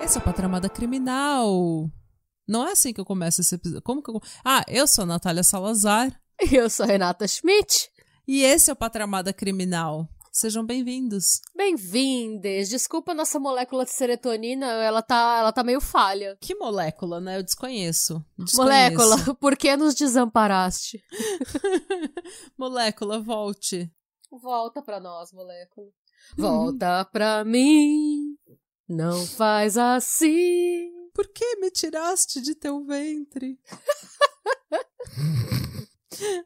Esse 0.00 0.18
é 0.18 0.20
Patramada 0.20 0.70
Criminal. 0.70 1.90
Não 2.48 2.66
é 2.66 2.72
assim 2.72 2.94
que 2.94 3.00
eu 3.00 3.04
começo 3.04 3.42
esse 3.42 3.56
episódio. 3.56 3.82
Como 3.82 4.02
que 4.02 4.10
eu... 4.10 4.20
Ah, 4.42 4.64
eu 4.68 4.86
sou 4.86 5.02
a 5.02 5.06
Natália 5.06 5.42
Salazar. 5.42 6.18
Eu 6.52 6.68
sou 6.68 6.84
a 6.84 6.86
Renata 6.86 7.26
Schmidt. 7.26 7.90
E 8.26 8.42
esse 8.42 8.70
é 8.70 8.72
o 8.72 8.76
Patramada 8.76 9.32
Criminal. 9.32 10.08
Sejam 10.32 10.64
bem-vindos. 10.64 11.40
Bem-vindes. 11.54 12.68
Desculpa 12.68 13.14
nossa 13.14 13.38
molécula 13.38 13.84
de 13.84 13.92
serotonina, 13.92 14.66
ela 14.66 15.00
tá, 15.00 15.38
ela 15.38 15.52
tá 15.52 15.62
meio 15.62 15.80
falha. 15.80 16.36
Que 16.40 16.54
molécula, 16.54 17.20
né? 17.20 17.38
Eu 17.38 17.42
desconheço. 17.42 18.24
desconheço. 18.36 18.56
Molécula, 18.56 19.34
por 19.40 19.56
que 19.56 19.76
nos 19.76 19.94
desamparaste? 19.94 21.02
molécula, 22.58 23.20
volte. 23.20 23.90
Volta 24.30 24.82
pra 24.82 24.98
nós, 24.98 25.32
molécula. 25.32 25.88
Volta 26.36 27.04
pra 27.12 27.44
mim. 27.44 28.36
Não 28.88 29.24
faz 29.24 29.78
assim. 29.78 30.90
Por 31.14 31.28
que 31.28 31.56
me 31.56 31.70
tiraste 31.70 32.40
de 32.40 32.56
teu 32.56 32.84
ventre? 32.84 33.56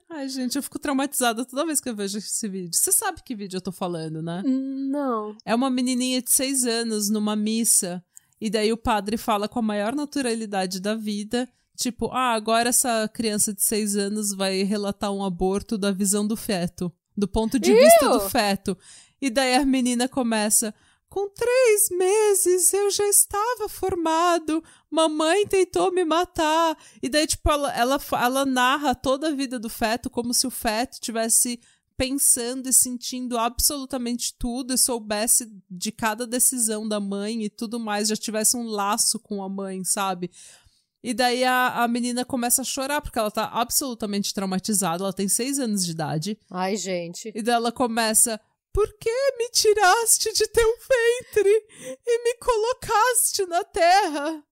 Ai, 0.09 0.29
gente, 0.29 0.57
eu 0.57 0.63
fico 0.63 0.79
traumatizada 0.79 1.45
toda 1.45 1.67
vez 1.67 1.81
que 1.81 1.89
eu 1.89 1.95
vejo 1.95 2.19
esse 2.19 2.49
vídeo. 2.49 2.71
Você 2.75 2.93
sabe 2.93 3.23
que 3.23 3.35
vídeo 3.35 3.57
eu 3.57 3.61
tô 3.61 3.73
falando, 3.73 4.23
né? 4.23 4.43
Não. 4.45 5.37
É 5.45 5.55
uma 5.55 5.71
menininha 5.71 6.23
de 6.23 6.31
seis 6.31 6.65
anos 6.65 7.09
numa 7.09 7.37
missa. 7.37 8.03
E 8.41 8.49
daí 8.49 8.73
o 8.73 8.77
padre 8.77 9.17
fala 9.17 9.49
com 9.49 9.59
a 9.59 9.63
maior 9.63 9.95
naturalidade 9.95 10.81
da 10.81 10.95
vida. 10.95 11.49
Tipo, 11.77 12.11
ah, 12.13 12.33
agora 12.33 12.69
essa 12.69 13.09
criança 13.09 13.53
de 13.53 13.63
seis 13.63 13.97
anos 13.97 14.33
vai 14.33 14.63
relatar 14.63 15.13
um 15.13 15.25
aborto 15.25 15.79
da 15.79 15.93
visão 15.93 16.27
do 16.27 16.37
feto. 16.37 16.93
Do 17.17 17.27
ponto 17.27 17.59
de 17.59 17.73
vista 17.75 18.09
do 18.09 18.21
feto. 18.21 18.77
E 19.21 19.29
daí 19.31 19.57
a 19.57 19.65
menina 19.65 20.09
começa. 20.09 20.75
Com 21.09 21.29
três 21.31 21.89
meses 21.91 22.73
eu 22.73 22.91
já 22.91 23.07
estava 23.09 23.69
formado. 23.69 24.63
Mamãe 24.91 25.47
tentou 25.47 25.91
me 25.91 26.05
matar. 26.05 26.77
E 27.03 27.09
daí, 27.09 27.27
tipo, 27.27 27.51
ela, 27.51 27.73
ela, 27.75 27.99
ela 28.13 28.47
narra 28.47 28.95
toda 28.95 29.29
a 29.29 29.33
vida 29.33 29.59
do 29.59 29.71
feto 29.71 30.11
como 30.11 30.35
se 30.35 30.47
o 30.47 30.51
feto 30.51 31.01
tivesse 31.01 31.59
pensando 31.99 32.69
e 32.69 32.73
sentindo 32.73 33.37
absolutamente 33.37 34.33
tudo 34.39 34.73
e 34.73 34.79
soubesse 34.79 35.53
de 35.69 35.91
cada 35.91 36.25
decisão 36.29 36.89
da 36.89 37.01
mãe 37.01 37.43
e 37.43 37.51
tudo 37.51 37.81
mais, 37.81 38.09
já 38.09 38.15
tivesse 38.15 38.57
um 38.57 38.69
laço 38.69 39.19
com 39.19 39.43
a 39.43 39.49
mãe, 39.49 39.83
sabe? 39.83 40.31
E 41.03 41.13
daí 41.13 41.43
a, 41.43 41.83
a 41.83 41.89
menina 41.89 42.25
começa 42.25 42.63
a 42.63 42.65
chorar 42.65 43.01
porque 43.01 43.19
ela 43.19 43.31
tá 43.31 43.47
absolutamente 43.53 44.33
traumatizada, 44.33 45.03
ela 45.03 45.13
tem 45.13 45.29
seis 45.29 45.59
anos 45.59 45.85
de 45.85 45.91
idade. 45.91 46.39
Ai, 46.51 46.77
gente. 46.77 47.33
E 47.35 47.43
daí 47.43 47.55
ela 47.55 47.73
começa. 47.73 48.41
Por 48.73 48.87
que 48.99 49.33
me 49.39 49.51
tiraste 49.51 50.33
de 50.33 50.47
teu 50.49 50.69
ventre 50.69 51.67
e 52.07 52.25
me 52.25 52.35
colocaste 52.35 53.47
na 53.47 53.65
terra? 53.65 54.45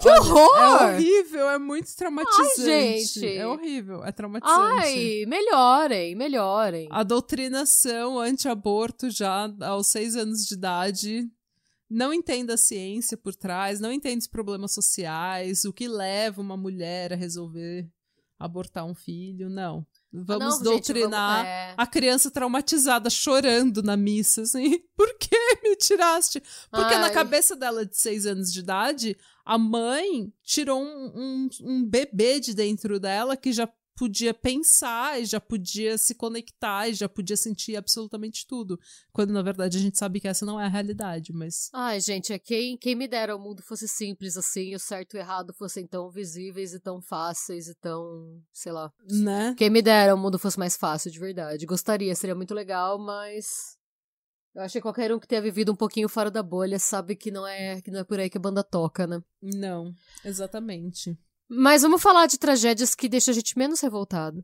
Que 0.00 0.08
Olha, 0.08 0.20
horror! 0.20 0.56
É 0.56 0.94
horrível, 0.94 1.50
é 1.50 1.58
muito 1.58 1.94
traumatizante. 1.94 2.60
Ai, 2.60 2.98
gente. 3.00 3.26
É 3.26 3.46
horrível, 3.46 4.04
é 4.04 4.10
traumatizante. 4.10 4.58
Ai, 4.58 5.24
melhorem, 5.26 6.14
melhorem. 6.14 6.88
A 6.90 7.02
doutrinação 7.02 8.18
anti-aborto 8.18 9.10
já 9.10 9.52
aos 9.60 9.88
seis 9.88 10.16
anos 10.16 10.46
de 10.46 10.54
idade 10.54 11.30
não 11.88 12.12
entende 12.12 12.50
a 12.52 12.56
ciência 12.56 13.18
por 13.18 13.34
trás, 13.34 13.78
não 13.78 13.92
entende 13.92 14.20
os 14.22 14.26
problemas 14.26 14.72
sociais, 14.72 15.64
o 15.64 15.72
que 15.72 15.86
leva 15.86 16.40
uma 16.40 16.56
mulher 16.56 17.12
a 17.12 17.16
resolver 17.16 17.86
abortar 18.38 18.84
um 18.84 18.94
filho, 18.94 19.50
não. 19.50 19.86
Vamos 20.12 20.60
Não, 20.60 20.72
gente, 20.74 20.92
doutrinar 20.92 21.36
vamos- 21.38 21.48
é. 21.48 21.74
a 21.76 21.86
criança 21.86 22.30
traumatizada 22.30 23.08
chorando 23.08 23.82
na 23.82 23.96
missa, 23.96 24.42
assim. 24.42 24.78
Por 24.94 25.16
que 25.18 25.34
me 25.62 25.74
tiraste? 25.76 26.40
Porque 26.70 26.94
na 26.96 27.06
Ai. 27.06 27.12
cabeça 27.12 27.56
dela 27.56 27.86
de 27.86 27.96
seis 27.96 28.26
anos 28.26 28.52
de 28.52 28.60
idade, 28.60 29.16
a 29.44 29.56
mãe 29.56 30.30
tirou 30.42 30.82
um, 30.82 31.12
um, 31.14 31.48
um 31.62 31.84
bebê 31.84 32.38
de 32.40 32.52
dentro 32.54 33.00
dela 33.00 33.36
que 33.36 33.52
já 33.52 33.68
podia 33.96 34.32
pensar 34.32 35.20
e 35.20 35.24
já 35.24 35.40
podia 35.40 35.98
se 35.98 36.14
conectar 36.14 36.88
e 36.88 36.94
já 36.94 37.08
podia 37.08 37.36
sentir 37.36 37.76
absolutamente 37.76 38.46
tudo. 38.46 38.78
Quando, 39.12 39.32
na 39.32 39.42
verdade, 39.42 39.78
a 39.78 39.80
gente 39.80 39.98
sabe 39.98 40.20
que 40.20 40.28
essa 40.28 40.46
não 40.46 40.60
é 40.60 40.64
a 40.64 40.68
realidade, 40.68 41.32
mas... 41.32 41.68
Ai, 41.72 42.00
gente, 42.00 42.32
é 42.32 42.38
quem, 42.38 42.76
quem 42.76 42.94
me 42.94 43.06
dera 43.06 43.36
o 43.36 43.38
mundo 43.38 43.62
fosse 43.62 43.86
simples 43.88 44.36
assim, 44.36 44.74
o 44.74 44.78
certo 44.78 45.14
e 45.14 45.18
o 45.18 45.20
errado 45.20 45.52
fossem 45.52 45.86
tão 45.86 46.10
visíveis 46.10 46.72
e 46.72 46.80
tão 46.80 47.00
fáceis 47.00 47.68
e 47.68 47.74
tão, 47.74 48.42
sei 48.52 48.72
lá. 48.72 48.92
Né? 49.10 49.54
Quem 49.56 49.70
me 49.70 49.82
dera 49.82 50.14
o 50.14 50.18
mundo 50.18 50.38
fosse 50.38 50.58
mais 50.58 50.76
fácil, 50.76 51.10
de 51.10 51.18
verdade. 51.18 51.66
Gostaria, 51.66 52.14
seria 52.14 52.34
muito 52.34 52.54
legal, 52.54 52.98
mas 52.98 53.76
eu 54.54 54.62
acho 54.62 54.74
que 54.74 54.80
qualquer 54.82 55.12
um 55.12 55.18
que 55.18 55.26
tenha 55.26 55.40
vivido 55.40 55.72
um 55.72 55.76
pouquinho 55.76 56.08
fora 56.08 56.30
da 56.30 56.42
bolha 56.42 56.78
sabe 56.78 57.16
que 57.16 57.30
não 57.30 57.46
é 57.46 57.80
que 57.80 57.90
não 57.90 58.00
é 58.00 58.04
por 58.04 58.20
aí 58.20 58.28
que 58.28 58.36
a 58.36 58.40
banda 58.40 58.62
toca, 58.62 59.06
né? 59.06 59.22
Não, 59.40 59.94
exatamente. 60.24 61.18
Mas 61.54 61.82
vamos 61.82 62.00
falar 62.00 62.26
de 62.26 62.38
tragédias 62.38 62.94
que 62.94 63.10
deixam 63.10 63.30
a 63.30 63.34
gente 63.34 63.58
menos 63.58 63.78
revoltado. 63.80 64.42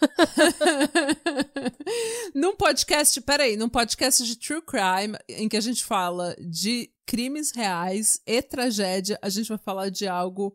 num 2.34 2.56
podcast, 2.56 3.20
peraí, 3.20 3.56
num 3.56 3.68
podcast 3.68 4.24
de 4.24 4.36
true 4.36 4.60
crime, 4.60 5.16
em 5.28 5.48
que 5.48 5.56
a 5.56 5.60
gente 5.60 5.84
fala 5.84 6.34
de 6.40 6.90
crimes 7.06 7.52
reais 7.52 8.20
e 8.26 8.42
tragédia, 8.42 9.16
a 9.22 9.28
gente 9.28 9.48
vai 9.48 9.58
falar 9.58 9.90
de 9.90 10.08
algo 10.08 10.52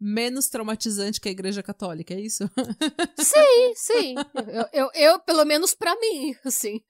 menos 0.00 0.48
traumatizante 0.48 1.20
que 1.20 1.28
a 1.28 1.32
Igreja 1.32 1.62
Católica, 1.62 2.14
é 2.14 2.20
isso? 2.20 2.48
Sim, 3.18 3.72
sim. 3.74 4.14
Eu, 4.52 4.84
eu, 4.84 4.90
eu, 4.94 5.20
pelo 5.20 5.44
menos 5.44 5.74
pra 5.74 5.98
mim, 5.98 6.34
assim. 6.44 6.80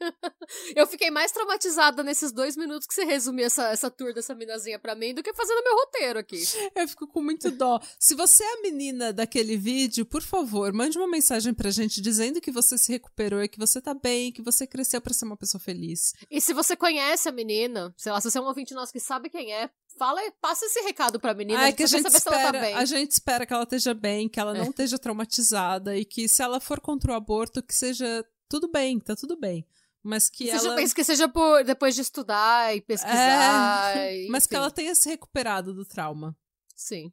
Eu 0.74 0.86
fiquei 0.86 1.10
mais 1.10 1.32
traumatizada 1.32 2.02
nesses 2.02 2.32
dois 2.32 2.56
minutos 2.56 2.86
que 2.86 2.94
você 2.94 3.04
resumiu 3.04 3.46
essa, 3.46 3.68
essa 3.68 3.90
tour 3.90 4.12
dessa 4.12 4.34
minazinha 4.34 4.78
pra 4.78 4.94
mim 4.94 5.14
do 5.14 5.22
que 5.22 5.32
fazendo 5.34 5.62
meu 5.62 5.76
roteiro 5.76 6.18
aqui. 6.18 6.42
Eu 6.74 6.88
fico 6.88 7.06
com 7.06 7.22
muito 7.22 7.50
dó. 7.50 7.80
Se 7.98 8.14
você 8.14 8.44
é 8.44 8.52
a 8.54 8.62
menina 8.62 9.12
daquele 9.12 9.56
vídeo, 9.56 10.04
por 10.04 10.22
favor, 10.22 10.72
mande 10.72 10.98
uma 10.98 11.08
mensagem 11.08 11.54
pra 11.54 11.70
gente 11.70 12.00
dizendo 12.00 12.40
que 12.40 12.50
você 12.50 12.76
se 12.76 12.92
recuperou 12.92 13.42
e 13.42 13.48
que 13.48 13.58
você 13.58 13.80
tá 13.80 13.94
bem, 13.94 14.32
que 14.32 14.42
você 14.42 14.66
cresceu 14.66 15.00
pra 15.00 15.14
ser 15.14 15.24
uma 15.24 15.36
pessoa 15.36 15.60
feliz. 15.60 16.12
E 16.30 16.40
se 16.40 16.52
você 16.52 16.76
conhece 16.76 17.28
a 17.28 17.32
menina, 17.32 17.94
sei 17.96 18.12
lá, 18.12 18.20
se 18.20 18.30
você 18.30 18.38
é 18.38 18.40
um 18.40 18.46
ouvinte 18.46 18.74
nosso 18.74 18.92
que 18.92 19.00
sabe 19.00 19.30
quem 19.30 19.52
é, 19.52 19.70
fala, 19.98 20.20
passa 20.40 20.64
esse 20.66 20.80
recado 20.80 21.18
pra 21.20 21.34
menina. 21.34 21.60
Ah, 21.60 21.68
é 21.68 21.72
que 21.72 21.82
a 21.82 21.86
gente, 21.86 22.02
tá 22.02 22.16
espera, 22.16 22.60
bem. 22.60 22.74
a 22.74 22.84
gente 22.84 23.10
espera 23.12 23.46
que 23.46 23.52
ela 23.52 23.62
esteja 23.64 23.94
bem, 23.94 24.28
que 24.28 24.38
ela 24.40 24.54
não 24.54 24.64
É. 24.64 24.68
esteja 24.68 24.98
traumatizada 24.98 25.96
e 25.96 26.04
que 26.04 26.28
se 26.28 26.42
ela 26.42 26.60
for 26.60 26.80
contra 26.80 27.12
o 27.12 27.14
aborto, 27.14 27.62
que 27.62 27.74
seja 27.74 28.24
tudo 28.48 28.68
bem, 28.70 28.98
tá 29.00 29.14
tudo 29.16 29.36
bem. 29.36 29.66
Mas 30.02 30.30
que 30.30 30.46
Seja, 30.48 30.68
ela. 30.68 30.76
que 30.94 31.02
seja 31.04 31.28
por, 31.28 31.64
depois 31.64 31.94
de 31.96 32.00
estudar 32.02 32.76
e 32.76 32.80
pesquisar. 32.80 33.96
É, 33.96 34.24
e, 34.24 34.28
mas 34.28 34.46
que 34.46 34.54
enfim. 34.54 34.62
ela 34.62 34.70
tenha 34.70 34.94
se 34.94 35.08
recuperado 35.08 35.74
do 35.74 35.84
trauma. 35.84 36.36
Sim. 36.76 37.12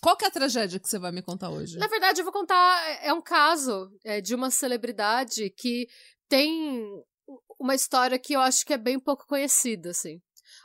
Qual 0.00 0.16
que 0.16 0.24
é 0.24 0.28
a 0.28 0.30
tragédia 0.30 0.80
que 0.80 0.88
você 0.88 0.98
vai 0.98 1.12
me 1.12 1.20
contar 1.20 1.50
hoje? 1.50 1.76
Na 1.76 1.86
verdade, 1.88 2.20
eu 2.20 2.24
vou 2.24 2.32
contar. 2.32 2.82
É 3.04 3.12
um 3.12 3.20
caso 3.20 3.90
é, 4.02 4.20
de 4.22 4.34
uma 4.34 4.50
celebridade 4.50 5.50
que 5.50 5.86
tem 6.26 6.88
uma 7.60 7.74
história 7.74 8.18
que 8.18 8.32
eu 8.32 8.40
acho 8.40 8.64
que 8.64 8.72
é 8.72 8.78
bem 8.78 8.98
pouco 8.98 9.26
conhecida, 9.26 9.90
assim. 9.90 10.20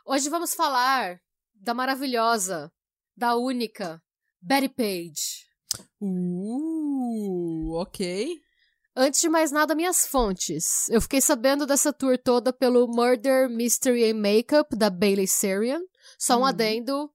Hoje 0.06 0.29
vamos 0.29 0.56
falar 0.56 1.19
da 1.59 1.73
maravilhosa, 1.73 2.72
da 3.16 3.35
única 3.35 4.01
Betty 4.41 4.69
Page. 4.69 5.45
Uh, 6.01 7.73
ok. 7.81 8.40
Antes 8.95 9.22
de 9.22 9.29
mais 9.29 9.52
nada, 9.52 9.76
minhas 9.76 10.08
fontes. 10.08 10.90
Eu 10.90 10.99
fiquei 10.99 11.22
sabendo 11.22 11.67
dessa 11.67 11.93
tour 11.93 12.17
toda 12.17 12.52
pelo 12.52 12.87
Murder, 12.87 13.47
Mystery 13.47 14.09
and 14.11 14.16
Makeup 14.16 14.76
da 14.76 14.90
Bailey 14.90 15.28
Sarian. 15.28 15.82
Só 16.17 16.35
um 16.37 16.40
Uhum. 16.40 16.46
adendo. 16.46 17.11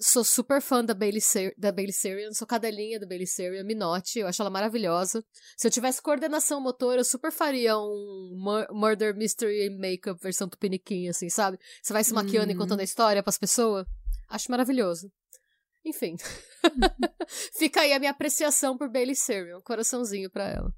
Sou 0.00 0.24
super 0.24 0.60
fã 0.60 0.84
da 0.84 0.94
Bailey, 0.94 1.20
Sar 1.20 1.52
da 1.56 1.70
Bailey 1.72 1.92
Sarian, 1.92 2.32
sou 2.32 2.46
cadelinha 2.46 2.98
da 2.98 3.06
Bailey 3.06 3.26
Sarian, 3.26 3.62
me 3.64 3.74
note, 3.74 4.18
eu 4.18 4.26
acho 4.26 4.40
ela 4.42 4.50
maravilhosa. 4.50 5.24
Se 5.56 5.66
eu 5.66 5.70
tivesse 5.70 6.00
coordenação 6.02 6.60
motor, 6.60 6.96
eu 6.96 7.04
super 7.04 7.30
faria 7.32 7.76
um 7.78 8.32
Mur- 8.36 8.66
Murder, 8.72 9.14
Mystery 9.16 9.68
and 9.68 9.78
Makeup 9.78 10.20
versão 10.22 10.48
tupiniquim, 10.48 11.08
assim, 11.08 11.28
sabe? 11.28 11.58
Você 11.82 11.92
vai 11.92 12.02
se 12.04 12.12
maquiando 12.12 12.50
e 12.50 12.54
Uhum. 12.54 12.60
contando 12.60 12.80
a 12.80 12.84
história 12.84 13.22
pras 13.22 13.38
pessoas. 13.38 13.86
Acho 14.28 14.50
maravilhoso. 14.50 15.10
Enfim. 15.84 16.16
Fica 17.58 17.80
aí 17.82 17.92
a 17.92 17.98
minha 17.98 18.10
apreciação 18.10 18.76
por 18.78 18.88
Bailey 18.90 19.14
Sarian, 19.14 19.60
coraçãozinho 19.62 20.30
pra 20.30 20.48
ela. 20.48 20.72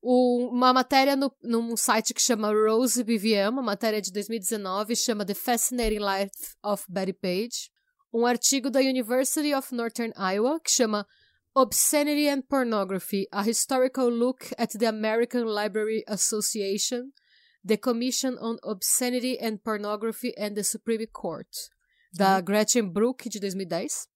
O- 0.00 0.48
uma 0.52 0.72
matéria 0.72 1.16
no, 1.16 1.30
num 1.42 1.76
site 1.76 2.14
que 2.14 2.22
chama 2.22 2.52
Rose 2.52 3.02
BVM, 3.02 3.50
uma 3.50 3.62
matéria 3.62 4.00
de 4.00 4.12
2019, 4.12 4.94
chama 4.96 5.24
The 5.26 5.34
Fascinating 5.34 5.98
Life 5.98 6.54
of 6.64 6.84
Betty 6.88 7.12
Page. 7.12 7.70
Um 8.12 8.24
artigo 8.24 8.70
da 8.70 8.80
University 8.80 9.54
of 9.54 9.74
Northern 9.74 10.12
Iowa, 10.16 10.58
que 10.60 10.70
chama 10.70 11.06
Obscenity 11.54 12.28
and 12.28 12.42
Pornography, 12.42 13.26
a 13.32 13.42
historical 13.42 14.08
look 14.08 14.46
at 14.56 14.78
the 14.78 14.86
American 14.86 15.44
Library 15.44 16.04
Association, 16.08 17.12
The 17.64 17.76
Commission 17.76 18.38
on 18.38 18.56
Obscenity 18.62 19.38
and 19.40 19.58
Pornography 19.62 20.32
and 20.38 20.54
the 20.54 20.64
Supreme 20.64 21.06
Court, 21.12 21.48
da 22.14 22.40
Gretchen 22.40 22.90
Brook, 22.90 23.24
de 23.28 23.40
2010. 23.40 24.06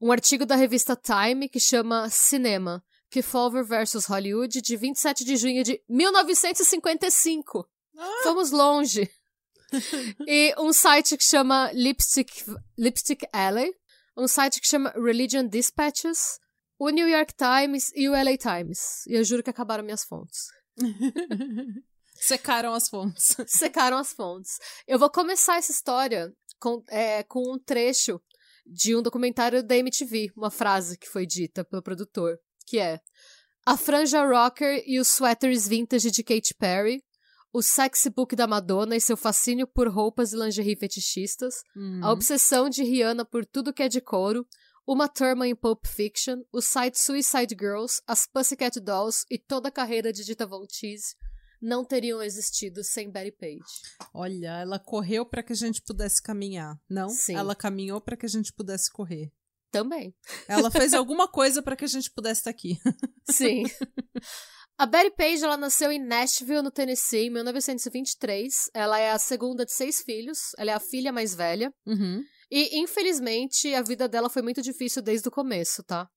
Um 0.00 0.10
artigo 0.10 0.44
da 0.46 0.54
revista 0.54 0.94
Time 0.94 1.48
que 1.48 1.58
chama 1.58 2.08
Cinema, 2.10 2.84
Kefauver 3.10 3.64
vs. 3.64 4.06
Hollywood, 4.06 4.60
de 4.60 4.76
27 4.76 5.24
de 5.24 5.36
junho 5.36 5.64
de 5.64 5.82
1955. 5.88 7.66
Ah, 7.96 8.22
Fomos 8.22 8.50
longe. 8.50 9.10
e 10.26 10.54
um 10.58 10.72
site 10.72 11.16
que 11.16 11.24
chama 11.24 11.70
Lipstick, 11.72 12.44
Lipstick 12.76 13.26
Alley, 13.32 13.72
um 14.16 14.28
site 14.28 14.60
que 14.60 14.68
chama 14.68 14.90
Religion 14.90 15.46
Dispatches, 15.46 16.38
o 16.78 16.90
New 16.90 17.08
York 17.08 17.34
Times 17.34 17.90
e 17.94 18.08
o 18.08 18.12
LA 18.12 18.36
Times. 18.36 19.06
E 19.06 19.14
eu 19.14 19.24
juro 19.24 19.42
que 19.42 19.50
acabaram 19.50 19.84
minhas 19.84 20.04
fontes. 20.04 20.40
Secaram 22.14 22.72
as 22.72 22.88
fontes. 22.88 23.36
Secaram 23.46 23.98
as 23.98 24.12
fontes. 24.12 24.58
Eu 24.86 24.98
vou 24.98 25.10
começar 25.10 25.56
essa 25.56 25.72
história 25.72 26.32
com, 26.58 26.82
é, 26.88 27.22
com 27.24 27.40
um 27.52 27.58
trecho 27.58 28.20
de 28.66 28.96
um 28.96 29.02
documentário 29.02 29.62
da 29.62 29.76
MTV, 29.76 30.32
uma 30.36 30.50
frase 30.50 30.98
que 30.98 31.08
foi 31.08 31.26
dita 31.26 31.64
pelo 31.64 31.82
produtor, 31.82 32.38
que 32.66 32.78
é 32.78 33.00
a 33.66 33.76
franja 33.76 34.24
rocker 34.24 34.82
e 34.86 34.98
os 34.98 35.08
sweaters 35.08 35.68
vintage 35.68 36.10
de 36.10 36.22
Katy 36.22 36.54
Perry, 36.54 37.02
o 37.54 37.62
sexy 37.62 38.10
book 38.10 38.34
da 38.34 38.48
Madonna 38.48 38.96
e 38.96 39.00
seu 39.00 39.16
fascínio 39.16 39.64
por 39.66 39.88
roupas 39.88 40.32
e 40.32 40.36
lingerie 40.36 40.76
fetichistas, 40.76 41.62
Hum. 41.76 42.00
a 42.02 42.10
obsessão 42.10 42.68
de 42.68 42.82
Rihanna 42.82 43.24
por 43.24 43.46
tudo 43.46 43.72
que 43.72 43.84
é 43.84 43.88
de 43.88 44.00
couro, 44.00 44.44
uma 44.84 45.08
turma 45.08 45.46
em 45.46 45.54
Pulp 45.54 45.86
Fiction, 45.86 46.42
o 46.52 46.60
site 46.60 46.98
Suicide 47.00 47.56
Girls, 47.58 48.02
as 48.08 48.26
Pussycat 48.26 48.80
Dolls 48.80 49.24
e 49.30 49.38
toda 49.38 49.68
a 49.68 49.72
carreira 49.72 50.12
de 50.12 50.24
Dita 50.24 50.44
Von 50.46 50.66
Teese 50.66 51.14
não 51.62 51.84
teriam 51.84 52.20
existido 52.20 52.82
sem 52.84 53.10
Betty 53.10 53.30
Page. 53.32 53.62
Olha, 54.12 54.58
ela 54.60 54.78
correu 54.78 55.24
para 55.24 55.42
que 55.42 55.52
a 55.52 55.56
gente 55.56 55.80
pudesse 55.80 56.20
caminhar. 56.22 56.78
Não? 56.90 57.08
Sim. 57.08 57.36
Ela 57.36 57.54
caminhou 57.54 58.00
para 58.00 58.16
que 58.18 58.26
a 58.26 58.28
gente 58.28 58.52
pudesse 58.52 58.92
correr. 58.92 59.32
Também. 59.70 60.14
Ela 60.46 60.70
fez 60.70 60.92
alguma 60.92 61.26
coisa 61.26 61.62
para 61.62 61.74
que 61.76 61.84
a 61.84 61.88
gente 61.88 62.10
pudesse 62.10 62.40
estar 62.40 62.50
aqui. 62.50 62.78
Sim. 63.30 63.62
A 64.76 64.86
Betty 64.86 65.14
Page, 65.16 65.44
ela 65.44 65.56
nasceu 65.56 65.92
em 65.92 66.04
Nashville, 66.04 66.62
no 66.62 66.70
Tennessee, 66.70 67.26
em 67.26 67.30
1923. 67.30 68.70
Ela 68.74 68.98
é 68.98 69.12
a 69.12 69.18
segunda 69.18 69.64
de 69.64 69.72
seis 69.72 70.00
filhos. 70.00 70.50
Ela 70.58 70.72
é 70.72 70.74
a 70.74 70.80
filha 70.80 71.12
mais 71.12 71.34
velha. 71.34 71.72
Uhum. 71.86 72.24
E, 72.50 72.80
infelizmente, 72.80 73.72
a 73.72 73.82
vida 73.82 74.08
dela 74.08 74.28
foi 74.28 74.42
muito 74.42 74.60
difícil 74.60 75.00
desde 75.00 75.28
o 75.28 75.30
começo, 75.30 75.82
tá? 75.84 76.08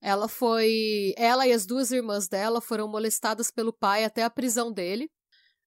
Ela 0.00 0.28
foi. 0.28 1.14
Ela 1.16 1.46
e 1.46 1.52
as 1.52 1.64
duas 1.64 1.90
irmãs 1.90 2.28
dela 2.28 2.60
foram 2.60 2.86
molestadas 2.86 3.50
pelo 3.50 3.72
pai 3.72 4.04
até 4.04 4.24
a 4.24 4.30
prisão 4.30 4.70
dele. 4.72 5.08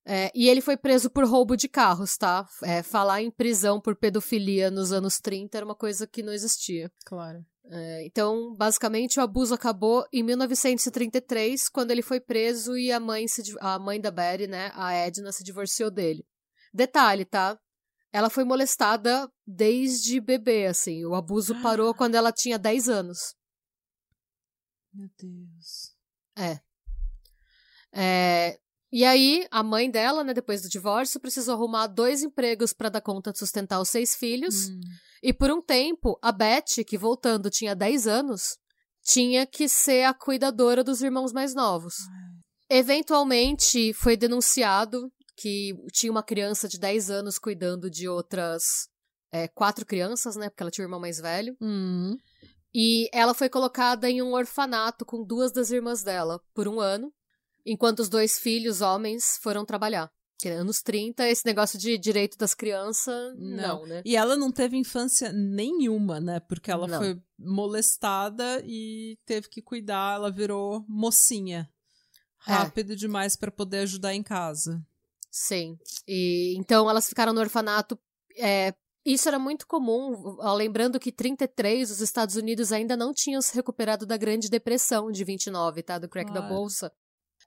É, 0.07 0.31
e 0.36 0.47
ele 0.47 0.62
foi 0.62 0.77
preso 0.77 1.09
por 1.09 1.25
roubo 1.25 1.56
de 1.56 1.68
carros, 1.68 2.15
tá? 2.15 2.45
É, 2.62 2.83
falar 2.83 3.24
em 3.24 3.31
prisão 3.31 3.81
por 3.81 3.95
pedofilia 3.95 4.69
nos 4.69 4.92
anos 4.92 5.18
30 5.19 5.57
era 5.57 5.65
uma 5.65 5.75
coisa 5.75 6.06
que 6.06 6.21
não 6.21 6.31
existia. 6.31 6.92
Claro. 7.06 7.44
É, 7.67 8.06
então, 8.06 8.53
basicamente, 8.56 9.19
o 9.19 9.23
abuso 9.23 9.53
acabou 9.53 10.06
em 10.13 10.23
1933, 10.23 11.67
quando 11.69 11.91
ele 11.91 12.01
foi 12.01 12.19
preso 12.19 12.77
e 12.77 12.91
a 12.91 13.00
mãe, 13.00 13.27
se, 13.27 13.41
a 13.59 13.79
mãe 13.79 14.00
da 14.00 14.12
Betty, 14.12 14.47
né, 14.47 14.71
a 14.75 14.94
Edna, 14.94 15.31
se 15.31 15.44
divorciou 15.44 15.89
dele. 15.89 16.25
Detalhe, 16.73 17.25
tá? 17.25 17.57
Ela 18.12 18.29
foi 18.29 18.44
molestada 18.44 19.29
desde 19.45 20.21
bebê, 20.21 20.67
assim. 20.67 21.06
O 21.06 21.15
abuso 21.15 21.59
parou 21.62 21.94
quando 21.94 22.15
ela 22.15 22.31
tinha 22.31 22.59
10 22.59 22.88
anos. 22.88 23.35
Meu 24.94 25.09
Deus. 25.18 25.94
É, 26.38 26.59
e 28.91 29.03
aí, 29.03 29.45
a 29.51 29.61
mãe 29.61 29.91
dela, 29.91 30.23
né, 30.23 30.33
depois 30.33 30.61
do 30.61 30.69
divórcio, 30.69 31.19
precisou 31.19 31.56
arrumar 31.56 31.88
dois 31.88 32.23
empregos 32.23 32.71
para 32.71 32.88
dar 32.88 33.01
conta 33.01 33.31
de 33.31 33.39
sustentar 33.39 33.81
os 33.81 33.89
seis 33.89 34.15
filhos. 34.15 34.69
Hum. 34.69 34.79
E 35.25 35.33
por 35.33 35.50
um 35.50 35.60
tempo, 35.60 36.19
a 36.22 36.31
Beth, 36.31 36.86
que 36.86 37.00
voltando 37.00 37.50
tinha 37.50 37.75
10 37.75 38.06
anos, 38.06 38.60
tinha 39.01 39.44
que 39.48 39.68
ser 39.68 40.04
a 40.04 40.13
cuidadora 40.13 40.83
dos 40.83 41.01
irmãos 41.01 41.33
mais 41.33 41.56
novos. 41.56 41.95
Eventualmente, 42.69 43.92
foi 43.95 44.16
denunciado 44.16 45.12
que 45.36 45.74
tinha 45.92 46.12
uma 46.12 46.22
criança 46.22 46.68
de 46.68 46.77
10 46.77 47.10
anos 47.10 47.39
cuidando 47.39 47.89
de 47.89 48.07
outras 48.07 48.88
é, 49.31 49.48
quatro 49.48 49.83
crianças, 49.83 50.36
né? 50.36 50.48
Porque 50.48 50.62
ela 50.62 50.69
tinha 50.69 50.86
um 50.86 50.89
irmão 50.89 51.00
mais 51.00 51.18
velho. 51.18 51.57
Hum. 51.60 52.16
E 52.71 53.10
ela 53.12 53.33
foi 53.33 53.50
colocada 53.50 54.07
em 54.07 54.21
um 54.21 54.33
orfanato 54.36 55.04
com 55.04 55.25
duas 55.25 55.51
das 55.51 55.71
irmãs 55.71 56.04
dela 56.04 56.39
por 56.54 56.68
um 56.68 56.80
ano, 56.80 57.12
enquanto 57.66 58.01
os 58.01 58.10
dois 58.10 58.38
filhos, 58.38 58.80
homens, 58.80 59.39
foram 59.42 59.66
trabalhar. 59.66 60.07
Anos 60.45 60.81
30, 60.81 61.27
esse 61.29 61.45
negócio 61.45 61.79
de 61.79 61.97
direito 61.97 62.37
das 62.37 62.53
crianças, 62.53 63.33
não, 63.37 63.79
Não. 63.81 63.85
né? 63.87 64.01
E 64.05 64.15
ela 64.15 64.35
não 64.35 64.51
teve 64.51 64.77
infância 64.77 65.31
nenhuma, 65.31 66.19
né? 66.19 66.39
Porque 66.41 66.69
ela 66.69 66.87
Não. 66.87 66.99
foi 66.99 67.19
molestada 67.39 68.61
e 68.65 69.17
teve 69.25 69.49
que 69.49 69.61
cuidar, 69.61 70.15
ela 70.15 70.31
virou 70.31 70.85
mocinha. 70.87 71.69
É. 72.47 72.51
Rápido 72.51 72.95
demais 72.95 73.35
para 73.35 73.49
poder 73.51 73.79
ajudar 73.79 74.13
em 74.13 74.21
casa. 74.21 74.85
Sim. 75.31 75.77
E 76.07 76.55
então 76.57 76.87
elas 76.89 77.07
ficaram 77.09 77.33
no 77.33 77.39
orfanato. 77.41 77.97
é, 78.37 78.73
isso 79.05 79.27
era 79.27 79.37
muito 79.39 79.65
comum, 79.67 80.35
ó, 80.39 80.53
lembrando 80.55 80.99
que 80.99 81.11
33 81.11 81.91
os 81.91 82.01
Estados 82.01 82.35
Unidos 82.35 82.71
ainda 82.71 82.97
não 82.97 83.13
tinham 83.13 83.41
se 83.41 83.53
recuperado 83.53 84.05
da 84.05 84.17
Grande 84.17 84.49
Depressão 84.49 85.11
de 85.11 85.23
29, 85.23 85.81
tá? 85.83 85.97
Do 85.99 86.09
crack 86.09 86.31
da 86.33 86.39
Claro. 86.41 86.55
bolsa. 86.55 86.91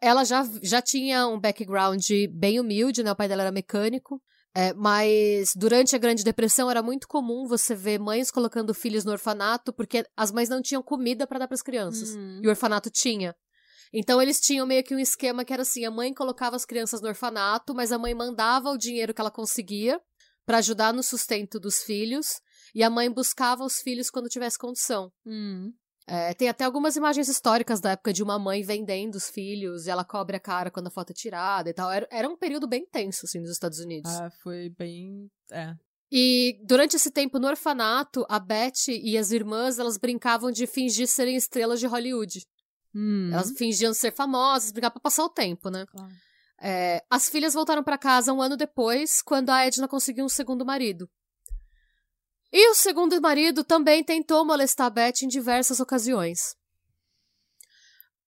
Ela 0.01 0.25
já, 0.25 0.49
já 0.63 0.81
tinha 0.81 1.27
um 1.27 1.41
background 1.41 2.05
bem 2.33 2.61
humilde, 2.61 3.03
né? 3.03 3.11
O 3.11 3.17
pai 3.17 3.29
dela 3.29 3.43
era 3.43 3.53
mecânico. 3.53 4.23
é, 4.55 4.73
mas 4.75 5.51
durante 5.55 5.95
a 5.95 5.99
Grande 5.99 6.25
Depressão 6.25 6.71
era 6.71 6.83
muito 6.83 7.07
comum 7.07 7.47
você 7.47 7.75
ver 7.75 7.99
mães 7.99 8.31
colocando 8.31 8.73
filhos 8.73 9.05
no 9.05 9.13
orfanato 9.13 9.73
porque 9.73 10.05
as 10.17 10.33
mães 10.33 10.49
não 10.49 10.63
tinham 10.63 10.83
comida 10.83 11.27
para 11.27 11.41
dar 11.41 11.49
para 11.49 11.55
as 11.55 11.63
crianças. 11.63 12.17
Hum. 12.17 12.41
E 12.43 12.47
o 12.47 12.51
orfanato 12.51 12.91
tinha. 12.91 13.35
Então 13.93 14.21
eles 14.21 14.41
tinham 14.41 14.67
meio 14.67 14.85
que 14.85 14.95
um 14.95 14.99
esquema 14.99 15.45
que 15.45 15.53
era 15.53 15.63
assim: 15.63 15.85
a 15.85 15.91
mãe 15.91 16.13
colocava 16.13 16.57
as 16.57 16.65
crianças 16.65 17.01
no 17.01 17.09
orfanato, 17.09 17.75
mas 17.75 17.93
a 17.93 17.99
mãe 17.99 18.15
mandava 18.15 18.71
o 18.71 18.79
dinheiro 18.79 19.15
que 19.15 19.21
ela 19.21 19.31
conseguia 19.31 20.01
para 20.45 20.59
ajudar 20.59 20.95
no 20.95 21.03
sustento 21.03 21.61
dos 21.61 21.83
filhos, 21.83 22.27
e 22.75 22.83
a 22.83 22.89
mãe 22.89 23.11
buscava 23.11 23.63
os 23.65 23.81
filhos 23.81 24.09
quando 24.09 24.31
tivesse 24.31 24.59
condição. 24.59 25.13
Hum. 25.27 25.73
É, 26.11 26.33
tem 26.33 26.49
até 26.49 26.65
algumas 26.65 26.97
imagens 26.97 27.29
históricas 27.29 27.81
da 27.81 27.91
época 27.91 28.15
de 28.15 28.23
uma 28.23 28.39
mãe 28.39 28.63
vendendo 28.63 29.17
os 29.17 29.29
filhos 29.29 29.87
e 29.87 29.91
ela 29.91 30.05
cobre 30.05 30.37
a 30.37 30.41
cara 30.41 30.71
quando 30.71 30.87
a 30.87 30.91
foto 30.91 31.11
é 31.11 31.15
tirada 31.15 31.69
e 31.69 31.75
tal. 31.75 31.93
Era, 31.93 32.09
era 32.11 32.29
um 32.29 32.37
período 32.37 32.67
bem 32.67 32.87
tenso, 32.87 33.27
assim, 33.27 33.41
nos 33.41 33.51
Estados 33.51 33.79
Unidos. 33.79 34.11
Ah, 34.13 34.31
foi 34.43 34.71
bem. 34.71 35.31
É. 35.53 35.75
E 36.11 36.59
durante 36.65 36.97
esse 36.97 37.11
tempo 37.11 37.39
no 37.39 37.47
orfanato, 37.47 38.25
a 38.31 38.39
Beth 38.39 38.89
e 38.89 39.19
as 39.19 39.31
irmãs, 39.31 39.79
elas 39.79 39.99
brincavam 39.99 40.51
de 40.51 40.67
fingir 40.67 41.07
serem 41.07 41.37
estrelas 41.37 41.79
de 41.79 41.87
Hollywood. 41.87 42.41
Hum. 42.95 43.29
Elas 43.31 43.53
fingiam 43.53 43.93
ser 43.93 44.11
famosas, 44.11 44.73
brincavam 44.73 44.95
pra 44.95 45.03
passar 45.03 45.25
o 45.25 45.29
tempo, 45.29 45.69
né? 45.69 45.85
Claro. 45.87 46.15
É, 46.61 47.05
as 47.11 47.29
filhas 47.29 47.53
voltaram 47.55 47.85
pra 47.85 47.99
casa 47.99 48.33
um 48.33 48.41
ano 48.41 48.57
depois, 48.57 49.23
quando 49.23 49.51
a 49.51 49.65
Edna 49.65 49.87
conseguiu 49.87 50.25
um 50.25 50.29
segundo 50.29 50.65
marido. 50.65 51.09
E 52.53 52.71
o 52.71 52.75
segundo 52.75 53.21
marido 53.21 53.63
também 53.63 54.03
tentou 54.03 54.45
molestar 54.45 54.87
a 54.87 54.91
Beth 54.91 55.23
em 55.23 55.29
diversas 55.29 55.81
ocasiões. 55.81 56.57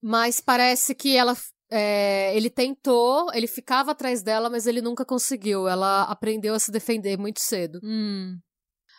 Mas 0.02 0.40
parece 0.40 0.94
que 0.94 1.16
ela. 1.16 1.36
é, 1.72 2.36
ele 2.36 2.50
tentou, 2.50 3.32
ele 3.34 3.48
ficava 3.48 3.92
atrás 3.92 4.22
dela, 4.22 4.50
mas 4.50 4.68
ele 4.68 4.82
nunca 4.82 5.06
conseguiu. 5.06 5.68
Ela 5.68 6.04
aprendeu 6.04 6.54
a 6.54 6.60
se 6.60 6.72
defender 6.72 7.18
muito 7.18 7.40
cedo. 7.40 7.80
Hum. 7.84 8.38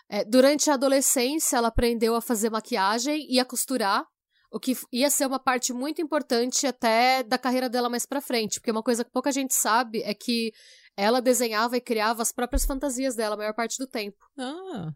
É, 0.08 0.24
durante 0.24 0.70
a 0.70 0.74
adolescência, 0.74 1.56
ela 1.56 1.68
aprendeu 1.68 2.14
a 2.14 2.20
fazer 2.20 2.50
maquiagem 2.50 3.26
e 3.30 3.40
a 3.40 3.44
costurar, 3.44 4.04
o 4.50 4.60
que 4.60 4.76
ia 4.92 5.08
ser 5.08 5.26
uma 5.26 5.38
parte 5.38 5.72
muito 5.72 6.02
importante 6.02 6.66
até 6.66 7.22
da 7.22 7.38
carreira 7.38 7.70
dela 7.70 7.88
mais 7.88 8.04
pra 8.04 8.20
frente, 8.20 8.60
porque 8.60 8.70
uma 8.70 8.82
coisa 8.82 9.02
que 9.02 9.10
pouca 9.10 9.32
gente 9.32 9.54
sabe 9.54 10.02
é 10.02 10.12
que 10.12 10.52
ela 10.94 11.22
desenhava 11.22 11.78
e 11.78 11.80
criava 11.80 12.20
as 12.20 12.30
próprias 12.30 12.66
fantasias 12.66 13.14
dela 13.16 13.34
a 13.34 13.38
maior 13.38 13.54
parte 13.54 13.78
do 13.78 13.86
tempo. 13.86 14.18
Ah. 14.38 14.92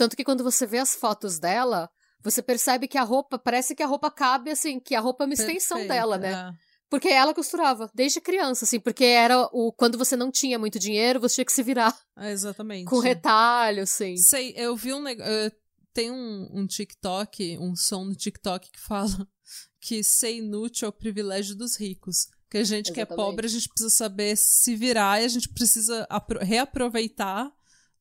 Tanto 0.00 0.16
que 0.16 0.24
quando 0.24 0.42
você 0.42 0.66
vê 0.66 0.78
as 0.78 0.94
fotos 0.94 1.38
dela, 1.38 1.90
você 2.24 2.40
percebe 2.40 2.88
que 2.88 2.96
a 2.96 3.02
roupa, 3.02 3.38
parece 3.38 3.74
que 3.74 3.82
a 3.82 3.86
roupa 3.86 4.10
cabe 4.10 4.50
assim, 4.50 4.80
que 4.80 4.94
a 4.94 5.00
roupa 5.00 5.24
é 5.24 5.26
uma 5.26 5.34
extensão 5.34 5.76
perfeito, 5.76 5.88
dela, 5.94 6.16
né? 6.16 6.32
é. 6.32 6.52
Porque 6.88 7.08
ela 7.08 7.34
costurava, 7.34 7.90
desde 7.94 8.18
criança, 8.18 8.64
assim, 8.64 8.80
porque 8.80 9.04
era 9.04 9.46
o 9.52 9.70
quando 9.74 9.98
você 9.98 10.16
não 10.16 10.30
tinha 10.30 10.58
muito 10.58 10.78
dinheiro, 10.78 11.20
você 11.20 11.34
tinha 11.34 11.44
que 11.44 11.52
se 11.52 11.62
virar 11.62 11.94
É, 12.16 12.30
exatamente. 12.32 12.86
com 12.88 12.98
retalho, 12.98 13.82
assim. 13.82 14.16
Sei, 14.16 14.54
eu 14.56 14.74
vi 14.74 14.94
um 14.94 15.02
negócio. 15.02 15.52
Tem 15.92 16.10
um, 16.10 16.48
um 16.50 16.66
TikTok, 16.66 17.58
um 17.58 17.76
som 17.76 18.04
no 18.04 18.14
TikTok 18.14 18.70
que 18.72 18.80
fala 18.80 19.10
que 19.82 20.02
ser 20.02 20.34
inútil 20.34 20.86
é 20.86 20.88
o 20.88 20.92
privilégio 20.92 21.54
dos 21.54 21.76
ricos. 21.76 22.26
Que 22.48 22.56
a 22.56 22.64
gente 22.64 22.90
que 22.90 23.00
é 23.00 23.02
Exatamente. 23.02 23.26
pobre, 23.26 23.46
a 23.46 23.50
gente 23.50 23.68
precisa 23.68 23.90
saber 23.90 24.34
se 24.34 24.74
virar 24.74 25.20
e 25.20 25.26
a 25.26 25.28
gente 25.28 25.50
precisa 25.50 26.06
apro- 26.08 26.40
reaproveitar 26.42 27.52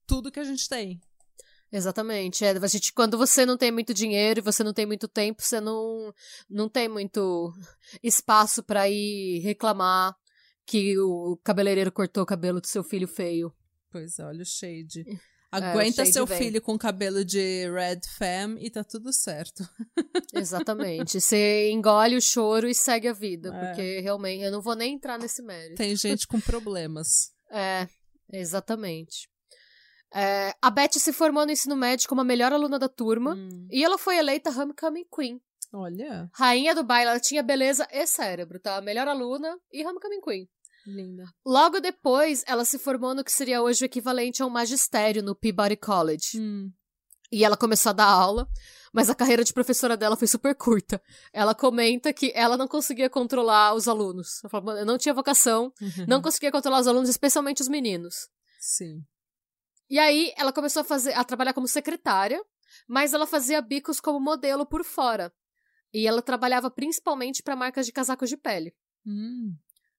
tudo 0.07 0.31
que 0.31 0.39
a 0.39 0.45
gente 0.45 0.69
tem. 0.69 1.01
Exatamente. 1.71 2.43
É, 2.43 2.51
a 2.51 2.67
gente, 2.67 2.91
quando 2.93 3.17
você 3.17 3.45
não 3.45 3.57
tem 3.57 3.71
muito 3.71 3.93
dinheiro 3.93 4.39
e 4.39 4.43
você 4.43 4.63
não 4.63 4.73
tem 4.73 4.85
muito 4.85 5.07
tempo, 5.07 5.41
você 5.41 5.61
não, 5.61 6.13
não 6.49 6.67
tem 6.67 6.89
muito 6.89 7.53
espaço 8.03 8.63
para 8.63 8.89
ir 8.89 9.39
reclamar 9.39 10.15
que 10.65 10.97
o 10.99 11.39
cabeleireiro 11.43 11.91
cortou 11.91 12.23
o 12.23 12.25
cabelo 12.25 12.59
do 12.59 12.67
seu 12.67 12.83
filho 12.83 13.07
feio. 13.07 13.53
Pois 13.91 14.19
é, 14.19 14.25
olha 14.25 14.41
o 14.41 14.45
shade. 14.45 15.03
Aguenta 15.51 16.03
shade 16.05 16.13
seu 16.13 16.25
vem. 16.27 16.37
filho 16.37 16.61
com 16.61 16.77
cabelo 16.77 17.25
de 17.25 17.67
red 17.71 18.01
fam 18.17 18.55
e 18.59 18.69
tá 18.69 18.83
tudo 18.83 19.11
certo. 19.11 19.67
Exatamente. 20.33 21.19
Você 21.19 21.71
engole 21.71 22.15
o 22.15 22.21
choro 22.21 22.67
e 22.67 22.75
segue 22.75 23.07
a 23.07 23.13
vida. 23.13 23.49
É. 23.49 23.65
Porque 23.65 23.99
realmente, 23.99 24.43
eu 24.43 24.51
não 24.51 24.61
vou 24.61 24.75
nem 24.75 24.93
entrar 24.93 25.17
nesse 25.17 25.41
mérito. 25.41 25.75
Tem 25.75 25.95
gente 25.95 26.27
com 26.27 26.39
problemas. 26.39 27.31
É, 27.51 27.87
exatamente. 28.31 29.28
É, 30.13 30.55
a 30.61 30.69
Beth 30.69 30.93
se 30.93 31.13
formou 31.13 31.45
no 31.45 31.51
ensino 31.51 31.75
médio 31.75 32.09
como 32.09 32.21
a 32.21 32.23
melhor 32.23 32.51
aluna 32.51 32.79
da 32.79 32.89
turma. 32.89 33.35
Hum, 33.35 33.67
E 33.71 33.83
ela 33.83 33.97
foi 33.97 34.17
eleita 34.17 34.49
Homecoming 34.49 35.05
Queen. 35.13 35.39
olha, 35.71 36.29
Rainha 36.33 36.73
do 36.73 36.83
baile, 36.83 37.11
ela 37.11 37.19
tinha 37.19 37.43
beleza 37.43 37.87
e 37.91 38.05
cérebro, 38.07 38.59
tá? 38.59 38.81
Melhor 38.81 39.07
aluna 39.07 39.57
e 39.71 39.85
Homecoming 39.85 40.21
Queen. 40.21 40.49
linda. 40.85 41.25
Logo 41.45 41.79
depois, 41.79 42.43
ela 42.47 42.65
se 42.65 42.79
formou 42.79 43.13
no 43.13 43.23
que 43.23 43.31
seria 43.31 43.61
hoje 43.61 43.83
o 43.83 43.85
equivalente 43.85 44.41
a 44.41 44.45
um 44.45 44.49
magistério 44.49 45.21
no 45.21 45.35
Peabody 45.35 45.75
College. 45.77 46.39
Hum, 46.39 46.71
E 47.31 47.43
ela 47.45 47.55
começou 47.55 47.91
a 47.91 47.93
dar 47.93 48.07
aula, 48.07 48.47
mas 48.91 49.07
a 49.07 49.13
carreira 49.13 49.43
de 49.43 49.53
professora 49.53 49.95
dela 49.95 50.15
foi 50.17 50.27
super 50.27 50.55
curta. 50.55 50.99
Ela 51.31 51.53
comenta 51.53 52.11
que 52.11 52.31
ela 52.33 52.57
não 52.57 52.67
conseguia 52.67 53.07
controlar 53.07 53.75
os 53.75 53.87
alunos. 53.87 54.43
Ela 54.43 54.49
falou, 54.49 54.75
eu 54.75 54.85
não 54.87 54.97
tinha 54.97 55.13
vocação, 55.13 55.71
não 56.07 56.19
conseguia 56.23 56.51
controlar 56.51 56.79
os 56.79 56.87
alunos, 56.87 57.07
especialmente 57.09 57.61
os 57.61 57.67
meninos. 57.67 58.27
Sim. 58.59 59.03
E 59.89 59.97
aí, 59.97 60.33
ela 60.37 60.53
começou 60.53 60.81
a, 60.81 60.83
fazer, 60.85 61.13
a 61.13 61.23
trabalhar 61.23 61.53
como 61.53 61.67
secretária, 61.67 62.43
mas 62.87 63.13
ela 63.13 63.25
fazia 63.25 63.61
bicos 63.61 63.99
como 63.99 64.19
modelo 64.19 64.65
por 64.65 64.83
fora. 64.83 65.33
E 65.93 66.07
ela 66.07 66.21
trabalhava 66.21 66.69
principalmente 66.69 67.41
para 67.41 67.55
marcas 67.55 67.85
de 67.85 67.91
casacos 67.91 68.29
de 68.29 68.37
pele. 68.37 68.73
Hum, 69.05 69.55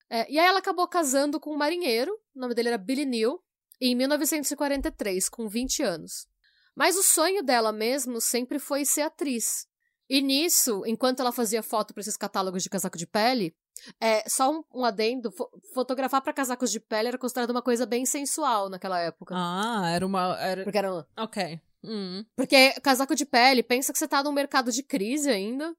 É, 0.08 0.30
e 0.30 0.38
aí 0.38 0.46
ela 0.46 0.58
acabou 0.58 0.86
casando 0.88 1.38
com 1.38 1.52
um 1.52 1.56
marinheiro, 1.56 2.12
o 2.34 2.40
nome 2.40 2.54
dele 2.54 2.68
era 2.68 2.78
Billy 2.78 3.06
Neal, 3.06 3.42
em 3.80 3.94
1943, 3.94 5.28
com 5.28 5.48
20 5.48 5.82
anos. 5.82 6.26
Mas 6.74 6.96
o 6.96 7.02
sonho 7.02 7.42
dela 7.42 7.72
mesmo 7.72 8.20
sempre 8.20 8.58
foi 8.58 8.84
ser 8.84 9.02
atriz. 9.02 9.66
E 10.08 10.20
nisso, 10.20 10.82
enquanto 10.86 11.20
ela 11.20 11.32
fazia 11.32 11.62
foto 11.62 11.94
para 11.94 12.00
esses 12.00 12.16
catálogos 12.16 12.62
de 12.62 12.70
casaco 12.70 12.98
de 12.98 13.06
pele, 13.06 13.54
é, 14.00 14.28
só 14.28 14.50
um, 14.52 14.62
um 14.74 14.84
adendo, 14.84 15.30
fo- 15.32 15.50
fotografar 15.74 16.20
para 16.22 16.32
casacos 16.32 16.70
de 16.70 16.80
pele 16.80 17.08
era 17.08 17.18
considerado 17.18 17.50
uma 17.50 17.62
coisa 17.62 17.86
bem 17.86 18.04
sensual 18.06 18.68
naquela 18.68 18.98
época. 19.00 19.34
Ah, 19.36 19.90
era 19.90 20.06
uma. 20.06 20.36
Era... 20.40 20.64
Porque 20.64 20.78
era, 20.78 21.06
Ok. 21.18 21.60
Hum. 21.82 22.24
porque 22.36 22.72
casaco 22.82 23.14
de 23.14 23.24
pele, 23.24 23.62
pensa 23.62 23.92
que 23.92 23.98
você 23.98 24.06
tá 24.06 24.22
num 24.22 24.32
mercado 24.32 24.70
de 24.70 24.82
crise 24.82 25.30
ainda. 25.30 25.74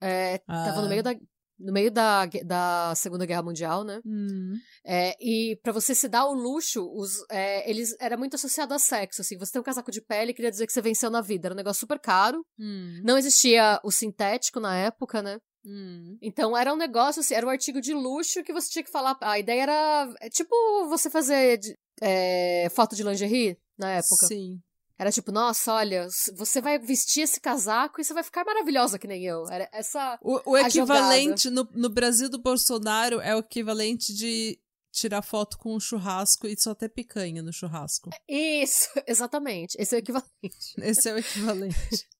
É, 0.00 0.38
Tava 0.38 0.80
Ah. 0.80 0.82
no 0.82 0.88
meio 0.90 1.02
da, 1.02 1.14
no 1.58 1.72
meio 1.72 1.90
da, 1.90 2.26
da 2.44 2.92
Segunda 2.94 3.24
Guerra 3.24 3.42
Mundial, 3.42 3.82
né? 3.82 4.00
Hum. 4.04 4.52
É, 4.84 5.16
e 5.18 5.58
pra 5.62 5.72
você 5.72 5.94
se 5.94 6.06
dar 6.06 6.26
o 6.26 6.34
luxo, 6.34 6.86
os, 6.94 7.24
é, 7.30 7.68
eles 7.70 7.96
era 7.98 8.14
muito 8.18 8.34
associado 8.34 8.74
a 8.74 8.78
sexo, 8.78 9.22
assim. 9.22 9.38
Você 9.38 9.52
tem 9.52 9.60
um 9.60 9.64
casaco 9.64 9.90
de 9.90 10.02
pele, 10.02 10.34
queria 10.34 10.50
dizer 10.50 10.66
que 10.66 10.72
você 10.74 10.82
venceu 10.82 11.08
na 11.10 11.22
vida. 11.22 11.48
Era 11.48 11.54
um 11.54 11.56
negócio 11.56 11.80
super 11.80 11.98
caro. 11.98 12.44
Hum. 12.58 13.00
Não 13.02 13.16
existia 13.16 13.80
o 13.82 13.90
sintético 13.90 14.60
na 14.60 14.76
época, 14.76 15.22
né? 15.22 15.38
Hum. 15.66 16.16
Então 16.22 16.56
era 16.56 16.72
um 16.72 16.76
negócio, 16.76 17.20
assim, 17.20 17.34
era 17.34 17.44
um 17.44 17.50
artigo 17.50 17.80
de 17.80 17.92
luxo 17.92 18.44
que 18.44 18.52
você 18.52 18.70
tinha 18.70 18.84
que 18.84 18.90
falar. 18.90 19.16
A 19.20 19.38
ideia 19.38 19.62
era. 19.62 20.14
É 20.20 20.30
tipo 20.30 20.54
você 20.88 21.10
fazer 21.10 21.60
é, 22.00 22.68
foto 22.70 22.94
de 22.94 23.02
lingerie 23.02 23.58
na 23.76 23.94
época. 23.94 24.26
Sim. 24.26 24.60
Era 24.98 25.12
tipo, 25.12 25.30
nossa, 25.30 25.74
olha, 25.74 26.06
você 26.34 26.60
vai 26.60 26.78
vestir 26.78 27.22
esse 27.22 27.38
casaco 27.38 28.00
e 28.00 28.04
você 28.04 28.14
vai 28.14 28.22
ficar 28.22 28.44
maravilhosa 28.46 28.98
que 28.98 29.06
nem 29.06 29.24
eu. 29.24 29.46
Era 29.48 29.68
essa. 29.72 30.18
O, 30.22 30.52
o 30.52 30.56
equivalente 30.56 31.50
no, 31.50 31.68
no 31.74 31.90
Brasil 31.90 32.30
do 32.30 32.38
Bolsonaro 32.38 33.20
é 33.20 33.34
o 33.34 33.40
equivalente 33.40 34.14
de 34.14 34.58
tirar 34.92 35.20
foto 35.20 35.58
com 35.58 35.76
um 35.76 35.80
churrasco 35.80 36.46
e 36.46 36.58
só 36.58 36.74
ter 36.74 36.88
picanha 36.88 37.42
no 37.42 37.52
churrasco. 37.52 38.08
Isso, 38.26 38.88
exatamente. 39.06 39.76
Esse 39.78 39.96
é 39.96 39.98
o 39.98 40.00
equivalente. 40.00 40.74
Esse 40.78 41.08
é 41.10 41.12
o 41.12 41.18
equivalente. 41.18 41.76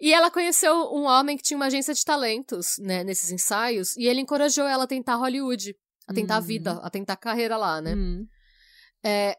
E 0.00 0.12
ela 0.12 0.30
conheceu 0.30 0.74
um 0.92 1.04
homem 1.04 1.36
que 1.36 1.42
tinha 1.42 1.56
uma 1.56 1.66
agência 1.66 1.94
de 1.94 2.04
talentos, 2.04 2.76
né, 2.78 3.04
nesses 3.04 3.30
ensaios, 3.30 3.96
e 3.96 4.06
ele 4.06 4.20
encorajou 4.20 4.66
ela 4.66 4.84
a 4.84 4.86
tentar 4.86 5.16
Hollywood, 5.16 5.74
a 6.08 6.12
tentar 6.12 6.36
a 6.36 6.38
Uhum. 6.38 6.44
vida, 6.44 6.72
a 6.82 6.90
tentar 6.90 7.14
a 7.14 7.16
carreira 7.16 7.56
lá, 7.56 7.80
né? 7.80 7.94
Hum. 7.94 8.26
É, 9.04 9.36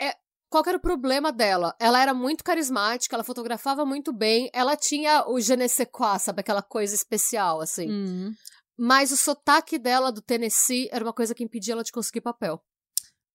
é, 0.00 0.14
qual 0.50 0.64
era 0.66 0.76
o 0.78 0.80
problema 0.80 1.32
dela? 1.32 1.74
Ela 1.80 2.00
era 2.00 2.14
muito 2.14 2.42
carismática, 2.44 3.14
ela 3.16 3.24
fotografava 3.24 3.84
muito 3.84 4.12
bem, 4.12 4.48
ela 4.52 4.76
tinha 4.76 5.24
o 5.28 5.40
je 5.40 5.56
ne 5.56 5.68
sais 5.68 5.88
quoi, 5.90 6.18
sabe? 6.18 6.40
Aquela 6.40 6.62
coisa 6.62 6.94
especial, 6.94 7.60
assim. 7.60 7.90
Hum. 7.90 8.32
Mas 8.78 9.10
o 9.10 9.16
sotaque 9.16 9.76
dela 9.78 10.12
do 10.12 10.22
Tennessee 10.22 10.88
era 10.92 11.04
uma 11.04 11.12
coisa 11.12 11.34
que 11.34 11.42
impedia 11.42 11.74
ela 11.74 11.82
de 11.82 11.90
conseguir 11.90 12.20
papel. 12.20 12.62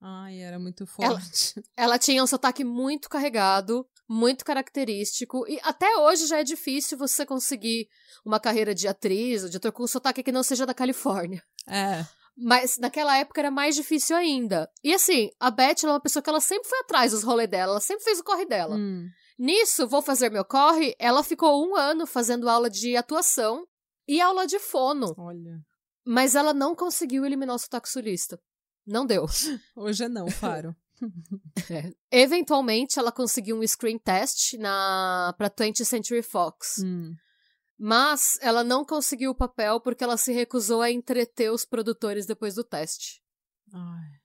Ai, 0.06 0.42
era 0.42 0.60
muito 0.60 0.84
Ela- 1.00 1.20
forte. 1.22 1.64
Ela 1.78 1.98
tinha 1.98 2.22
um 2.22 2.28
sotaque 2.28 2.64
muito 2.66 3.08
carregado, 3.10 3.88
muito 4.08 4.44
característico, 4.44 5.48
e 5.48 5.58
até 5.64 5.96
hoje 5.98 6.28
já 6.28 6.40
é 6.40 6.44
difícil 6.44 6.98
você 6.98 7.26
conseguir 7.26 7.88
uma 8.26 8.38
carreira 8.38 8.76
de 8.76 8.86
atriz 8.86 9.44
ou 9.44 9.50
de 9.50 9.56
ator 9.56 9.72
com 9.72 9.84
um 9.84 9.88
sotaque 9.88 10.22
que 10.22 10.32
não 10.32 10.44
seja 10.44 10.66
da 10.66 10.74
Califórnia. 10.74 11.42
É. 11.66 12.06
Mas 12.36 12.78
naquela 12.78 13.18
época 13.18 13.40
era 13.40 13.50
mais 13.52 13.76
difícil 13.76 14.18
ainda. 14.18 14.70
E 14.84 14.94
assim, 14.94 15.30
a 15.40 15.50
Beth 15.50 15.84
ela 15.84 15.94
é 15.94 15.96
uma 15.96 16.02
pessoa 16.02 16.22
que 16.22 16.30
ela 16.30 16.42
sempre 16.42 16.68
foi 16.68 16.80
atrás 16.80 17.12
dos 17.14 17.24
rolês 17.24 17.50
dela, 17.50 17.74
ela 17.74 17.80
sempre 17.80 18.04
fez 18.04 18.20
o 18.20 18.24
corre 18.24 18.46
dela. 18.46 18.76
Hum. 18.76 19.08
Nisso, 19.40 19.88
vou 19.88 20.02
fazer 20.02 20.30
meu 20.30 20.44
corre, 20.44 20.96
ela 21.00 21.24
ficou 21.24 21.66
um 21.66 21.76
ano 21.78 22.06
fazendo 22.06 22.50
aula 22.50 22.70
de 22.70 22.98
atuação 22.98 23.66
e 24.08 24.20
aula 24.20 24.46
de 24.46 24.60
fono. 24.60 25.14
Olha. 25.18 25.60
Mas 26.06 26.36
ela 26.36 26.54
não 26.54 26.76
conseguiu 26.76 27.26
eliminar 27.26 27.56
o 27.56 27.60
sotaque 27.60 27.88
sulista. 27.88 28.38
Não 28.86 29.06
deu. 29.06 29.26
Hoje 29.76 30.04
é 30.04 30.10
não, 30.10 30.30
Faro. 30.30 30.76
Eventualmente, 32.12 33.00
ela 33.00 33.12
conseguiu 33.12 33.58
um 33.58 33.68
screen 33.68 33.98
test 33.98 34.54
na 34.58 35.34
pra 35.38 35.50
20th 35.50 35.86
Century 35.86 36.22
Fox. 36.22 36.80
Hum. 36.84 37.16
Mas 37.78 38.38
ela 38.42 38.64
não 38.64 38.86
conseguiu 38.86 39.32
o 39.32 39.36
papel 39.36 39.80
porque 39.82 40.04
ela 40.04 40.16
se 40.16 40.32
recusou 40.32 40.82
a 40.82 40.92
entreter 40.92 41.52
os 41.52 41.66
produtores 41.66 42.26
depois 42.26 42.56
do 42.56 42.64
teste. 42.64 43.22
Ai. 43.74 44.24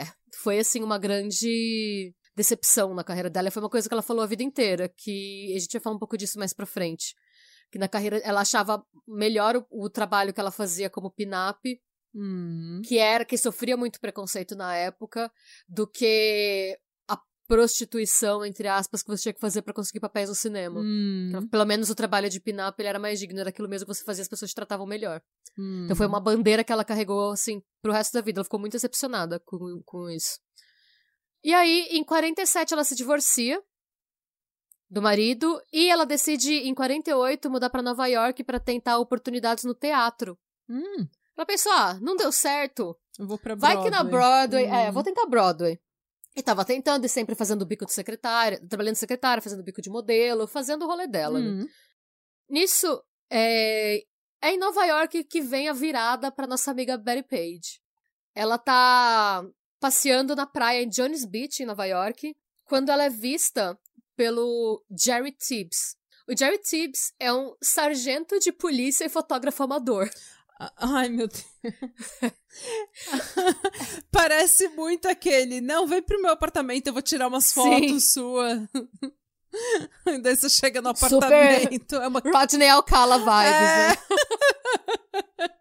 É, 0.00 0.12
foi 0.42 0.58
assim 0.58 0.82
uma 0.82 0.98
grande 0.98 2.12
decepção 2.34 2.94
na 2.94 3.04
carreira 3.04 3.30
dela. 3.30 3.50
Foi 3.50 3.62
uma 3.62 3.70
coisa 3.70 3.88
que 3.88 3.94
ela 3.94 4.02
falou 4.02 4.22
a 4.22 4.26
vida 4.26 4.42
inteira, 4.42 4.88
que 4.88 5.54
a 5.54 5.58
gente 5.58 5.72
vai 5.72 5.80
falar 5.80 5.96
um 5.96 5.98
pouco 5.98 6.16
disso 6.16 6.38
mais 6.38 6.52
pra 6.52 6.66
frente. 6.66 7.14
Que 7.70 7.78
na 7.78 7.88
carreira 7.88 8.18
ela 8.18 8.40
achava 8.40 8.84
melhor 9.06 9.56
o, 9.56 9.84
o 9.84 9.90
trabalho 9.90 10.32
que 10.32 10.40
ela 10.40 10.50
fazia 10.50 10.90
como 10.90 11.10
pin-up, 11.10 11.80
Hum. 12.18 12.80
que 12.82 12.96
era 12.98 13.26
que 13.26 13.36
sofria 13.36 13.76
muito 13.76 14.00
preconceito 14.00 14.56
na 14.56 14.74
época, 14.74 15.30
do 15.68 15.86
que 15.86 16.78
a 17.06 17.20
prostituição, 17.46 18.42
entre 18.44 18.66
aspas, 18.68 19.02
que 19.02 19.08
você 19.08 19.24
tinha 19.24 19.34
que 19.34 19.40
fazer 19.40 19.60
pra 19.60 19.74
conseguir 19.74 20.00
papéis 20.00 20.30
no 20.30 20.34
cinema. 20.34 20.80
Hum. 20.80 21.26
Então, 21.28 21.46
Pelo 21.48 21.66
menos 21.66 21.90
o 21.90 21.94
trabalho 21.94 22.30
de 22.30 22.40
pin-up 22.40 22.82
era 22.82 22.98
mais 22.98 23.18
digno, 23.18 23.38
era 23.38 23.50
aquilo 23.50 23.68
mesmo 23.68 23.86
que 23.86 23.94
você 23.94 24.02
fazia, 24.02 24.22
as 24.22 24.28
pessoas 24.28 24.50
te 24.50 24.54
tratavam 24.54 24.86
melhor. 24.86 25.20
Hum. 25.58 25.84
Então 25.84 25.94
foi 25.96 26.06
uma 26.06 26.20
bandeira 26.20 26.64
que 26.64 26.72
ela 26.72 26.84
carregou, 26.84 27.32
assim, 27.32 27.62
pro 27.82 27.92
resto 27.92 28.14
da 28.14 28.22
vida. 28.22 28.38
Ela 28.38 28.44
ficou 28.44 28.58
muito 28.58 28.72
decepcionada 28.72 29.38
com, 29.40 29.82
com 29.84 30.08
isso. 30.08 30.40
E 31.44 31.52
aí, 31.52 31.86
em 31.90 32.02
47, 32.02 32.72
ela 32.72 32.82
se 32.82 32.94
divorcia 32.96 33.62
do 34.88 35.02
marido 35.02 35.60
e 35.72 35.88
ela 35.88 36.06
decide, 36.06 36.52
em 36.54 36.74
48, 36.74 37.50
mudar 37.50 37.70
pra 37.70 37.82
Nova 37.82 38.06
York 38.06 38.42
pra 38.42 38.58
tentar 38.58 38.98
oportunidades 38.98 39.64
no 39.64 39.74
teatro. 39.74 40.38
Hum. 40.68 41.06
Ela 41.36 41.46
pensou, 41.46 41.70
ah, 41.72 41.98
não 42.00 42.16
deu 42.16 42.32
certo. 42.32 42.96
Eu 43.18 43.26
vou 43.26 43.38
pra 43.38 43.54
Vai 43.54 43.82
que 43.82 43.90
na 43.90 44.02
Broadway. 44.02 44.64
É, 44.64 44.88
Hum. 44.88 44.92
vou 44.92 45.02
tentar 45.02 45.26
Broadway. 45.26 45.78
E 46.34 46.42
tava 46.42 46.64
tentando 46.64 47.04
e 47.04 47.08
sempre 47.08 47.34
fazendo 47.34 47.62
o 47.62 47.66
bico 47.66 47.86
de 47.86 47.92
secretária, 47.92 48.60
trabalhando 48.68 48.94
de 48.94 48.98
secretária, 49.00 49.42
fazendo 49.42 49.62
bico 49.62 49.80
de 49.80 49.88
modelo, 49.90 50.46
fazendo 50.46 50.84
o 50.84 50.86
rolê 50.88 51.06
dela. 51.06 51.38
né? 51.38 51.46
Hum. 51.46 51.68
Nisso, 52.48 53.02
é, 53.30 54.02
é 54.42 54.50
em 54.52 54.58
Nova 54.58 54.84
York 54.84 55.24
que 55.24 55.40
vem 55.40 55.68
a 55.68 55.72
virada 55.72 56.30
pra 56.30 56.46
nossa 56.46 56.70
amiga 56.70 56.96
Betty 56.98 57.22
Page. 57.22 57.80
Ela 58.34 58.58
tá 58.58 59.44
passeando 59.80 60.36
na 60.36 60.46
praia 60.46 60.82
em 60.82 60.88
Jones 60.88 61.24
Beach, 61.24 61.62
em 61.62 61.66
Nova 61.66 61.84
York, 61.86 62.34
quando 62.64 62.90
ela 62.90 63.04
é 63.04 63.10
vista 63.10 63.78
pelo 64.14 64.82
Jerry 64.90 65.32
Tibbs. 65.32 65.96
O 66.28 66.36
Jerry 66.36 66.58
Tibbs 66.58 67.12
é 67.18 67.32
um 67.32 67.54
sargento 67.62 68.38
de 68.40 68.52
polícia 68.52 69.04
e 69.04 69.08
fotógrafo 69.08 69.62
amador. 69.62 70.08
Ai, 70.78 71.08
meu 71.08 71.28
Deus. 71.28 71.44
Parece 74.10 74.68
muito 74.68 75.06
aquele. 75.08 75.60
Não, 75.60 75.86
vem 75.86 76.02
pro 76.02 76.20
meu 76.20 76.30
apartamento, 76.32 76.86
eu 76.86 76.92
vou 76.92 77.02
tirar 77.02 77.28
umas 77.28 77.46
Sim. 77.46 77.54
fotos 77.54 78.12
suas. 78.12 78.60
Daí 80.22 80.36
você 80.36 80.48
chega 80.50 80.80
no 80.82 80.94
Super- 80.96 81.16
apartamento. 81.24 81.96
É 81.96 82.08
uma... 82.08 82.20
Rodney 82.20 82.68
Alcala 82.68 83.18
vibes, 83.18 83.52
É. 83.52 83.88
né? 83.88 83.96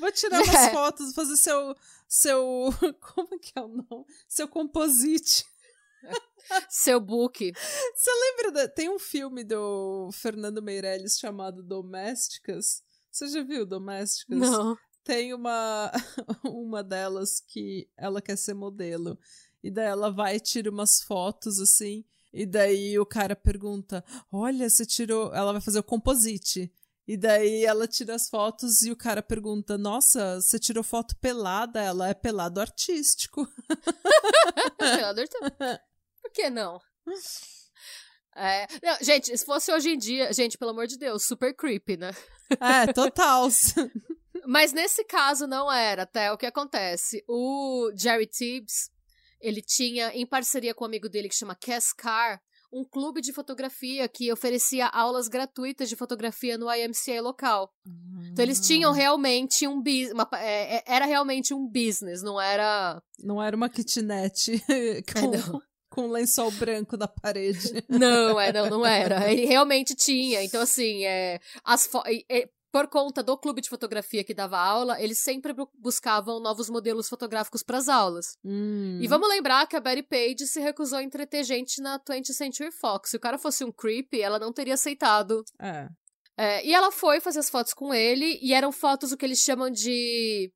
Vou 0.00 0.10
tirar 0.12 0.42
umas 0.42 0.54
É. 0.54 0.70
fotos, 0.70 1.14
fazer 1.14 1.36
seu. 1.36 1.76
Seu. 2.08 2.70
Como 3.14 3.38
que 3.38 3.52
é 3.56 3.60
o 3.60 3.68
nome? 3.68 4.04
Seu 4.28 4.48
composite. 4.48 5.44
Seu 6.68 6.98
book. 7.00 7.52
Você 7.94 8.10
lembra? 8.10 8.52
Da... 8.52 8.68
Tem 8.68 8.88
um 8.88 8.98
filme 8.98 9.44
do 9.44 10.10
Fernando 10.12 10.62
Meirelles 10.62 11.18
chamado 11.18 11.62
Domésticas. 11.62 12.82
Você 13.10 13.28
já 13.28 13.42
viu 13.42 13.66
Domésticas? 13.66 14.38
Não. 14.38 14.76
Tem 15.02 15.34
uma, 15.34 15.90
uma 16.44 16.82
delas 16.82 17.40
que 17.40 17.88
ela 17.96 18.22
quer 18.22 18.36
ser 18.36 18.54
modelo. 18.54 19.18
E 19.62 19.70
daí 19.70 19.86
ela 19.86 20.10
vai 20.10 20.36
e 20.36 20.40
tira 20.40 20.70
umas 20.70 21.02
fotos 21.02 21.58
assim. 21.58 22.04
E 22.32 22.46
daí 22.46 22.98
o 22.98 23.06
cara 23.06 23.34
pergunta: 23.34 24.04
Olha, 24.30 24.68
você 24.68 24.86
tirou. 24.86 25.34
Ela 25.34 25.52
vai 25.52 25.60
fazer 25.60 25.80
o 25.80 25.84
composite. 25.84 26.72
E 27.06 27.16
daí 27.16 27.64
ela 27.64 27.88
tira 27.88 28.14
as 28.14 28.28
fotos 28.28 28.82
e 28.82 28.92
o 28.92 28.96
cara 28.96 29.22
pergunta: 29.22 29.76
Nossa, 29.76 30.40
você 30.40 30.58
tirou 30.58 30.84
foto 30.84 31.16
pelada? 31.16 31.82
Ela 31.82 32.08
é 32.08 32.14
pelado 32.14 32.60
artístico. 32.60 33.48
pelado 34.78 35.20
artístico. 35.20 35.56
Por 36.22 36.30
que 36.32 36.48
não? 36.48 36.80
É, 38.36 38.66
não, 38.82 38.96
gente, 39.02 39.36
se 39.36 39.44
fosse 39.44 39.72
hoje 39.72 39.90
em 39.90 39.98
dia, 39.98 40.32
gente, 40.32 40.56
pelo 40.56 40.70
amor 40.70 40.86
de 40.86 40.96
Deus, 40.96 41.26
super 41.26 41.52
creepy, 41.52 41.96
né? 41.96 42.12
É, 42.58 42.92
total. 42.92 43.48
Mas 44.46 44.72
nesse 44.72 45.04
caso 45.04 45.46
não 45.46 45.70
era, 45.70 46.02
até 46.02 46.32
o 46.32 46.38
que 46.38 46.46
acontece. 46.46 47.22
O 47.28 47.90
Jerry 47.94 48.26
Tibbs, 48.26 48.90
ele 49.40 49.62
tinha, 49.62 50.08
em 50.14 50.26
parceria 50.26 50.74
com 50.74 50.84
um 50.84 50.88
amigo 50.88 51.08
dele 51.08 51.28
que 51.28 51.36
chama 51.36 51.54
Cass 51.54 51.92
Carr, 51.92 52.40
um 52.72 52.84
clube 52.84 53.20
de 53.20 53.32
fotografia 53.32 54.08
que 54.08 54.32
oferecia 54.32 54.86
aulas 54.86 55.26
gratuitas 55.26 55.88
de 55.88 55.96
fotografia 55.96 56.56
no 56.56 56.72
IMCA 56.72 57.20
local. 57.20 57.72
Então 58.30 58.44
eles 58.44 58.60
tinham 58.60 58.92
ah. 58.92 58.94
realmente 58.94 59.66
um 59.66 59.82
business, 59.82 60.12
é, 60.34 60.76
é, 60.76 60.84
era 60.86 61.04
realmente 61.04 61.52
um 61.52 61.66
business, 61.66 62.22
não 62.22 62.40
era... 62.40 63.02
Não 63.18 63.42
era 63.42 63.56
uma 63.56 63.68
kitnet 63.68 64.62
com, 65.12 65.34
é, 65.34 65.60
com 65.90 66.06
um 66.06 66.10
lençol 66.10 66.50
branco 66.52 66.96
na 66.96 67.08
parede. 67.08 67.84
Não, 67.90 68.40
é, 68.40 68.52
não, 68.52 68.70
não 68.70 68.86
era. 68.86 69.30
Ele 69.30 69.44
realmente 69.44 69.94
tinha. 69.94 70.42
Então, 70.42 70.62
assim, 70.62 71.04
é, 71.04 71.40
as 71.64 71.88
é, 72.30 72.48
por 72.72 72.86
conta 72.86 73.22
do 73.22 73.36
clube 73.36 73.60
de 73.60 73.68
fotografia 73.68 74.22
que 74.22 74.32
dava 74.32 74.58
aula, 74.58 75.00
eles 75.02 75.18
sempre 75.18 75.52
buscavam 75.76 76.40
novos 76.40 76.70
modelos 76.70 77.08
fotográficos 77.08 77.62
para 77.62 77.78
as 77.78 77.88
aulas. 77.88 78.36
Hum. 78.44 79.00
E 79.02 79.08
vamos 79.08 79.28
lembrar 79.28 79.66
que 79.66 79.74
a 79.74 79.80
Betty 79.80 80.02
Page 80.04 80.46
se 80.46 80.60
recusou 80.60 80.98
a 80.98 81.02
entreter 81.02 81.42
gente 81.42 81.82
na 81.82 81.98
20th 81.98 82.32
Century 82.32 82.70
Fox. 82.70 83.10
Se 83.10 83.16
o 83.16 83.20
cara 83.20 83.38
fosse 83.38 83.64
um 83.64 83.72
creepy, 83.72 84.20
ela 84.20 84.38
não 84.38 84.52
teria 84.52 84.74
aceitado. 84.74 85.42
É. 85.60 85.88
é 86.38 86.66
e 86.66 86.72
ela 86.72 86.92
foi 86.92 87.20
fazer 87.20 87.40
as 87.40 87.50
fotos 87.50 87.74
com 87.74 87.92
ele, 87.92 88.38
e 88.40 88.54
eram 88.54 88.70
fotos 88.70 89.10
o 89.10 89.16
que 89.16 89.26
eles 89.26 89.40
chamam 89.40 89.68
de 89.68 90.52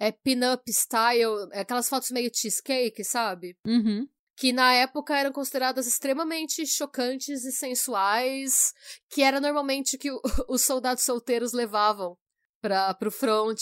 é, 0.00 0.10
pin-up 0.10 0.62
style, 0.72 1.48
aquelas 1.52 1.88
fotos 1.88 2.10
meio 2.10 2.30
cheesecake, 2.34 3.04
sabe? 3.04 3.54
Uhum 3.66 4.08
que 4.38 4.52
na 4.52 4.72
época 4.72 5.18
eram 5.18 5.32
consideradas 5.32 5.86
extremamente 5.86 6.64
chocantes 6.64 7.44
e 7.44 7.50
sensuais, 7.50 8.72
que 9.10 9.20
era 9.22 9.40
normalmente 9.40 9.98
que 9.98 10.12
o, 10.12 10.20
os 10.48 10.62
soldados 10.62 11.02
solteiros 11.02 11.52
levavam 11.52 12.16
para 12.62 12.94
pro 12.94 13.10
front. 13.10 13.58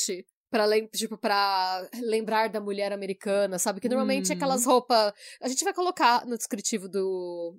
Pra, 0.48 0.64
tipo, 0.94 1.18
lembrar 2.02 2.48
da 2.48 2.60
mulher 2.60 2.92
americana, 2.92 3.58
sabe? 3.58 3.80
Que 3.80 3.88
normalmente 3.88 4.30
hum. 4.30 4.36
aquelas 4.36 4.64
roupas. 4.64 5.12
A 5.42 5.48
gente 5.48 5.64
vai 5.64 5.74
colocar 5.74 6.24
no 6.24 6.36
descritivo 6.36 6.88
do, 6.88 7.58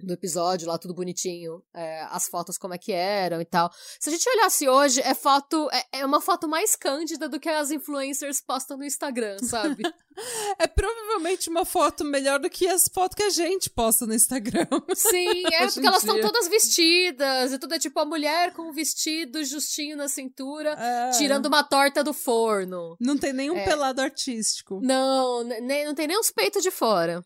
do 0.00 0.12
episódio 0.12 0.68
lá, 0.68 0.78
tudo 0.78 0.94
bonitinho, 0.94 1.62
é, 1.74 2.02
as 2.10 2.28
fotos 2.28 2.56
como 2.56 2.74
é 2.74 2.78
que 2.78 2.92
eram 2.92 3.40
e 3.40 3.44
tal. 3.44 3.70
Se 3.98 4.08
a 4.08 4.12
gente 4.12 4.28
olhasse 4.28 4.68
hoje, 4.68 5.00
é 5.00 5.14
foto, 5.14 5.68
é, 5.72 6.00
é 6.00 6.06
uma 6.06 6.20
foto 6.20 6.48
mais 6.48 6.76
cândida 6.76 7.28
do 7.28 7.40
que 7.40 7.48
as 7.48 7.70
influencers 7.70 8.40
postam 8.40 8.76
no 8.76 8.84
Instagram, 8.84 9.38
sabe? 9.42 9.82
é 10.58 10.66
provavelmente 10.66 11.48
uma 11.48 11.64
foto 11.64 12.04
melhor 12.04 12.38
do 12.38 12.48
que 12.48 12.68
as 12.68 12.88
fotos 12.88 13.16
que 13.16 13.22
a 13.24 13.30
gente 13.30 13.68
posta 13.70 14.06
no 14.06 14.14
Instagram. 14.14 14.68
Sim, 14.94 15.42
é 15.52 15.66
porque 15.66 15.86
elas 15.86 16.02
estão 16.02 16.20
todas 16.20 16.48
vestidas, 16.48 17.52
e 17.52 17.58
tudo 17.58 17.74
é 17.74 17.78
tipo 17.78 17.98
a 17.98 18.04
mulher 18.04 18.52
com 18.52 18.62
um 18.62 18.72
vestido 18.72 19.44
justinho 19.44 19.96
na 19.96 20.08
cintura, 20.08 20.76
é. 20.78 21.10
tirando 21.10 21.46
uma 21.46 21.64
torta 21.64 22.04
do 22.04 22.12
forno. 22.12 22.96
Não 23.00 23.18
tem 23.18 23.32
nenhum 23.32 23.56
é. 23.56 23.64
pelado 23.64 24.00
artístico. 24.00 24.80
Não, 24.82 25.42
nem, 25.42 25.84
não 25.84 25.94
tem 25.94 26.06
nem 26.06 26.18
os 26.18 26.30
peitos 26.30 26.62
de 26.62 26.70
fora. 26.70 27.24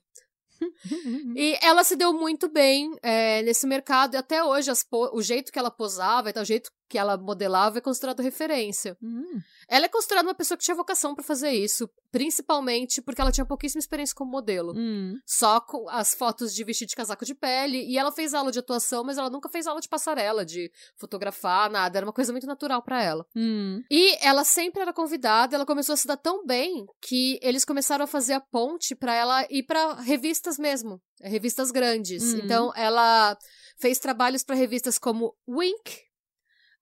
E 1.37 1.59
ela 1.62 1.85
se 1.85 1.96
deu 1.96 2.12
muito 2.12 2.48
bem 2.48 2.96
é, 3.03 3.42
nesse 3.42 3.66
mercado, 3.66 4.14
e 4.14 4.16
até 4.16 4.42
hoje 4.42 4.70
o 4.90 5.22
jeito 5.22 5.53
que 5.53 5.59
ela 5.59 5.70
posava, 5.70 6.31
o 6.40 6.44
jeito 6.44 6.70
que 6.92 6.98
ela 6.98 7.16
modelava 7.16 7.78
é 7.78 7.81
considerado 7.81 8.20
referência. 8.20 8.98
Hum. 9.02 9.40
Ela 9.66 9.87
é 9.87 9.88
considerada 9.88 10.28
uma 10.28 10.35
pessoa 10.35 10.59
que 10.59 10.64
tinha 10.64 10.74
vocação 10.76 11.14
para 11.14 11.24
fazer 11.24 11.50
isso, 11.50 11.88
principalmente 12.11 13.00
porque 13.00 13.18
ela 13.18 13.33
tinha 13.33 13.46
pouquíssima 13.46 13.78
experiência 13.78 14.14
como 14.14 14.31
modelo. 14.31 14.74
Hum. 14.76 15.14
Só 15.24 15.59
com 15.59 15.88
as 15.88 16.12
fotos 16.12 16.55
de 16.55 16.62
vestido 16.62 16.90
de 16.90 16.94
casaco 16.94 17.24
de 17.24 17.35
pele, 17.35 17.83
e 17.90 17.96
ela 17.96 18.12
fez 18.12 18.35
aula 18.35 18.52
de 18.52 18.59
atuação, 18.59 19.02
mas 19.05 19.16
ela 19.16 19.31
nunca 19.31 19.48
fez 19.48 19.66
aula 19.66 19.81
de 19.81 19.88
passarela, 19.88 20.44
de 20.44 20.70
fotografar, 20.98 21.70
nada. 21.70 21.98
Era 21.98 22.05
uma 22.05 22.12
coisa 22.12 22.31
muito 22.31 22.46
natural 22.46 22.83
para 22.83 23.02
ela. 23.02 23.24
Hum. 23.35 23.83
E 23.90 24.18
ela 24.20 24.44
sempre 24.44 24.83
era 24.83 24.92
convidada, 24.92 25.57
ela 25.57 25.64
começou 25.64 25.94
a 25.94 25.96
se 25.96 26.07
dar 26.07 26.18
tão 26.18 26.44
bem 26.44 26.85
que 27.00 27.38
eles 27.40 27.64
começaram 27.64 28.05
a 28.05 28.07
fazer 28.09 28.35
a 28.35 28.40
ponte 28.40 28.94
para 28.94 29.14
ela 29.14 29.46
ir 29.48 29.62
para 29.62 29.94
revistas 29.94 30.59
mesmo, 30.59 31.00
revistas 31.22 31.70
grandes. 31.70 32.35
Hum. 32.35 32.40
Então 32.44 32.70
ela 32.76 33.35
fez 33.81 33.98
trabalhos 33.98 34.44
para 34.44 34.57
revistas 34.57 34.98
como 34.98 35.35
Wink, 35.48 36.12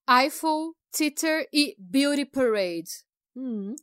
Eiffel, 0.08 0.74
Titter 0.92 1.48
e 1.52 1.74
Beauty 1.78 2.24
Parade. 2.24 2.90
Hum. 3.36 3.74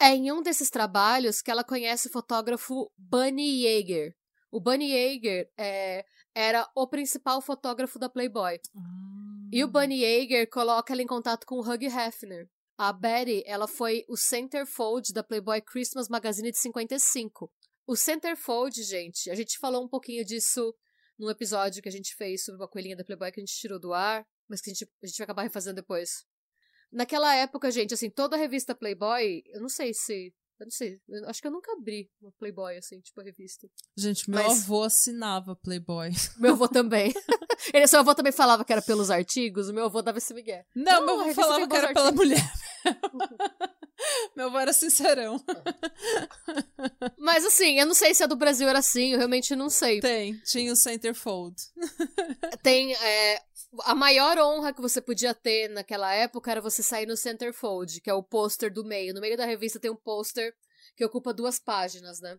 É 0.00 0.14
em 0.14 0.32
um 0.32 0.42
desses 0.42 0.70
trabalhos 0.70 1.42
que 1.42 1.50
ela 1.50 1.64
conhece 1.64 2.08
o 2.08 2.12
fotógrafo 2.12 2.90
Bunny 2.96 3.64
Yeager. 3.64 4.14
O 4.50 4.60
Bunny 4.60 4.92
Yeager 4.92 5.50
é, 5.58 6.04
era 6.34 6.68
o 6.74 6.86
principal 6.86 7.40
fotógrafo 7.40 7.98
da 7.98 8.08
Playboy. 8.08 8.60
Hum. 8.74 9.50
E 9.52 9.62
o 9.62 9.68
Bunny 9.68 10.02
Yeager 10.02 10.48
coloca 10.48 10.92
ela 10.92 11.02
em 11.02 11.06
contato 11.06 11.46
com 11.46 11.56
o 11.56 11.60
Hugh 11.60 11.84
Hefner. 11.84 12.48
A 12.76 12.92
Betty, 12.92 13.44
ela 13.46 13.68
foi 13.68 14.04
o 14.08 14.16
centerfold 14.16 15.12
da 15.12 15.22
Playboy 15.22 15.60
Christmas 15.60 16.08
Magazine 16.08 16.50
de 16.50 16.58
55. 16.58 17.48
O 17.86 17.94
centerfold, 17.94 18.82
gente, 18.82 19.30
a 19.30 19.34
gente 19.36 19.58
falou 19.58 19.84
um 19.84 19.88
pouquinho 19.88 20.24
disso 20.24 20.74
num 21.16 21.30
episódio 21.30 21.80
que 21.80 21.88
a 21.88 21.92
gente 21.92 22.16
fez 22.16 22.42
sobre 22.42 22.60
uma 22.60 22.68
coelhinha 22.68 22.96
da 22.96 23.04
Playboy 23.04 23.30
que 23.30 23.38
a 23.38 23.44
gente 23.44 23.54
tirou 23.54 23.78
do 23.78 23.92
ar 23.92 24.26
mas 24.48 24.60
que 24.60 24.70
a 24.70 24.72
gente, 24.72 24.88
a 25.02 25.06
gente 25.06 25.18
vai 25.18 25.24
acabar 25.24 25.42
refazendo 25.42 25.76
depois. 25.76 26.24
Naquela 26.92 27.34
época, 27.34 27.70
gente, 27.70 27.94
assim, 27.94 28.08
toda 28.08 28.36
a 28.36 28.38
revista 28.38 28.74
Playboy, 28.74 29.42
eu 29.46 29.60
não 29.60 29.68
sei 29.68 29.92
se. 29.92 30.32
Eu 30.60 30.66
não 30.66 30.70
sei, 30.70 31.00
eu 31.08 31.28
acho 31.28 31.40
que 31.40 31.48
eu 31.48 31.50
nunca 31.50 31.72
abri 31.72 32.08
uma 32.22 32.30
Playboy, 32.38 32.76
assim, 32.76 33.00
tipo 33.00 33.20
a 33.20 33.24
revista. 33.24 33.68
Gente, 33.96 34.30
meu 34.30 34.40
mas... 34.44 34.62
avô 34.62 34.84
assinava 34.84 35.56
Playboy. 35.56 36.10
Meu 36.38 36.52
avô 36.52 36.68
também. 36.68 37.12
Ele, 37.74 37.86
seu 37.88 37.98
avô 37.98 38.14
também 38.14 38.32
falava 38.32 38.64
que 38.64 38.72
era 38.72 38.80
pelos 38.80 39.10
artigos, 39.10 39.68
o 39.68 39.74
meu 39.74 39.86
avô 39.86 40.02
dava 40.02 40.18
esse 40.18 40.34
migué. 40.34 40.64
Não, 40.74 41.00
não 41.00 41.06
meu 41.06 41.20
avô 41.22 41.34
falava 41.34 41.66
que 41.66 41.76
era 41.76 41.88
artigos. 41.88 42.02
pela 42.02 42.12
mulher. 42.12 42.52
meu 44.36 44.46
avô 44.46 44.58
era 44.58 44.72
sincerão. 44.72 45.42
Mas 47.18 47.44
assim, 47.44 47.78
eu 47.78 47.86
não 47.86 47.94
sei 47.94 48.14
se 48.14 48.22
a 48.22 48.26
do 48.26 48.36
Brasil 48.36 48.68
era 48.68 48.78
assim, 48.78 49.12
eu 49.12 49.18
realmente 49.18 49.56
não 49.56 49.70
sei. 49.70 50.00
Tem, 50.00 50.38
tinha 50.44 50.72
o 50.72 50.76
Centerfold. 50.76 51.56
Tem, 52.62 52.94
é, 52.94 53.42
a 53.84 53.94
maior 53.94 54.38
honra 54.38 54.72
que 54.72 54.80
você 54.80 55.00
podia 55.00 55.34
ter 55.34 55.68
naquela 55.68 56.12
época 56.12 56.50
era 56.50 56.60
você 56.60 56.82
sair 56.82 57.06
no 57.06 57.16
centerfold, 57.16 58.00
que 58.00 58.10
é 58.10 58.14
o 58.14 58.22
pôster 58.22 58.72
do 58.72 58.84
meio. 58.84 59.14
No 59.14 59.20
meio 59.20 59.36
da 59.36 59.44
revista 59.44 59.80
tem 59.80 59.90
um 59.90 59.96
pôster 59.96 60.54
que 60.96 61.04
ocupa 61.04 61.32
duas 61.32 61.58
páginas, 61.58 62.20
né? 62.20 62.38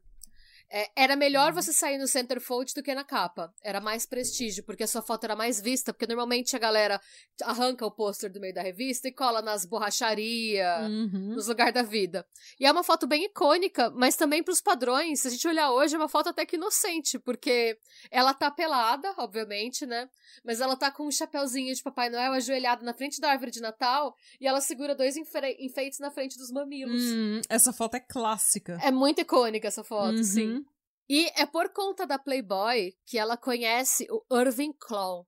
É, 0.70 0.90
era 0.96 1.16
melhor 1.16 1.50
uhum. 1.50 1.56
você 1.56 1.72
sair 1.72 1.98
no 1.98 2.08
centerfold 2.08 2.74
do 2.74 2.84
que 2.84 2.94
na 2.94 3.04
capa. 3.04 3.54
Era 3.64 3.80
mais 3.80 4.06
prestígio, 4.06 4.64
porque 4.64 4.84
a 4.84 4.88
sua 4.88 5.02
foto 5.02 5.24
era 5.24 5.36
mais 5.36 5.62
vista, 5.62 5.94
porque 5.94 6.08
normalmente 6.08 6.56
a 6.56 6.60
galera 6.60 7.00
arranca 7.44 7.86
o 7.86 7.92
pôster 7.92 8.32
do 8.32 8.40
meio 8.40 8.54
da 8.54 8.62
revista 8.62 9.08
e 9.08 9.12
cola 9.12 9.42
nas 9.42 9.66
borracharias, 9.66 10.90
uhum. 10.90 11.34
nos 11.36 11.48
lugares 11.48 11.74
da 11.74 11.84
vida. 11.84 12.26
E 12.60 12.66
é 12.66 12.72
uma 12.72 12.84
foto 12.84 13.08
bem 13.08 13.26
icônica, 13.26 13.90
mas 13.92 14.16
também 14.16 14.44
pros 14.44 14.62
padrões, 14.62 15.22
se 15.22 15.28
a 15.28 15.32
gente 15.32 15.48
olhar 15.48 15.72
hoje, 15.72 15.96
é 15.96 15.98
uma 15.98 16.10
foto 16.10 16.30
até 16.30 16.46
que 16.46 16.56
inocente, 16.56 17.20
porque 17.20 17.78
ela 18.10 18.34
tá 18.34 18.50
pelada, 18.50 19.14
obviamente, 19.18 19.86
né? 19.86 20.10
Mas 20.44 20.62
ela 20.62 20.76
tá 20.76 20.92
com 20.92 21.08
um 21.08 21.12
chapéuzinho 21.12 21.74
de 21.74 21.82
Papai 21.82 22.10
Noel 22.10 22.34
ajoelhado 22.34 22.84
na 22.84 22.94
frente 22.94 23.22
da 23.22 23.30
árvore 23.32 23.52
de 23.52 23.62
Natal 23.62 24.16
e 24.40 24.48
ela 24.48 24.62
segura 24.62 24.96
dois 24.96 25.16
enfeites 25.16 26.00
na 26.00 26.12
frente 26.12 26.38
dos 26.38 26.52
mamilos. 26.52 27.02
Hum, 27.04 27.42
essa 27.50 27.72
foto 27.72 27.96
é 27.96 28.00
clássica. 28.00 28.78
É 28.82 28.92
muito 28.92 29.22
icônica 29.22 29.68
essa 29.68 29.84
foto, 29.84 30.18
uhum. 30.18 30.24
sim. 30.24 30.65
E 31.08 31.32
é 31.36 31.46
por 31.46 31.72
conta 31.72 32.08
da 32.08 32.18
Playboy 32.18 32.94
que 33.06 33.18
ela 33.18 33.38
conhece 33.38 34.08
o 34.10 34.24
Irving 34.40 34.74
Claw. 34.74 35.28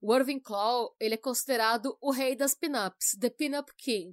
O 0.00 0.14
Irving 0.14 0.40
Claw, 0.40 0.94
ele 1.00 1.14
é 1.14 1.18
considerado 1.18 1.96
o 2.00 2.10
rei 2.10 2.36
das 2.36 2.54
pin-ups, 2.54 3.16
the 3.18 3.30
pin-up 3.30 3.72
king. 3.78 4.12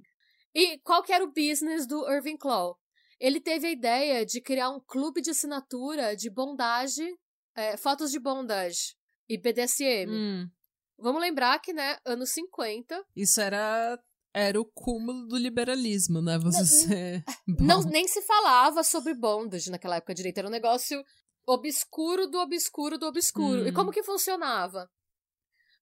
E 0.54 0.78
qual 0.78 1.02
que 1.02 1.12
era 1.12 1.22
o 1.22 1.32
business 1.32 1.86
do 1.86 2.10
Irving 2.10 2.38
Claw? 2.38 2.78
Ele 3.20 3.40
teve 3.40 3.68
a 3.68 3.70
ideia 3.70 4.24
de 4.24 4.40
criar 4.40 4.70
um 4.70 4.80
clube 4.80 5.20
de 5.20 5.30
assinatura 5.30 6.16
de 6.16 6.30
bondage, 6.30 7.06
é, 7.54 7.76
fotos 7.76 8.10
de 8.10 8.18
bondage 8.18 8.96
e 9.28 9.36
BDSM. 9.36 10.10
Hum. 10.10 10.50
Vamos 10.98 11.20
lembrar 11.20 11.58
que, 11.58 11.72
né, 11.72 11.98
anos 12.04 12.30
50. 12.30 13.04
Isso 13.14 13.40
era 13.40 13.98
era 14.34 14.60
o 14.60 14.64
cúmulo 14.64 15.26
do 15.26 15.36
liberalismo, 15.36 16.22
né? 16.22 16.38
Você 16.38 16.58
não, 16.58 16.64
ser. 16.66 17.24
Não, 17.46 17.82
nem 17.82 18.06
se 18.08 18.22
falava 18.22 18.82
sobre 18.82 19.14
bondage 19.14 19.70
naquela 19.70 19.96
época 19.96 20.14
direito. 20.14 20.38
Era 20.38 20.48
um 20.48 20.52
negócio 20.52 21.02
obscuro 21.46 22.26
do 22.26 22.38
obscuro 22.38 22.98
do 22.98 23.06
obscuro. 23.06 23.62
Hum. 23.62 23.66
E 23.66 23.72
como 23.72 23.90
que 23.90 24.02
funcionava? 24.02 24.88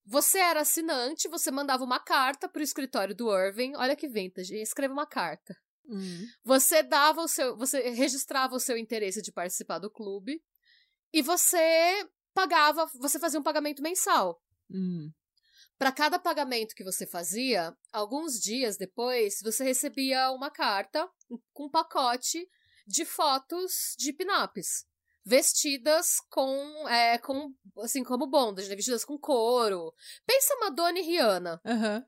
Você 0.04 0.38
era 0.38 0.62
assinante, 0.62 1.28
você 1.28 1.50
mandava 1.50 1.84
uma 1.84 2.00
carta 2.00 2.48
pro 2.48 2.62
escritório 2.62 3.14
do 3.14 3.30
Irving. 3.32 3.74
Olha 3.76 3.94
que 3.94 4.08
vintage, 4.08 4.56
escreva 4.56 4.92
uma 4.92 5.06
carta. 5.06 5.54
Hum. 5.88 6.26
Você 6.44 6.82
dava 6.82 7.20
o 7.20 7.28
seu, 7.28 7.56
você 7.56 7.90
registrava 7.90 8.54
o 8.54 8.60
seu 8.60 8.76
interesse 8.76 9.22
de 9.22 9.32
participar 9.32 9.78
do 9.78 9.90
clube 9.90 10.42
e 11.12 11.22
você 11.22 12.08
pagava, 12.34 12.88
você 12.98 13.18
fazia 13.18 13.38
um 13.38 13.42
pagamento 13.42 13.82
mensal. 13.82 14.40
Hum. 14.70 15.10
Para 15.80 15.92
cada 15.92 16.18
pagamento 16.18 16.74
que 16.74 16.84
você 16.84 17.06
fazia, 17.06 17.74
alguns 17.90 18.38
dias 18.38 18.76
depois, 18.76 19.40
você 19.42 19.64
recebia 19.64 20.30
uma 20.30 20.50
carta 20.50 21.08
com 21.54 21.64
um 21.64 21.70
pacote 21.70 22.46
de 22.86 23.06
fotos 23.06 23.94
de 23.96 24.12
pinaps. 24.12 24.84
Vestidas 25.24 26.20
com, 26.28 26.86
é, 26.86 27.16
com, 27.16 27.54
assim, 27.78 28.04
como 28.04 28.26
bondage, 28.26 28.68
né? 28.68 28.76
Vestidas 28.76 29.06
com 29.06 29.18
couro. 29.18 29.94
Pensa 30.26 30.54
Madonna 30.60 30.98
e 30.98 31.02
Rihanna. 31.02 31.58
Aham. 31.64 32.04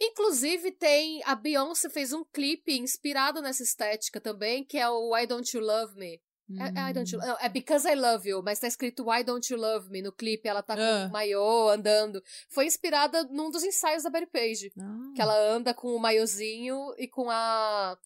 Inclusive, 0.00 0.72
tem. 0.72 1.22
A 1.24 1.34
Beyoncé 1.34 1.90
fez 1.90 2.14
um 2.14 2.24
clipe 2.24 2.78
inspirado 2.78 3.42
nessa 3.42 3.62
estética 3.62 4.18
também, 4.18 4.64
que 4.64 4.78
é 4.78 4.88
o 4.88 5.12
Why 5.12 5.26
Don't 5.26 5.54
You 5.54 5.62
Love 5.62 5.94
Me. 5.94 6.22
É, 6.50 6.78
é 6.80 6.90
I 6.90 6.92
don't 6.94 7.12
you, 7.14 7.20
não, 7.20 7.36
é 7.40 7.48
Because 7.48 7.86
I 7.86 7.94
Love 7.94 8.28
You, 8.28 8.42
mas 8.42 8.58
tá 8.58 8.66
escrito 8.66 9.08
Why 9.10 9.22
Don't 9.22 9.52
You 9.52 9.58
Love 9.58 9.90
Me 9.90 10.00
no 10.00 10.12
clipe. 10.12 10.48
Ela 10.48 10.62
tá 10.62 10.74
com 10.76 10.82
Ah. 10.82 11.06
o 11.08 11.12
maiô 11.12 11.68
andando. 11.68 12.22
Foi 12.48 12.64
inspirada 12.66 13.24
num 13.24 13.50
dos 13.50 13.62
ensaios 13.64 14.02
da 14.02 14.10
Betty 14.10 14.26
Page. 14.26 14.72
Ah. 14.80 15.12
Que 15.14 15.20
ela 15.20 15.36
anda 15.38 15.74
com 15.74 15.88
o 15.94 15.98
maiôzinho 16.00 16.94
e 16.96 17.06
com 17.06 17.28
a. 17.30 17.98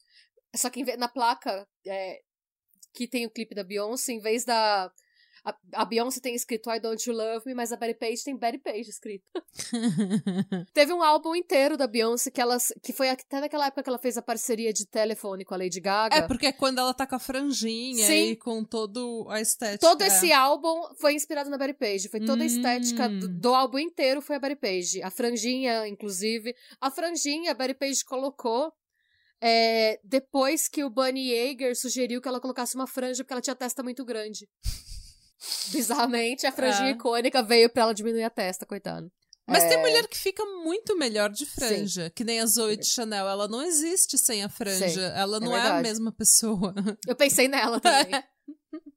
Só 0.56 0.68
que 0.70 0.96
na 0.96 1.08
placa 1.08 1.66
é, 1.86 2.20
que 2.92 3.06
tem 3.06 3.24
o 3.26 3.30
clipe 3.30 3.54
da 3.54 3.62
Beyoncé, 3.64 4.12
em 4.12 4.20
vez 4.20 4.44
da. 4.44 4.92
A, 5.44 5.56
a 5.74 5.84
Beyoncé 5.84 6.20
tem 6.20 6.34
escrito 6.36 6.70
I 6.70 6.78
Don't 6.78 7.08
You 7.08 7.16
Love 7.16 7.42
Me, 7.46 7.54
mas 7.54 7.72
a 7.72 7.76
Betty 7.76 7.94
Page 7.98 8.22
tem 8.22 8.36
Betty 8.36 8.58
Page 8.58 8.88
escrito. 8.88 9.24
Teve 10.72 10.92
um 10.92 11.02
álbum 11.02 11.34
inteiro 11.34 11.76
da 11.76 11.86
Beyoncé 11.86 12.30
que 12.30 12.40
ela. 12.40 12.56
que 12.82 12.92
foi 12.92 13.10
até 13.10 13.40
naquela 13.40 13.66
época 13.66 13.82
que 13.82 13.88
ela 13.88 13.98
fez 13.98 14.16
a 14.16 14.22
parceria 14.22 14.72
de 14.72 14.86
telefone 14.86 15.44
com 15.44 15.54
a 15.54 15.56
Lady 15.56 15.80
Gaga. 15.80 16.16
É, 16.16 16.22
porque 16.22 16.46
é 16.46 16.52
quando 16.52 16.78
ela 16.78 16.94
tá 16.94 17.06
com 17.06 17.16
a 17.16 17.18
franjinha 17.18 18.06
Sim. 18.06 18.30
e 18.30 18.36
com 18.36 18.62
todo 18.64 19.26
a 19.30 19.40
estética. 19.40 19.78
Todo 19.78 20.02
esse 20.02 20.32
álbum 20.32 20.94
foi 21.00 21.14
inspirado 21.14 21.50
na 21.50 21.58
Betty 21.58 21.74
Page. 21.74 22.08
Foi 22.08 22.20
toda 22.20 22.42
a 22.42 22.46
estética 22.46 23.08
do, 23.08 23.26
Hum. 23.26 23.38
do 23.40 23.54
álbum 23.54 23.78
inteiro 23.78 24.22
foi 24.22 24.36
a 24.36 24.38
Betty 24.38 24.56
Page. 24.56 25.02
A 25.02 25.10
franjinha, 25.10 25.86
inclusive. 25.88 26.54
A 26.80 26.90
franjinha, 26.90 27.50
a 27.50 27.54
Betty 27.54 27.74
Page 27.74 28.04
colocou 28.04 28.72
é, 29.40 29.98
depois 30.04 30.68
que 30.68 30.84
o 30.84 30.90
Bunny 30.90 31.30
Yeager 31.32 31.74
sugeriu 31.76 32.20
que 32.22 32.28
ela 32.28 32.40
colocasse 32.40 32.76
uma 32.76 32.86
franja 32.86 33.24
porque 33.24 33.32
ela 33.32 33.42
tinha 33.42 33.56
testa 33.56 33.82
muito 33.82 34.04
grande. 34.04 34.48
Bizarramente, 35.70 36.46
a 36.46 36.52
franjinha 36.52 36.90
É. 36.90 36.92
icônica 36.92 37.42
veio 37.42 37.68
pra 37.70 37.82
ela 37.84 37.94
diminuir 37.94 38.24
a 38.24 38.30
testa, 38.30 38.64
coitado. 38.66 39.10
Mas 39.46 39.64
tem 39.64 39.76
É. 39.76 39.80
mulher 39.80 40.06
que 40.06 40.16
fica 40.16 40.44
muito 40.62 40.96
melhor 40.96 41.28
de 41.28 41.44
franja, 41.44 42.08
que 42.14 42.22
nem 42.22 42.40
a 42.40 42.46
Zoe 42.46 42.76
de 42.76 42.86
Chanel. 42.88 43.28
Ela 43.28 43.48
não 43.48 43.60
existe 43.62 44.16
sem 44.16 44.44
a 44.44 44.48
franja. 44.48 44.88
Sei, 44.88 45.04
ela 45.04 45.40
não 45.40 45.54
é, 45.54 45.58
a 45.60 45.62
verdade. 45.64 45.88
mesma 45.88 46.12
pessoa. 46.12 46.72
Eu 47.08 47.16
pensei 47.16 47.48
nela 47.48 47.80
também. 47.80 48.22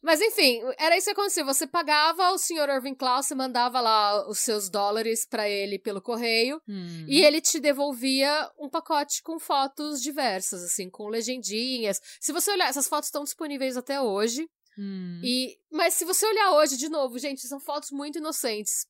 Mas 0.00 0.20
enfim, 0.20 0.60
era 0.78 0.96
isso 0.96 1.06
que 1.06 1.10
acontecia. 1.12 1.44
Você 1.44 1.66
pagava 1.66 2.30
o 2.30 2.38
Sr. 2.38 2.68
Irving 2.76 2.94
Klaus, 2.94 3.26
você 3.26 3.34
mandava 3.34 3.80
lá 3.80 4.28
os 4.28 4.38
seus 4.38 4.70
dólares 4.70 5.26
pra 5.28 5.48
ele 5.48 5.76
pelo 5.78 6.00
correio. 6.00 6.62
Hum. 6.68 7.04
E 7.08 7.20
ele 7.24 7.40
te 7.40 7.58
devolvia 7.58 8.48
um 8.60 8.68
pacote 8.70 9.20
com 9.24 9.40
fotos 9.40 10.00
diversas, 10.00 10.62
assim, 10.62 10.88
com 10.88 11.08
legendinhas. 11.08 11.98
Se 12.20 12.32
você 12.32 12.50
olhar, 12.52 12.68
essas 12.68 12.86
fotos 12.86 13.08
estão 13.08 13.24
disponíveis 13.24 13.76
até 13.76 14.00
hoje. 14.00 14.48
Hum. 14.78 15.20
E, 15.24 15.58
mas 15.72 15.94
se 15.94 16.04
você 16.04 16.24
olhar 16.24 16.52
hoje, 16.52 16.76
de 16.76 16.88
novo, 16.88 17.18
gente, 17.18 17.46
são 17.48 17.58
fotos 17.58 17.90
muito 17.90 18.18
inocentes. 18.18 18.86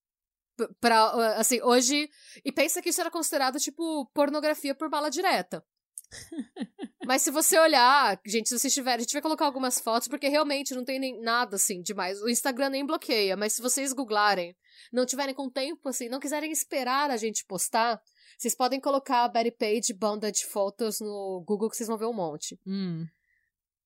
Pra, 0.81 1.17
uh, 1.17 1.21
assim, 1.41 1.63
hoje. 1.63 2.11
E 2.45 2.53
pensa 2.53 2.83
que 2.83 2.91
isso 2.91 3.01
era 3.01 3.11
considerado, 3.11 3.59
tipo, 3.59 4.07
pornografia 4.13 4.75
por 4.75 4.91
bala 4.91 5.09
direta. 5.09 5.65
Mas 7.07 7.23
se 7.23 7.31
você 7.31 7.59
olhar, 7.59 8.21
gente, 8.27 8.49
se 8.49 8.59
vocês 8.59 8.75
tiverem, 8.75 8.99
a 8.99 9.01
gente 9.01 9.13
vai 9.13 9.23
colocar 9.23 9.47
algumas 9.47 9.79
fotos, 9.79 10.09
porque 10.09 10.29
realmente 10.29 10.75
não 10.75 10.85
tem 10.85 10.99
nem 10.99 11.21
nada 11.21 11.57
assim 11.57 11.81
demais. 11.81 12.21
O 12.21 12.29
Instagram 12.29 12.71
nem 12.71 12.85
bloqueia, 12.85 13.37
mas 13.37 13.55
se 13.55 13.63
vocês 13.63 13.95
googlarem, 13.95 14.55
não 14.93 15.07
tiverem 15.07 15.35
com 15.35 15.49
tempo, 15.49 15.89
assim, 15.89 16.09
não 16.09 16.21
quiserem 16.21 16.51
esperar 16.51 17.11
a 17.11 17.17
gente 17.17 17.47
postar, 17.47 17.99
vocês 18.39 18.55
podem 18.55 18.81
colocar 18.81 19.25
a 19.25 19.29
Betty 19.29 19.51
Page 19.53 19.95
Bondage 19.95 20.45
Photos 20.45 21.01
no 21.01 21.43
Google 21.47 21.71
que 21.71 21.77
vocês 21.77 21.89
vão 21.89 21.97
ver 21.97 22.07
um 22.07 22.13
monte. 22.13 22.59
Hum. 22.67 23.07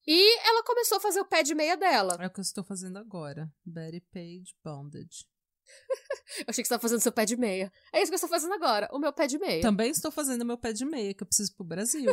E 0.07 0.49
ela 0.49 0.63
começou 0.65 0.99
a 0.99 1.01
fazer 1.01 1.21
o 1.21 1.25
pé 1.25 1.43
de 1.43 1.55
meia 1.55 1.77
dela. 1.77 2.17
É 2.21 2.27
o 2.27 2.31
que 2.31 2.41
eu 2.41 2.43
estou 2.43 2.65
fazendo 2.65 2.99
agora. 2.99 3.49
Betty 3.65 4.01
Page 4.13 4.55
Bondage. 4.65 5.27
Eu 6.39 6.47
achei 6.49 6.63
que 6.63 6.69
você 6.69 6.75
estava 6.75 6.83
fazendo 6.83 7.01
seu 7.01 7.13
pé 7.13 7.25
de 7.25 7.37
meia. 7.37 7.73
É 7.93 7.99
isso 8.01 8.11
que 8.11 8.15
eu 8.15 8.17
estou 8.17 8.29
fazendo 8.29 8.55
agora, 8.55 8.89
o 8.93 8.99
meu 8.99 9.13
pé 9.13 9.27
de 9.27 9.39
meia. 9.39 9.63
Também 9.63 9.91
estou 9.91 10.11
fazendo 10.11 10.45
meu 10.45 10.57
pé 10.59 10.73
de 10.73 10.85
meia, 10.85 11.15
que 11.15 11.23
eu 11.23 11.27
preciso 11.27 11.55
pro 11.55 11.65
Brasil. 11.65 12.11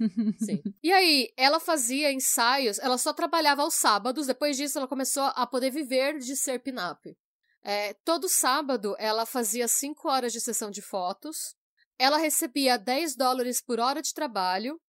Sim. 0.40 0.62
E 0.82 0.92
aí, 0.92 1.32
ela 1.36 1.60
fazia 1.60 2.12
ensaios, 2.12 2.78
ela 2.78 2.96
só 2.96 3.12
trabalhava 3.12 3.62
aos 3.62 3.74
sábados, 3.74 4.26
depois 4.26 4.56
disso 4.56 4.78
ela 4.78 4.88
começou 4.88 5.24
a 5.24 5.46
poder 5.46 5.70
viver 5.70 6.18
de 6.18 6.36
ser 6.36 6.60
pin-up. 6.60 7.16
É, 7.62 7.92
todo 8.04 8.28
sábado 8.28 8.96
ela 8.98 9.26
fazia 9.26 9.68
5 9.68 10.08
horas 10.08 10.32
de 10.32 10.40
sessão 10.40 10.70
de 10.70 10.80
fotos, 10.80 11.54
ela 11.98 12.16
recebia 12.16 12.78
10 12.78 13.14
dólares 13.14 13.60
por 13.60 13.78
hora 13.78 14.00
de 14.00 14.14
trabalho, 14.14 14.80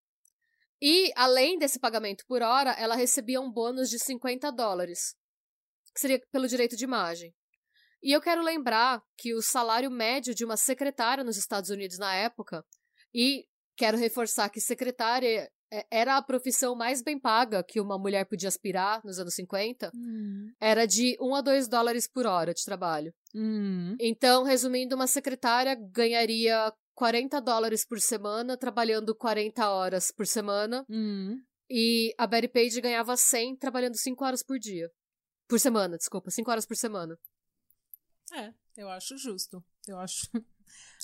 e 0.81 1.11
além 1.15 1.59
desse 1.59 1.79
pagamento 1.79 2.25
por 2.27 2.41
hora, 2.41 2.71
ela 2.71 2.95
recebia 2.95 3.39
um 3.39 3.51
bônus 3.51 3.89
de 3.89 3.99
50 3.99 4.51
dólares, 4.51 5.15
que 5.93 5.99
seria 5.99 6.19
pelo 6.31 6.47
direito 6.47 6.75
de 6.75 6.83
imagem. 6.83 7.33
E 8.03 8.11
eu 8.11 8.21
quero 8.21 8.41
lembrar 8.41 9.01
que 9.15 9.33
o 9.35 9.41
salário 9.41 9.91
médio 9.91 10.33
de 10.33 10.43
uma 10.43 10.57
secretária 10.57 11.23
nos 11.23 11.37
Estados 11.37 11.69
Unidos 11.69 11.99
na 11.99 12.15
época, 12.15 12.65
e 13.13 13.45
quero 13.77 13.97
reforçar 13.97 14.49
que 14.49 14.59
secretária 14.59 15.51
é, 15.71 15.85
era 15.89 16.17
a 16.17 16.21
profissão 16.21 16.75
mais 16.75 17.01
bem 17.01 17.17
paga 17.19 17.63
que 17.63 17.79
uma 17.79 17.97
mulher 17.97 18.25
podia 18.25 18.49
aspirar 18.49 19.01
nos 19.05 19.19
anos 19.19 19.35
50, 19.35 19.91
hum. 19.95 20.51
era 20.59 20.85
de 20.85 21.15
1 21.21 21.35
a 21.35 21.41
2 21.41 21.67
dólares 21.67 22.07
por 22.11 22.25
hora 22.25 22.53
de 22.53 22.65
trabalho. 22.65 23.13
Hum. 23.33 23.95
Então, 23.99 24.43
resumindo, 24.43 24.95
uma 24.95 25.07
secretária 25.07 25.75
ganharia 25.75 26.73
40 26.95 27.39
dólares 27.41 27.86
por 27.86 27.99
semana, 27.99 28.58
trabalhando 28.58 29.15
40 29.15 29.69
horas 29.69 30.12
por 30.12 30.27
semana, 30.27 30.86
Hum. 30.89 31.41
e 31.69 32.13
a 32.17 32.27
Betty 32.27 32.47
Page 32.47 32.82
ganhava 32.82 33.15
100 33.17 33.56
trabalhando 33.58 33.95
5 33.97 34.23
horas 34.23 34.43
por 34.43 34.60
dia. 34.60 34.89
Por 35.47 35.60
semana, 35.60 35.97
desculpa, 35.97 36.30
5 36.32 36.49
horas 36.51 36.65
por 36.65 36.75
semana. 36.77 37.17
É, 38.34 38.54
eu 38.77 38.89
acho 38.89 39.17
justo. 39.17 39.63
Eu 39.88 39.99
acho. 39.99 40.21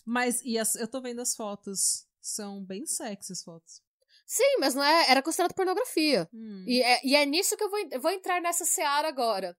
Mas, 0.05 0.41
e 0.43 0.57
as, 0.57 0.75
eu 0.75 0.87
tô 0.87 1.01
vendo 1.01 1.19
as 1.21 1.35
fotos. 1.35 2.05
São 2.21 2.63
bem 2.63 2.85
sexy 2.85 3.33
as 3.33 3.41
fotos. 3.43 3.81
Sim, 4.25 4.57
mas 4.59 4.75
não 4.75 4.83
é, 4.83 5.09
era 5.09 5.23
considerado 5.23 5.53
pornografia. 5.53 6.27
Hum. 6.33 6.65
E 6.67 6.81
é, 6.81 6.99
e 7.05 7.15
é 7.15 7.25
nisso 7.25 7.55
que 7.55 7.63
eu 7.63 7.69
vou, 7.69 7.79
eu 7.89 8.01
vou 8.01 8.11
entrar 8.11 8.41
nessa 8.41 8.65
seara 8.65 9.07
agora. 9.07 9.57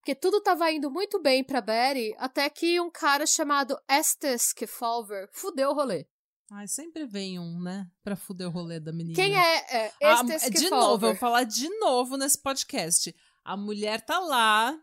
Porque 0.00 0.14
tudo 0.14 0.40
tava 0.40 0.70
indo 0.72 0.90
muito 0.90 1.20
bem 1.20 1.44
pra 1.44 1.60
Betty, 1.60 2.14
até 2.18 2.48
que 2.48 2.80
um 2.80 2.90
cara 2.90 3.26
chamado 3.26 3.78
Estes 3.88 4.52
Kefalver 4.52 5.28
fudeu 5.30 5.70
o 5.70 5.74
rolê. 5.74 6.06
Ai, 6.50 6.66
sempre 6.66 7.04
vem 7.06 7.38
um, 7.38 7.60
né? 7.60 7.86
Pra 8.02 8.16
fuder 8.16 8.48
o 8.48 8.50
rolê 8.50 8.80
da 8.80 8.92
menina. 8.92 9.14
Quem 9.14 9.38
é, 9.38 9.56
é 9.76 9.92
Ah, 10.02 10.22
Estes 10.24 10.50
de 10.50 10.64
Kefalver? 10.64 10.70
novo, 10.70 11.06
eu 11.06 11.10
vou 11.10 11.16
falar 11.16 11.44
de 11.44 11.68
novo 11.78 12.16
nesse 12.16 12.38
podcast. 12.38 13.14
A 13.44 13.56
mulher 13.56 14.00
tá 14.00 14.18
lá 14.18 14.76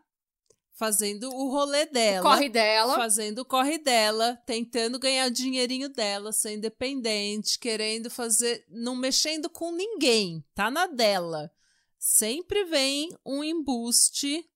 fazendo 0.72 1.28
o 1.34 1.50
rolê 1.50 1.84
dela. 1.86 2.22
Corre 2.22 2.48
dela. 2.48 2.94
Fazendo 2.94 3.40
o 3.40 3.44
corre 3.44 3.76
dela, 3.76 4.40
tentando 4.46 4.98
ganhar 4.98 5.26
o 5.26 5.30
dinheirinho 5.32 5.88
dela, 5.88 6.32
ser 6.32 6.54
independente, 6.54 7.58
querendo 7.58 8.08
fazer. 8.08 8.64
não 8.68 8.94
mexendo 8.94 9.50
com 9.50 9.72
ninguém. 9.72 10.42
Tá 10.54 10.70
na 10.70 10.86
dela. 10.86 11.52
Sempre 11.98 12.64
vem 12.64 13.10
um 13.26 13.42
embuste 13.42 14.48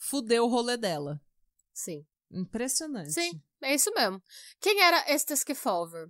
fuder 0.00 0.42
o 0.42 0.48
rolê 0.48 0.76
dela. 0.76 1.20
Sim. 1.72 2.04
Impressionante. 2.32 3.12
Sim, 3.12 3.42
é 3.62 3.74
isso 3.74 3.92
mesmo. 3.92 4.22
Quem 4.60 4.80
era 4.80 5.12
Estes 5.12 5.42
Kefalver? 5.44 6.08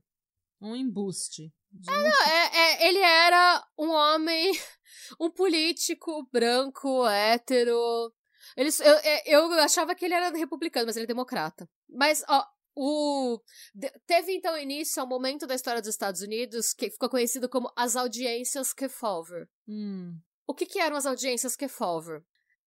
Um 0.61 0.76
embuste. 0.76 1.53
De- 1.70 1.88
É, 2.31 2.59
é, 2.59 2.88
ele 2.88 2.98
era 2.98 3.64
um 3.79 3.90
homem, 3.90 4.53
um 5.20 5.31
político 5.31 6.29
branco, 6.33 7.07
hétero. 7.07 8.12
Ele, 8.57 8.68
eu, 8.81 8.94
é, 8.98 9.22
eu 9.26 9.53
achava 9.61 9.94
que 9.94 10.05
ele 10.05 10.14
era 10.14 10.31
republicano, 10.37 10.87
mas 10.87 10.96
ele 10.96 11.05
é 11.05 11.07
democrata. 11.07 11.68
Mas, 11.88 12.22
ó, 12.29 12.44
o. 12.76 13.40
de- 13.74 13.90
teve 14.07 14.35
então 14.35 14.59
início 14.59 15.00
ao 15.00 15.09
momento 15.09 15.46
da 15.46 15.55
história 15.55 15.81
dos 15.81 15.90
Estados 15.90 16.20
Unidos 16.20 16.72
que 16.74 16.90
ficou 16.90 17.09
conhecido 17.09 17.48
como 17.48 17.72
as 17.76 17.96
audiências 17.96 18.72
Kefauver. 18.74 19.48
Hum. 19.68 20.18
O 20.46 20.55
que, 20.55 20.66
que 20.66 20.81
eram 20.81 20.96
as 20.96 21.07
audiências 21.07 21.57
Kefauver? 21.57 22.22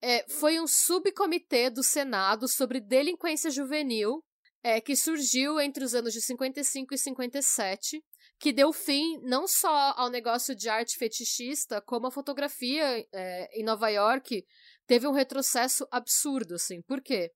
É, 0.05 0.27
foi 0.27 0.59
um 0.59 0.67
subcomitê 0.67 1.69
do 1.69 1.81
Senado 1.81 2.45
sobre 2.45 2.81
delinquência 2.81 3.49
juvenil 3.49 4.21
é, 4.61 4.81
que 4.81 4.97
surgiu 4.97 5.61
entre 5.61 5.81
os 5.81 5.95
anos 5.95 6.11
de 6.11 6.21
55 6.21 6.93
e 6.93 6.97
57, 6.97 8.03
que 8.37 8.51
deu 8.51 8.73
fim 8.73 9.17
não 9.21 9.47
só 9.47 9.93
ao 9.95 10.09
negócio 10.09 10.53
de 10.53 10.67
arte 10.67 10.97
fetichista, 10.97 11.81
como 11.81 12.07
a 12.07 12.11
fotografia 12.11 12.83
é, 13.13 13.57
em 13.57 13.63
Nova 13.63 13.87
York 13.87 14.45
teve 14.85 15.07
um 15.07 15.13
retrocesso 15.13 15.87
absurdo, 15.89 16.55
assim. 16.55 16.81
Por 16.81 17.01
quê? 17.01 17.31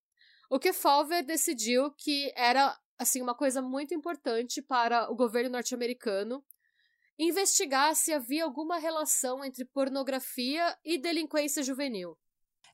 O 0.49 0.60
Kefauver 0.60 1.25
decidiu 1.25 1.89
que 1.97 2.34
era 2.36 2.77
assim 2.97 3.21
uma 3.21 3.34
coisa 3.34 3.62
muito 3.62 3.93
importante 3.93 4.62
para 4.62 5.10
o 5.10 5.15
governo 5.15 5.51
norte-americano 5.51 6.43
investigar 7.17 7.95
se 7.95 8.12
havia 8.12 8.43
alguma 8.43 8.77
relação 8.77 9.41
entre 9.45 9.63
pornografia 9.63 10.77
e 10.84 10.97
delinquência 10.97 11.63
juvenil. 11.63 12.17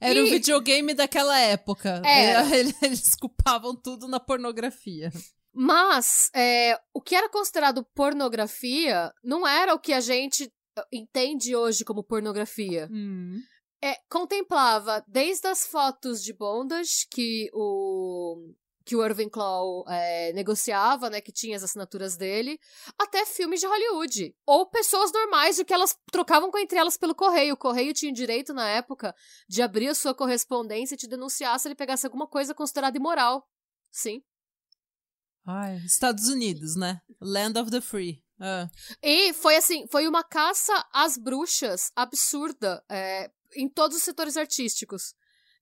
Era 0.03 0.23
o 0.23 0.27
videogame 0.27 0.93
daquela 0.93 1.37
época. 1.39 2.01
Era. 2.05 2.43
Eles 2.55 3.15
culpavam 3.15 3.75
tudo 3.75 4.07
na 4.07 4.19
pornografia. 4.19 5.11
Mas 5.53 6.29
é, 6.35 6.79
o 6.93 6.99
que 6.99 7.15
era 7.15 7.29
considerado 7.29 7.85
pornografia 7.93 9.13
não 9.23 9.47
era 9.47 9.75
o 9.75 9.79
que 9.79 9.93
a 9.93 10.01
gente 10.01 10.51
entende 10.91 11.55
hoje 11.55 11.85
como 11.85 12.03
pornografia. 12.03 12.89
Hum. 12.91 13.39
É, 13.83 13.97
contemplava 14.09 15.03
desde 15.07 15.47
as 15.47 15.67
fotos 15.67 16.23
de 16.23 16.33
bondage 16.33 17.05
que 17.11 17.49
o 17.53 18.53
que 18.85 18.95
o 18.95 19.05
Irving 19.05 19.29
Claw 19.29 19.85
é, 19.87 20.33
negociava, 20.33 21.09
né, 21.09 21.21
que 21.21 21.31
tinha 21.31 21.55
as 21.55 21.63
assinaturas 21.63 22.17
dele, 22.17 22.59
até 22.99 23.25
filmes 23.25 23.59
de 23.59 23.67
Hollywood. 23.67 24.35
Ou 24.45 24.65
pessoas 24.65 25.11
normais, 25.11 25.59
o 25.59 25.65
que 25.65 25.73
elas 25.73 25.97
trocavam 26.11 26.51
com 26.51 26.57
entre 26.57 26.77
elas 26.77 26.97
pelo 26.97 27.15
correio. 27.15 27.53
O 27.53 27.57
correio 27.57 27.93
tinha 27.93 28.11
o 28.11 28.15
direito, 28.15 28.53
na 28.53 28.67
época, 28.69 29.15
de 29.47 29.61
abrir 29.61 29.87
a 29.87 29.95
sua 29.95 30.13
correspondência 30.13 30.95
e 30.95 30.97
te 30.97 31.07
denunciar 31.07 31.59
se 31.59 31.67
ele 31.67 31.75
pegasse 31.75 32.05
alguma 32.05 32.27
coisa 32.27 32.53
considerada 32.53 32.97
imoral. 32.97 33.47
Sim. 33.91 34.21
Ai, 35.45 35.77
Estados 35.85 36.27
Unidos, 36.27 36.75
né? 36.75 37.01
Land 37.21 37.59
of 37.59 37.71
the 37.71 37.81
Free. 37.81 38.23
Ah. 38.39 38.67
E 39.01 39.33
foi 39.33 39.55
assim, 39.55 39.85
foi 39.87 40.07
uma 40.07 40.23
caça 40.23 40.73
às 40.91 41.17
bruxas 41.17 41.91
absurda 41.95 42.83
é, 42.89 43.31
em 43.55 43.69
todos 43.69 43.97
os 43.97 44.03
setores 44.03 44.35
artísticos. 44.35 45.13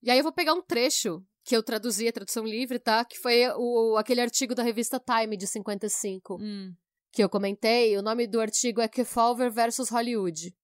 E 0.02 0.10
aí 0.10 0.18
eu 0.18 0.24
vou 0.24 0.32
pegar 0.32 0.54
um 0.54 0.62
trecho 0.62 1.24
que 1.44 1.56
eu 1.56 1.62
traduzi, 1.62 2.08
a 2.08 2.12
tradução 2.12 2.44
livre, 2.44 2.78
tá? 2.78 3.04
Que 3.04 3.18
foi 3.18 3.48
o, 3.56 3.96
aquele 3.96 4.20
artigo 4.20 4.54
da 4.54 4.62
revista 4.62 5.00
Time 5.00 5.36
de 5.36 5.46
55. 5.46 6.38
Hum. 6.40 6.72
Que 7.12 7.22
eu 7.22 7.28
comentei. 7.28 7.96
O 7.98 8.02
nome 8.02 8.26
do 8.26 8.40
artigo 8.40 8.80
é 8.80 8.88
Kefauver 8.88 9.50
versus 9.50 9.90
Hollywood. 9.90 10.54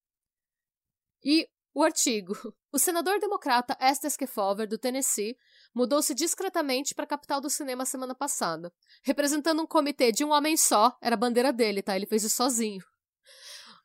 E 1.24 1.48
o 1.74 1.82
artigo. 1.82 2.34
O 2.70 2.78
senador 2.78 3.18
democrata 3.18 3.74
Estes 3.80 4.14
Kefauver, 4.14 4.68
do 4.68 4.76
Tennessee, 4.76 5.34
mudou-se 5.74 6.14
discretamente 6.14 6.94
para 6.94 7.04
a 7.04 7.08
capital 7.08 7.40
do 7.40 7.48
cinema 7.48 7.86
semana 7.86 8.14
passada, 8.14 8.70
representando 9.02 9.62
um 9.62 9.66
comitê 9.66 10.12
de 10.12 10.22
um 10.22 10.32
homem 10.32 10.54
só, 10.54 10.94
era 11.00 11.14
a 11.14 11.18
bandeira 11.18 11.50
dele, 11.50 11.82
tá? 11.82 11.96
Ele 11.96 12.04
fez 12.04 12.24
isso 12.24 12.36
sozinho. 12.36 12.84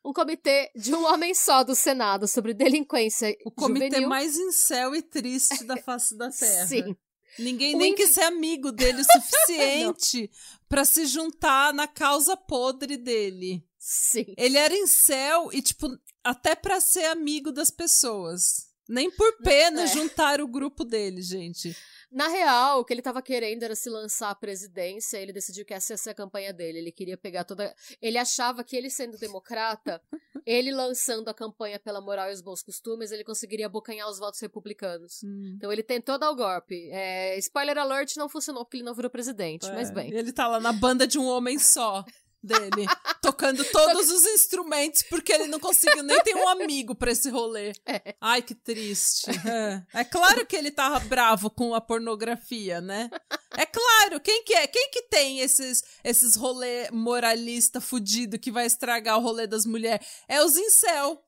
Um 0.04 0.12
comitê 0.12 0.70
de 0.76 0.94
um 0.94 1.04
homem 1.06 1.34
só 1.34 1.64
do 1.64 1.74
Senado 1.74 2.28
sobre 2.28 2.52
delinquência 2.52 3.34
O 3.44 3.50
comitê 3.50 3.86
juvenil. 3.86 4.08
mais 4.08 4.36
incel 4.36 4.94
e 4.94 5.00
triste 5.02 5.64
da 5.64 5.76
face 5.78 6.16
da 6.16 6.28
Terra. 6.36 6.66
Sim. 6.66 6.96
Ninguém 7.38 7.74
O 7.74 7.78
nem 7.78 7.94
quis 7.94 8.10
ser 8.12 8.22
amigo 8.22 8.70
dele 8.70 9.00
o 9.00 9.04
suficiente 9.10 10.30
pra 10.68 10.84
se 10.84 11.06
juntar 11.06 11.72
na 11.72 11.88
causa 11.88 12.36
podre 12.36 12.96
dele. 12.96 13.64
Sim. 13.78 14.34
Ele 14.36 14.56
era 14.56 14.74
incel 14.76 15.50
e, 15.52 15.60
tipo, 15.60 15.88
até 16.22 16.54
pra 16.54 16.80
ser 16.80 17.06
amigo 17.06 17.50
das 17.50 17.70
pessoas. 17.70 18.68
Nem 18.88 19.10
por 19.10 19.38
pena 19.38 19.82
É. 19.82 19.86
juntar 19.86 20.40
o 20.40 20.46
grupo 20.46 20.84
dele, 20.84 21.22
gente. 21.22 21.74
Na 22.14 22.28
real, 22.28 22.78
o 22.78 22.84
que 22.84 22.94
ele 22.94 23.02
tava 23.02 23.20
querendo 23.20 23.64
era 23.64 23.74
se 23.74 23.90
lançar 23.90 24.30
à 24.30 24.34
presidência, 24.36 25.18
ele 25.18 25.32
decidiu 25.32 25.64
que 25.64 25.74
essa 25.74 25.94
ia 25.94 25.96
ser 25.96 26.10
a 26.10 26.14
campanha 26.14 26.52
dele. 26.52 26.78
Ele 26.78 26.92
queria 26.92 27.16
pegar 27.16 27.42
toda. 27.42 27.74
Ele 28.00 28.16
achava 28.16 28.62
que 28.62 28.76
ele 28.76 28.88
sendo 28.88 29.18
democrata, 29.18 30.00
ele 30.46 30.70
lançando 30.70 31.28
a 31.28 31.34
campanha 31.34 31.76
pela 31.76 32.00
moral 32.00 32.30
e 32.30 32.32
os 32.32 32.40
bons 32.40 32.62
costumes, 32.62 33.10
ele 33.10 33.24
conseguiria 33.24 33.66
abocanhar 33.66 34.08
os 34.08 34.20
votos 34.20 34.38
republicanos. 34.38 35.24
Então 35.24 35.72
ele 35.72 35.82
tentou 35.82 36.16
dar 36.16 36.30
o 36.30 36.36
golpe. 36.36 36.88
É, 36.92 37.36
Spoiler 37.38 37.76
alert, 37.78 38.16
não 38.16 38.28
funcionou 38.28 38.64
porque 38.64 38.76
ele 38.76 38.84
não 38.84 38.94
virou 38.94 39.10
presidente, 39.10 39.66
mas 39.72 39.90
É, 39.90 39.92
bem. 39.92 40.12
Ele 40.12 40.32
tá 40.32 40.46
lá 40.46 40.60
na 40.60 40.72
banda 40.72 41.08
de 41.08 41.18
um 41.18 41.26
homem 41.26 41.58
só 41.58 42.04
dele, 42.44 42.86
tocando 43.20 43.64
todos 43.64 44.10
os 44.10 44.24
instrumentos, 44.26 45.02
porque 45.02 45.32
ele 45.32 45.46
não 45.46 45.58
conseguiu 45.58 46.02
nem 46.02 46.20
ter 46.22 46.34
um 46.34 46.48
amigo 46.48 46.94
pra 46.94 47.10
esse 47.10 47.30
rolê. 47.30 47.72
É. 47.86 48.14
Ai, 48.20 48.42
que 48.42 48.54
triste. 48.54 49.30
É. 49.48 50.00
É 50.00 50.04
claro 50.04 50.46
que 50.46 50.56
ele 50.56 50.70
tava 50.70 51.00
bravo 51.00 51.50
com 51.50 51.74
a 51.74 51.80
pornografia, 51.80 52.80
né? 52.80 53.10
É 53.56 53.66
claro, 53.66 54.20
quem 54.20 54.42
que 54.44 54.54
é? 54.54 54.66
Quem 54.66 54.90
que 54.90 55.02
tem 55.02 55.40
esses, 55.40 55.82
esses 56.02 56.36
rolê 56.36 56.90
moralista 56.90 57.80
fudido 57.80 58.38
que 58.38 58.50
vai 58.50 58.66
estragar 58.66 59.18
o 59.18 59.22
rolê 59.22 59.46
das 59.46 59.64
mulheres? 59.64 60.06
É 60.28 60.42
os 60.42 60.56
incel. 60.56 61.22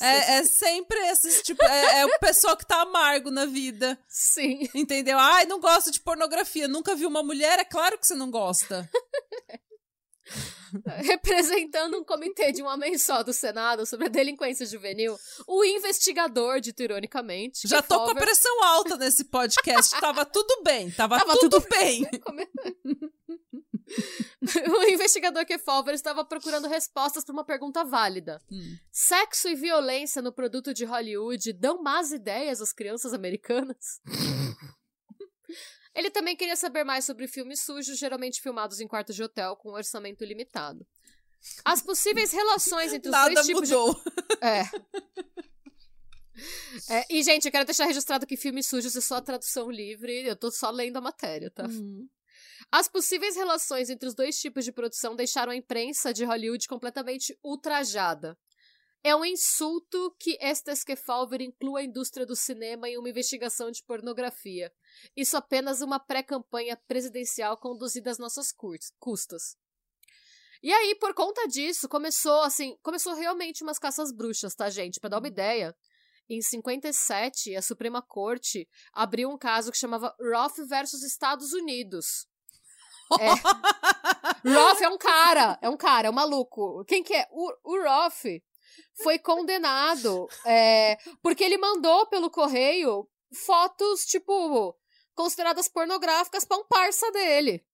É, 0.00 0.38
é 0.38 0.44
sempre 0.44 0.96
esses, 1.08 1.42
tipo, 1.42 1.64
é, 1.64 2.00
é 2.00 2.06
o 2.06 2.18
pessoal 2.20 2.56
que 2.56 2.66
tá 2.66 2.82
amargo 2.82 3.30
na 3.30 3.46
vida. 3.46 3.98
Sim. 4.08 4.68
Entendeu? 4.74 5.18
Ai, 5.18 5.44
não 5.46 5.60
gosto 5.60 5.90
de 5.90 6.00
pornografia, 6.00 6.68
nunca 6.68 6.94
vi 6.94 7.04
uma 7.04 7.22
mulher, 7.22 7.58
é 7.58 7.64
claro 7.64 7.98
que 7.98 8.06
você 8.06 8.14
não 8.14 8.30
gosta. 8.30 8.88
Representando 11.04 11.98
um 11.98 12.04
comitê 12.04 12.52
de 12.52 12.62
um 12.62 12.66
homem 12.66 12.96
só 12.98 13.22
do 13.22 13.32
Senado 13.32 13.86
sobre 13.86 14.06
a 14.06 14.10
delinquência 14.10 14.66
juvenil, 14.66 15.16
o 15.46 15.64
investigador, 15.64 16.60
dito 16.60 16.82
ironicamente. 16.82 17.66
Já 17.66 17.82
tô 17.82 18.04
com 18.04 18.10
a 18.10 18.14
pressão 18.14 18.64
alta 18.64 18.96
nesse 18.96 19.24
podcast, 19.24 19.94
tava 20.00 20.24
tudo 20.24 20.62
bem, 20.62 20.90
tava, 20.90 21.18
Tava 21.18 21.36
tudo, 21.38 21.60
tudo 21.60 21.68
bem. 21.68 22.06
o 24.68 24.82
investigador 24.84 25.44
Kefauver 25.46 25.94
estava 25.94 26.24
procurando 26.24 26.68
respostas 26.68 27.24
para 27.24 27.32
uma 27.32 27.44
pergunta 27.44 27.84
válida. 27.84 28.40
Hum. 28.50 28.76
Sexo 28.90 29.48
e 29.48 29.54
violência 29.54 30.22
no 30.22 30.32
produto 30.32 30.74
de 30.74 30.84
Hollywood 30.84 31.52
dão 31.52 31.80
más 31.82 32.12
ideias 32.12 32.60
às 32.60 32.72
crianças 32.72 33.14
americanas? 33.14 34.00
Ele 35.98 36.10
também 36.10 36.36
queria 36.36 36.54
saber 36.54 36.84
mais 36.84 37.04
sobre 37.04 37.26
filmes 37.26 37.60
sujos, 37.62 37.98
geralmente 37.98 38.40
filmados 38.40 38.78
em 38.78 38.86
quartos 38.86 39.16
de 39.16 39.22
hotel 39.24 39.56
com 39.56 39.70
um 39.70 39.74
orçamento 39.74 40.24
limitado. 40.24 40.86
As 41.64 41.82
possíveis 41.82 42.30
relações 42.30 42.92
entre 42.92 43.08
os 43.08 43.12
Nada 43.12 43.34
dois 43.34 43.46
tipos 43.46 43.68
de 43.68 43.74
mudou. 43.74 44.00
É. 44.40 44.62
É, 46.88 47.04
e, 47.10 47.20
gente, 47.24 47.46
eu 47.46 47.50
quero 47.50 47.64
deixar 47.64 47.86
registrado 47.86 48.24
que 48.24 48.36
filmes 48.36 48.68
sujos 48.68 48.94
é 48.94 49.00
só 49.00 49.16
a 49.16 49.20
tradução 49.20 49.68
livre, 49.68 50.24
eu 50.24 50.36
tô 50.36 50.52
só 50.52 50.70
lendo 50.70 50.96
a 50.96 51.00
matéria, 51.00 51.50
tá? 51.50 51.66
Hum. 51.66 52.08
As 52.70 52.86
possíveis 52.86 53.34
relações 53.34 53.90
entre 53.90 54.08
os 54.08 54.14
dois 54.14 54.38
tipos 54.38 54.64
de 54.64 54.70
produção 54.70 55.16
deixaram 55.16 55.50
a 55.50 55.56
imprensa 55.56 56.14
de 56.14 56.24
Hollywood 56.24 56.68
completamente 56.68 57.36
ultrajada. 57.42 58.38
É 59.04 59.14
um 59.14 59.24
insulto 59.24 60.14
que 60.18 60.36
Estes 60.40 60.82
Kefauver 60.82 61.40
inclua 61.40 61.80
a 61.80 61.84
indústria 61.84 62.26
do 62.26 62.34
cinema 62.34 62.88
em 62.88 62.98
uma 62.98 63.08
investigação 63.08 63.70
de 63.70 63.82
pornografia. 63.84 64.72
Isso 65.16 65.36
apenas 65.36 65.80
uma 65.80 66.00
pré-campanha 66.00 66.76
presidencial 66.88 67.56
conduzida 67.56 68.10
às 68.10 68.18
nossas 68.18 68.52
custas. 68.98 69.56
E 70.60 70.72
aí, 70.72 70.96
por 70.96 71.14
conta 71.14 71.46
disso, 71.46 71.88
começou 71.88 72.42
assim, 72.42 72.76
começou 72.82 73.14
realmente 73.14 73.62
umas 73.62 73.78
caças 73.78 74.12
bruxas, 74.12 74.54
tá, 74.56 74.68
gente? 74.68 74.98
Pra 74.98 75.08
dar 75.08 75.20
uma 75.20 75.28
ideia, 75.28 75.74
em 76.28 76.42
57, 76.42 77.54
a 77.54 77.62
Suprema 77.62 78.02
Corte 78.02 78.68
abriu 78.92 79.30
um 79.30 79.38
caso 79.38 79.70
que 79.70 79.78
chamava 79.78 80.14
Roth 80.20 80.58
versus 80.68 81.02
Estados 81.02 81.52
Unidos. 81.52 82.26
É. 83.18 83.28
Roth 84.44 84.82
é 84.82 84.88
um 84.88 84.98
cara, 84.98 85.58
é 85.62 85.68
um 85.68 85.76
cara, 85.76 86.08
é 86.08 86.10
um 86.10 86.14
maluco. 86.14 86.84
Quem 86.86 87.02
que 87.02 87.14
é? 87.14 87.26
O, 87.30 87.50
o 87.64 87.82
Roth 87.82 88.24
foi 89.02 89.18
condenado 89.18 90.26
é, 90.46 90.96
porque 91.22 91.44
ele 91.44 91.58
mandou 91.58 92.06
pelo 92.08 92.30
correio 92.30 93.08
fotos, 93.46 94.04
tipo, 94.06 94.74
consideradas 95.14 95.68
pornográficas 95.68 96.44
pra 96.44 96.56
um 96.56 96.64
parça 96.66 97.10
dele. 97.12 97.64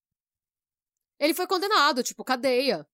Ele 1.18 1.34
foi 1.34 1.46
condenado, 1.46 2.02
tipo, 2.02 2.24
cadeia. 2.24 2.86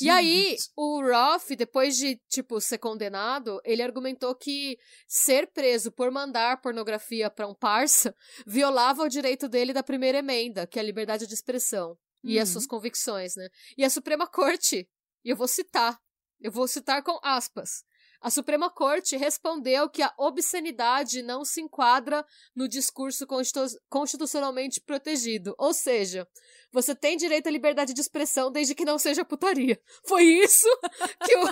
E 0.00 0.10
aí, 0.10 0.50
Gente. 0.50 0.70
o 0.76 1.00
Roth, 1.02 1.50
depois 1.56 1.96
de, 1.96 2.16
tipo, 2.28 2.60
ser 2.60 2.78
condenado, 2.78 3.60
ele 3.64 3.82
argumentou 3.82 4.34
que 4.34 4.76
ser 5.06 5.52
preso 5.52 5.92
por 5.92 6.10
mandar 6.10 6.60
pornografia 6.60 7.30
pra 7.30 7.46
um 7.46 7.54
parça 7.54 8.12
violava 8.46 9.02
o 9.04 9.08
direito 9.08 9.48
dele 9.48 9.72
da 9.72 9.82
primeira 9.82 10.18
emenda, 10.18 10.66
que 10.66 10.78
é 10.78 10.82
a 10.82 10.84
liberdade 10.84 11.26
de 11.26 11.34
expressão. 11.34 11.96
E 12.24 12.40
as 12.40 12.48
Uhum. 12.48 12.52
suas 12.54 12.66
convicções, 12.66 13.36
né? 13.36 13.48
E 13.76 13.84
a 13.84 13.90
Suprema 13.90 14.26
Corte, 14.26 14.88
e 15.24 15.30
eu 15.30 15.36
vou 15.36 15.46
citar, 15.46 15.96
eu 16.40 16.50
vou 16.52 16.68
citar 16.68 17.02
com 17.02 17.18
aspas. 17.22 17.84
A 18.20 18.30
Suprema 18.30 18.68
Corte 18.68 19.16
respondeu 19.16 19.88
que 19.88 20.02
a 20.02 20.12
obscenidade 20.18 21.22
não 21.22 21.44
se 21.44 21.60
enquadra 21.60 22.26
no 22.54 22.68
discurso 22.68 23.24
constitu- 23.26 23.78
constitucionalmente 23.88 24.80
protegido. 24.80 25.54
Ou 25.56 25.72
seja, 25.72 26.26
você 26.72 26.96
tem 26.96 27.16
direito 27.16 27.46
à 27.46 27.50
liberdade 27.50 27.94
de 27.94 28.00
expressão 28.00 28.50
desde 28.50 28.74
que 28.74 28.84
não 28.84 28.98
seja 28.98 29.24
putaria. 29.24 29.80
Foi 30.04 30.24
isso 30.24 30.66
que 31.24 31.36
o, 31.36 31.46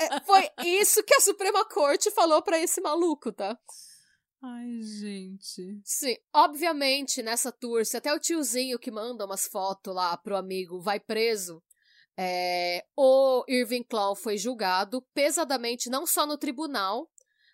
é, 0.00 0.20
foi 0.24 0.48
isso 0.64 1.02
que 1.04 1.14
a 1.14 1.20
Suprema 1.20 1.62
Corte 1.66 2.10
falou 2.10 2.40
pra 2.42 2.58
esse 2.58 2.80
maluco, 2.80 3.30
tá? 3.30 3.58
Ai, 4.42 4.80
gente. 4.80 5.78
Sim, 5.84 6.16
obviamente, 6.34 7.22
nessa 7.22 7.52
tour, 7.52 7.84
se 7.84 7.98
até 7.98 8.12
o 8.12 8.18
tiozinho 8.18 8.78
que 8.78 8.90
manda 8.90 9.26
umas 9.26 9.46
fotos 9.46 9.94
lá 9.94 10.16
pro 10.16 10.36
amigo 10.36 10.80
vai 10.80 10.98
preso, 10.98 11.62
É, 12.18 12.84
o 12.96 13.44
Irving 13.48 13.82
Klaw 13.82 14.14
foi 14.14 14.36
julgado 14.36 15.02
pesadamente, 15.14 15.88
não 15.88 16.06
só 16.06 16.26
no 16.26 16.36
tribunal, 16.36 17.08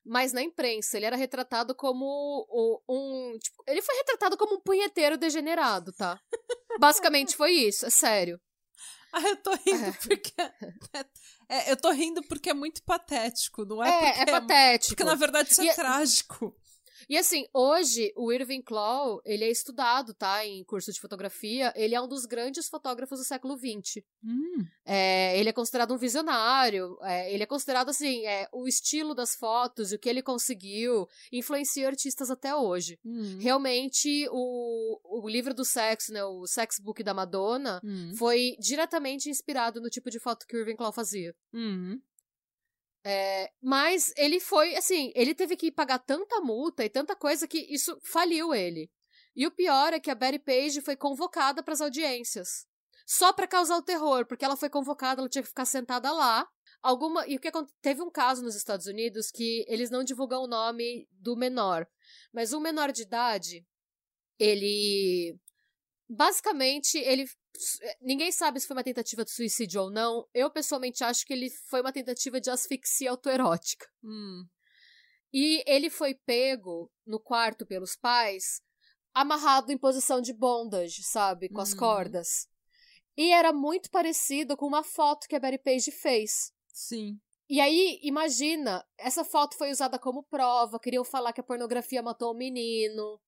mas 0.04 0.32
na 0.32 0.42
imprensa. 0.42 0.96
Ele 0.96 1.06
era 1.06 1.16
retratado 1.16 1.74
como 1.74 2.46
um. 2.88 3.38
Tipo, 3.38 3.62
ele 3.66 3.82
foi 3.82 3.94
retratado 3.96 4.36
como 4.36 4.56
um 4.56 4.60
punheteiro 4.60 5.16
degenerado, 5.16 5.92
tá? 5.92 6.18
Basicamente 6.80 7.36
foi 7.36 7.52
isso, 7.52 7.86
é 7.86 7.90
sério. 7.90 8.40
Ah, 9.12 9.22
eu 9.22 9.36
tô 9.36 9.52
rindo 9.54 9.86
é. 9.86 9.92
porque. 9.92 10.32
É, 10.40 11.58
é, 11.70 11.72
eu 11.72 11.76
tô 11.76 11.90
rindo 11.90 12.22
porque 12.24 12.50
é 12.50 12.54
muito 12.54 12.82
patético, 12.82 13.64
não 13.64 13.82
é? 13.82 13.88
É, 13.88 14.18
é, 14.18 14.22
é 14.22 14.26
patético. 14.26 14.96
Porque 14.96 15.04
na 15.04 15.14
verdade 15.14 15.50
isso 15.50 15.62
é, 15.62 15.68
é 15.68 15.74
trágico. 15.74 16.54
E 17.08 17.16
assim, 17.16 17.46
hoje 17.52 18.12
o 18.16 18.32
Irving 18.32 18.62
Klaw, 18.62 19.20
ele 19.24 19.44
é 19.44 19.50
estudado, 19.50 20.14
tá, 20.14 20.44
em 20.46 20.64
curso 20.64 20.92
de 20.92 21.00
fotografia. 21.00 21.72
Ele 21.76 21.94
é 21.94 22.00
um 22.00 22.08
dos 22.08 22.24
grandes 22.24 22.68
fotógrafos 22.68 23.18
do 23.18 23.24
século 23.24 23.56
XX. 23.56 24.02
Hum. 24.24 24.64
É, 24.84 25.38
ele 25.38 25.48
é 25.48 25.52
considerado 25.52 25.92
um 25.92 25.98
visionário. 25.98 26.96
É, 27.02 27.32
ele 27.32 27.42
é 27.42 27.46
considerado, 27.46 27.90
assim, 27.90 28.26
é, 28.26 28.48
o 28.52 28.66
estilo 28.66 29.14
das 29.14 29.34
fotos, 29.34 29.92
o 29.92 29.98
que 29.98 30.08
ele 30.08 30.22
conseguiu, 30.22 31.06
influencia 31.32 31.86
artistas 31.86 32.30
até 32.30 32.54
hoje. 32.54 32.98
Hum. 33.04 33.38
Realmente, 33.40 34.26
o, 34.30 35.22
o 35.24 35.28
livro 35.28 35.54
do 35.54 35.64
sexo, 35.64 36.12
né, 36.12 36.24
o 36.24 36.46
Sex 36.46 36.78
Book 36.78 37.02
da 37.02 37.14
Madonna, 37.14 37.80
hum. 37.84 38.12
foi 38.16 38.56
diretamente 38.58 39.28
inspirado 39.28 39.80
no 39.80 39.90
tipo 39.90 40.10
de 40.10 40.18
foto 40.18 40.46
que 40.46 40.56
o 40.56 40.60
Irving 40.60 40.76
Klaw 40.76 40.92
fazia. 40.92 41.34
Hum. 41.52 42.00
É, 43.10 43.50
mas 43.62 44.12
ele 44.18 44.38
foi, 44.38 44.76
assim, 44.76 45.10
ele 45.14 45.34
teve 45.34 45.56
que 45.56 45.72
pagar 45.72 45.98
tanta 45.98 46.42
multa 46.42 46.84
e 46.84 46.90
tanta 46.90 47.16
coisa 47.16 47.48
que 47.48 47.58
isso 47.72 47.98
faliu 48.02 48.54
ele. 48.54 48.90
E 49.34 49.46
o 49.46 49.50
pior 49.50 49.94
é 49.94 50.00
que 50.00 50.10
a 50.10 50.14
Betty 50.14 50.38
Page 50.38 50.82
foi 50.82 50.94
convocada 50.94 51.62
para 51.62 51.72
as 51.72 51.80
audiências. 51.80 52.66
Só 53.06 53.32
para 53.32 53.46
causar 53.46 53.78
o 53.78 53.82
terror, 53.82 54.26
porque 54.26 54.44
ela 54.44 54.58
foi 54.58 54.68
convocada, 54.68 55.22
ela 55.22 55.28
tinha 55.30 55.40
que 55.40 55.48
ficar 55.48 55.64
sentada 55.64 56.12
lá. 56.12 56.46
Alguma 56.82 57.26
e 57.26 57.36
o 57.36 57.40
que 57.40 57.50
teve 57.80 58.02
um 58.02 58.10
caso 58.10 58.42
nos 58.42 58.54
Estados 58.54 58.84
Unidos 58.84 59.30
que 59.30 59.64
eles 59.68 59.90
não 59.90 60.04
divulgam 60.04 60.42
o 60.42 60.46
nome 60.46 61.08
do 61.12 61.34
menor, 61.34 61.88
mas 62.30 62.52
um 62.52 62.60
menor 62.60 62.92
de 62.92 63.02
idade, 63.02 63.66
ele 64.38 65.34
basicamente 66.06 66.98
ele 66.98 67.24
Ninguém 68.00 68.30
sabe 68.32 68.60
se 68.60 68.66
foi 68.66 68.76
uma 68.76 68.84
tentativa 68.84 69.24
de 69.24 69.30
suicídio 69.30 69.82
ou 69.82 69.90
não. 69.90 70.26
Eu, 70.32 70.50
pessoalmente, 70.50 71.04
acho 71.04 71.24
que 71.26 71.32
ele 71.32 71.50
foi 71.50 71.80
uma 71.80 71.92
tentativa 71.92 72.40
de 72.40 72.50
asfixia 72.50 73.10
autoerótica. 73.10 73.86
Hum. 74.02 74.44
E 75.32 75.62
ele 75.66 75.90
foi 75.90 76.14
pego 76.14 76.90
no 77.06 77.20
quarto 77.20 77.66
pelos 77.66 77.96
pais, 77.96 78.62
amarrado 79.12 79.70
em 79.70 79.78
posição 79.78 80.20
de 80.20 80.32
bondage, 80.32 81.02
sabe? 81.02 81.48
Com 81.48 81.60
as 81.60 81.72
uhum. 81.72 81.78
cordas. 81.78 82.48
E 83.16 83.32
era 83.32 83.52
muito 83.52 83.90
parecido 83.90 84.56
com 84.56 84.66
uma 84.66 84.82
foto 84.82 85.26
que 85.28 85.34
a 85.34 85.40
Betty 85.40 85.58
Page 85.58 85.90
fez. 85.90 86.52
Sim. 86.72 87.18
E 87.50 87.60
aí, 87.60 87.98
imagina, 88.02 88.86
essa 88.96 89.24
foto 89.24 89.56
foi 89.56 89.70
usada 89.70 89.98
como 89.98 90.22
prova, 90.22 90.78
queriam 90.78 91.04
falar 91.04 91.32
que 91.32 91.40
a 91.40 91.44
pornografia 91.44 92.02
matou 92.02 92.32
o 92.32 92.36
menino. 92.36 93.18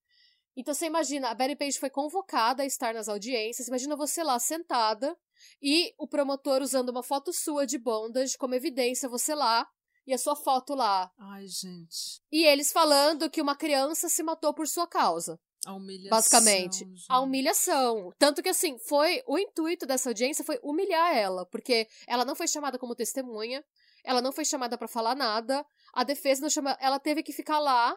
Então 0.56 0.74
você 0.74 0.86
imagina, 0.86 1.28
a 1.28 1.34
Betty 1.34 1.56
Page 1.56 1.78
foi 1.78 1.90
convocada 1.90 2.62
a 2.62 2.66
estar 2.66 2.92
nas 2.92 3.08
audiências, 3.08 3.68
imagina 3.68 3.96
você 3.96 4.22
lá 4.22 4.38
sentada 4.38 5.16
e 5.62 5.94
o 5.96 6.06
promotor 6.06 6.60
usando 6.60 6.90
uma 6.90 7.02
foto 7.02 7.32
sua 7.32 7.66
de 7.66 7.78
bondage 7.78 8.36
como 8.36 8.54
evidência, 8.54 9.08
você 9.08 9.34
lá 9.34 9.66
e 10.06 10.12
a 10.12 10.18
sua 10.18 10.34
foto 10.34 10.74
lá. 10.74 11.10
Ai, 11.18 11.46
gente. 11.46 12.20
E 12.32 12.44
eles 12.44 12.72
falando 12.72 13.30
que 13.30 13.40
uma 13.40 13.56
criança 13.56 14.08
se 14.08 14.22
matou 14.22 14.52
por 14.52 14.66
sua 14.66 14.86
causa. 14.86 15.38
A 15.64 15.74
humilhação. 15.74 16.10
Basicamente. 16.10 16.78
Gente. 16.78 17.04
A 17.08 17.20
humilhação. 17.20 18.10
Tanto 18.18 18.42
que, 18.42 18.48
assim, 18.48 18.78
foi. 18.78 19.22
O 19.26 19.38
intuito 19.38 19.86
dessa 19.86 20.08
audiência 20.08 20.44
foi 20.44 20.58
humilhar 20.62 21.14
ela. 21.14 21.44
Porque 21.46 21.86
ela 22.06 22.24
não 22.24 22.34
foi 22.34 22.48
chamada 22.48 22.78
como 22.78 22.94
testemunha. 22.94 23.62
Ela 24.02 24.22
não 24.22 24.32
foi 24.32 24.44
chamada 24.44 24.78
para 24.78 24.88
falar 24.88 25.14
nada. 25.14 25.64
A 25.92 26.02
defesa 26.02 26.40
não 26.40 26.48
chama. 26.48 26.76
Ela 26.80 26.98
teve 26.98 27.22
que 27.22 27.32
ficar 27.32 27.58
lá 27.58 27.96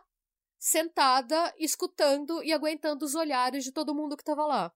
sentada, 0.63 1.53
escutando 1.59 2.41
e 2.41 2.53
aguentando 2.53 3.03
os 3.03 3.15
olhares 3.15 3.65
de 3.65 3.71
todo 3.73 3.93
mundo 3.93 4.15
que 4.15 4.21
estava 4.21 4.45
lá. 4.45 4.73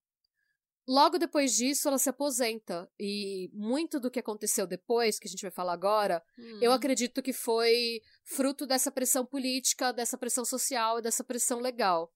Logo 0.85 1.17
depois 1.17 1.53
disso, 1.53 1.87
ela 1.87 1.97
se 1.97 2.09
aposenta. 2.09 2.91
E 2.99 3.49
muito 3.53 3.97
do 3.97 4.11
que 4.11 4.19
aconteceu 4.19 4.67
depois, 4.67 5.17
que 5.17 5.29
a 5.29 5.31
gente 5.31 5.43
vai 5.43 5.51
falar 5.51 5.71
agora, 5.71 6.21
hum. 6.37 6.59
eu 6.61 6.73
acredito 6.73 7.23
que 7.23 7.31
foi 7.31 8.01
fruto 8.25 8.67
dessa 8.67 8.91
pressão 8.91 9.25
política, 9.25 9.93
dessa 9.93 10.17
pressão 10.17 10.43
social 10.43 10.99
e 10.99 11.01
dessa 11.01 11.23
pressão 11.23 11.61
legal. 11.61 12.11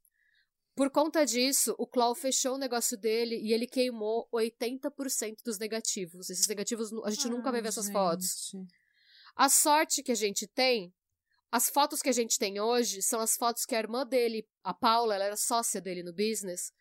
Por 0.76 0.90
conta 0.90 1.26
disso, 1.26 1.74
o 1.78 1.88
Claw 1.88 2.14
fechou 2.14 2.56
o 2.56 2.60
negócio 2.60 2.98
dele 2.98 3.38
e 3.42 3.54
ele 3.54 3.68
queimou 3.68 4.28
80% 4.34 5.44
dos 5.46 5.58
negativos. 5.58 6.30
Esses 6.30 6.48
negativos, 6.48 6.92
a 7.06 7.10
gente 7.10 7.28
Ai, 7.28 7.32
nunca 7.32 7.52
vai 7.54 7.62
ver 7.62 7.70
essas 7.70 7.86
gente. 7.86 7.94
fotos. 7.94 8.52
A 9.34 9.48
sorte 9.48 10.04
que 10.04 10.12
a 10.12 10.16
gente 10.16 10.46
tem 10.46 10.94
as 11.52 11.70
fotos 11.70 12.02
que 12.02 12.10
a 12.10 12.14
gente 12.14 12.40
tem 12.40 12.60
hoje 12.62 13.02
são 13.02 13.20
as 13.20 13.36
fotos 13.36 13.66
que 13.66 13.76
a 13.76 13.80
irmã 13.80 14.06
dele, 14.06 14.48
a 14.64 14.74
Paula, 14.74 15.16
ela 15.16 15.26
era 15.26 15.36
sócia 15.36 15.82
dele 15.82 16.02
no 16.02 16.14
business. 16.14 16.72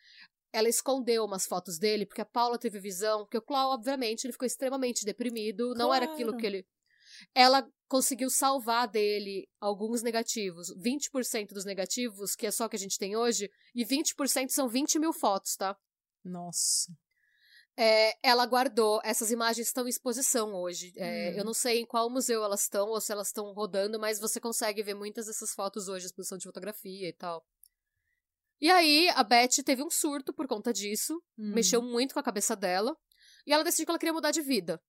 Ela 0.52 0.68
escondeu 0.68 1.24
umas 1.24 1.44
fotos 1.46 1.78
dele, 1.78 2.06
porque 2.06 2.20
a 2.20 2.26
Paula 2.26 2.59
teve 2.59 2.78
visão, 2.78 3.26
que 3.26 3.37
o 3.37 3.42
Clau, 3.42 3.72
obviamente, 3.72 4.24
ele 4.24 4.33
ficou 4.33 4.46
extremamente 4.46 5.04
deprimido, 5.04 5.64
claro. 5.64 5.78
não 5.78 5.94
era 5.94 6.06
aquilo 6.06 6.37
que 6.37 6.46
ele. 6.46 6.64
Ela 7.35 7.68
conseguiu 7.88 8.30
salvar 8.30 8.88
dele 8.88 9.48
alguns 9.61 10.02
negativos. 10.02 10.68
20% 10.76 11.48
dos 11.52 11.64
negativos, 11.64 12.35
que 12.37 12.46
é 12.46 12.50
só 12.50 12.68
que 12.68 12.76
a 12.76 12.78
gente 12.78 12.96
tem 12.96 13.16
hoje, 13.16 13.50
e 13.74 13.85
20% 13.85 14.50
são 14.50 14.68
20 14.68 14.98
mil 15.00 15.12
fotos, 15.12 15.56
tá? 15.56 15.76
Nossa 16.24 16.92
é, 17.76 18.16
ela 18.22 18.44
guardou. 18.46 19.00
Essas 19.04 19.30
imagens 19.30 19.68
estão 19.68 19.87
em 19.87 19.90
exposição 19.90 20.54
hoje. 20.54 20.92
É, 20.96 21.30
hum. 21.30 21.38
Eu 21.38 21.44
não 21.44 21.54
sei 21.54 21.80
em 21.80 21.87
qual 21.87 22.11
museu 22.11 22.44
elas 22.44 22.62
estão 22.62 22.88
ou 22.88 23.00
se 23.00 23.12
elas 23.12 23.28
estão 23.28 23.52
rodando, 23.52 23.98
mas 23.98 24.20
você 24.20 24.40
consegue 24.40 24.83
ver 24.83 24.94
muitas 24.94 25.26
dessas 25.26 25.52
fotos 25.52 25.88
hoje, 25.88 26.06
exposição 26.06 26.38
de 26.38 26.44
fotografia 26.44 27.09
e 27.09 27.12
tal. 27.12 27.44
E 28.61 28.70
aí, 28.70 29.09
a 29.11 29.24
Beth 29.24 29.62
teve 29.64 29.83
um 29.83 29.90
surto 29.90 30.35
por 30.35 30.46
conta 30.46 30.72
disso, 30.72 31.14
hum. 31.38 31.54
mexeu 31.54 31.80
muito 31.80 32.12
com 32.12 32.20
a 32.20 32.22
cabeça 32.22 32.54
dela, 32.54 32.94
e 33.46 33.52
ela 33.52 33.64
decidiu 33.64 33.87
que 33.87 33.90
ela 33.92 33.98
queria 33.98 34.12
mudar 34.12 34.30
de 34.30 34.42
vida. 34.42 34.80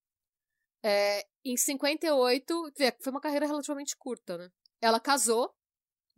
É, 0.84 1.26
em 1.46 1.56
58, 1.56 2.74
foi 3.00 3.12
uma 3.12 3.22
carreira 3.22 3.46
relativamente 3.46 3.96
curta, 3.96 4.38
né? 4.38 4.50
Ela 4.82 5.00
casou 5.00 5.54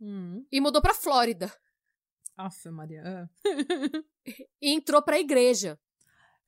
hum. 0.00 0.44
e 0.50 0.60
mudou 0.60 0.82
pra 0.82 0.94
Flórida. 0.94 1.54
Aff, 2.36 2.68
Maria. 2.70 3.30
e 4.60 4.72
entrou 4.72 5.00
pra 5.02 5.20
igreja. 5.20 5.78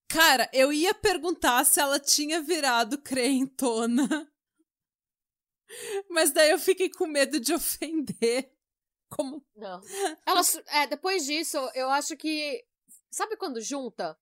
Cara, 0.09 0.49
eu 0.53 0.73
ia 0.73 0.95
perguntar 0.95 1.65
se 1.65 1.81
ela 1.81 1.99
tinha 1.99 2.41
virado 2.41 2.99
crentona. 2.99 4.31
Mas 6.09 6.33
daí 6.33 6.51
eu 6.51 6.59
fiquei 6.59 6.89
com 6.89 7.07
medo 7.07 7.41
de 7.41 7.53
ofender. 7.53 8.53
Como? 9.11 9.45
Não. 9.55 9.81
Ela, 10.25 10.41
é, 10.69 10.87
depois 10.87 11.25
disso, 11.25 11.57
eu 11.75 11.89
acho 11.91 12.17
que. 12.17 12.65
Sabe 13.11 13.37
quando 13.37 13.61
junta? 13.61 14.17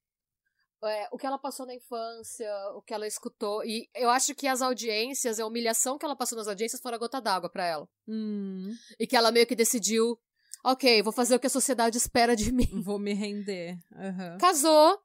É, 0.82 1.08
o 1.10 1.16
que 1.16 1.26
ela 1.26 1.38
passou 1.38 1.64
na 1.64 1.74
infância, 1.74 2.50
o 2.74 2.82
que 2.82 2.92
ela 2.92 3.06
escutou. 3.06 3.64
E 3.64 3.88
eu 3.94 4.10
acho 4.10 4.34
que 4.34 4.46
as 4.46 4.60
audiências, 4.60 5.40
a 5.40 5.46
humilhação 5.46 5.96
que 5.98 6.04
ela 6.04 6.16
passou 6.16 6.36
nas 6.36 6.46
audiências 6.46 6.80
foram 6.80 6.96
a 6.96 6.98
gota 6.98 7.20
d'água 7.20 7.48
para 7.48 7.66
ela. 7.66 7.88
Hum. 8.06 8.74
E 8.98 9.06
que 9.06 9.16
ela 9.16 9.32
meio 9.32 9.46
que 9.46 9.56
decidiu: 9.56 10.18
ok, 10.62 11.02
vou 11.02 11.12
fazer 11.12 11.34
o 11.34 11.40
que 11.40 11.46
a 11.46 11.50
sociedade 11.50 11.96
espera 11.96 12.36
de 12.36 12.52
mim. 12.52 12.82
Vou 12.82 12.98
me 12.98 13.14
render. 13.14 13.78
Uhum. 13.92 14.38
Casou, 14.38 14.98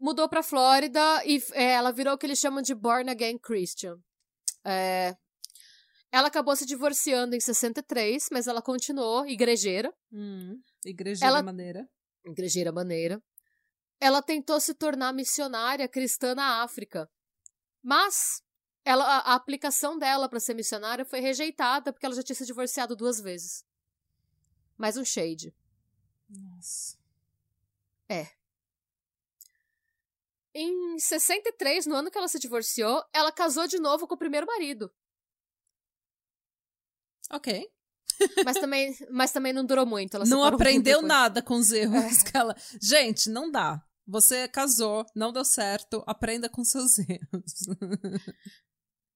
mudou 0.00 0.28
pra 0.28 0.42
Flórida 0.42 1.00
e 1.26 1.42
é, 1.52 1.72
ela 1.72 1.92
virou 1.92 2.14
o 2.14 2.18
que 2.18 2.26
eles 2.26 2.38
chamam 2.38 2.62
de 2.62 2.74
Born 2.74 3.10
Again 3.10 3.38
Christian. 3.38 3.98
É, 4.64 5.14
ela 6.10 6.28
acabou 6.28 6.56
se 6.56 6.66
divorciando 6.66 7.36
em 7.36 7.40
63, 7.40 8.28
mas 8.32 8.46
ela 8.46 8.62
continuou 8.62 9.26
igrejeira. 9.26 9.94
Hum, 10.12 10.60
igrejeira 10.84 11.26
ela, 11.26 11.42
maneira. 11.42 11.88
Igrejeira 12.24 12.72
maneira. 12.72 13.22
Ela 14.00 14.22
tentou 14.22 14.58
se 14.58 14.74
tornar 14.74 15.12
missionária 15.12 15.86
cristã 15.86 16.34
na 16.34 16.62
África. 16.62 17.08
Mas 17.82 18.42
ela, 18.84 19.04
a, 19.04 19.32
a 19.32 19.34
aplicação 19.34 19.98
dela 19.98 20.28
para 20.28 20.40
ser 20.40 20.54
missionária 20.54 21.04
foi 21.04 21.20
rejeitada 21.20 21.92
porque 21.92 22.06
ela 22.06 22.14
já 22.14 22.22
tinha 22.22 22.36
se 22.36 22.46
divorciado 22.46 22.96
duas 22.96 23.20
vezes. 23.20 23.64
Mais 24.76 24.96
um 24.96 25.04
shade. 25.04 25.54
Nossa. 26.28 26.98
É. 28.08 28.39
Em 30.62 30.98
63, 30.98 31.86
no 31.86 31.94
ano 31.94 32.10
que 32.10 32.18
ela 32.18 32.28
se 32.28 32.38
divorciou, 32.38 33.02
ela 33.14 33.32
casou 33.32 33.66
de 33.66 33.78
novo 33.78 34.06
com 34.06 34.14
o 34.14 34.18
primeiro 34.18 34.46
marido. 34.46 34.92
Ok. 37.32 37.66
Mas 38.44 38.58
também, 38.58 38.94
mas 39.10 39.32
também 39.32 39.54
não 39.54 39.64
durou 39.64 39.86
muito. 39.86 40.16
Ela 40.16 40.26
não 40.26 40.44
aprendeu 40.44 41.00
nada 41.00 41.40
com 41.40 41.54
os 41.54 41.72
erros 41.72 42.20
é. 42.20 42.30
que 42.30 42.36
ela. 42.36 42.54
Gente, 42.78 43.30
não 43.30 43.50
dá. 43.50 43.82
Você 44.06 44.46
casou, 44.48 45.06
não 45.16 45.32
deu 45.32 45.46
certo, 45.46 46.04
aprenda 46.06 46.46
com 46.46 46.62
seus 46.62 46.98
erros. 47.08 47.54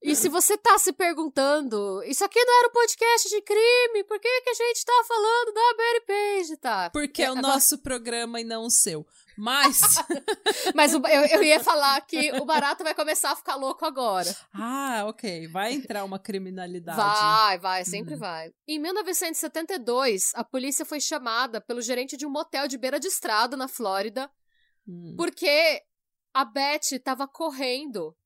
E 0.02 0.16
se 0.16 0.30
você 0.30 0.56
tá 0.56 0.78
se 0.78 0.94
perguntando, 0.94 2.02
isso 2.04 2.24
aqui 2.24 2.42
não 2.42 2.58
era 2.58 2.68
um 2.68 2.72
podcast 2.72 3.28
de 3.28 3.42
crime, 3.42 4.04
por 4.04 4.18
que, 4.18 4.40
que 4.42 4.50
a 4.50 4.54
gente 4.54 4.84
tá 4.84 5.04
falando 5.06 5.52
da 5.52 5.76
Mary 5.76 6.04
Page, 6.06 6.56
tá? 6.56 6.90
Porque 6.90 7.22
é 7.22 7.32
o 7.32 7.34
nosso 7.34 7.78
programa 7.78 8.40
e 8.40 8.44
não 8.44 8.64
o 8.64 8.70
seu. 8.70 9.06
Mas. 9.36 9.80
Mas 10.74 10.94
o, 10.94 10.98
eu, 11.06 11.24
eu 11.26 11.42
ia 11.42 11.60
falar 11.60 12.00
que 12.02 12.32
o 12.32 12.44
barato 12.44 12.84
vai 12.84 12.94
começar 12.94 13.32
a 13.32 13.36
ficar 13.36 13.56
louco 13.56 13.84
agora. 13.84 14.34
Ah, 14.52 15.04
ok. 15.06 15.48
Vai 15.48 15.72
entrar 15.72 16.04
uma 16.04 16.18
criminalidade. 16.18 16.96
Vai, 16.96 17.58
vai, 17.58 17.84
sempre 17.84 18.14
hum. 18.14 18.18
vai. 18.18 18.52
Em 18.66 18.78
1972, 18.78 20.32
a 20.34 20.44
polícia 20.44 20.84
foi 20.84 21.00
chamada 21.00 21.60
pelo 21.60 21.82
gerente 21.82 22.16
de 22.16 22.26
um 22.26 22.30
motel 22.30 22.68
de 22.68 22.78
beira 22.78 23.00
de 23.00 23.08
estrada 23.08 23.56
na 23.56 23.68
Flórida, 23.68 24.30
hum. 24.86 25.14
porque 25.16 25.82
a 26.32 26.44
Beth 26.44 26.92
estava 26.92 27.26
correndo 27.26 28.16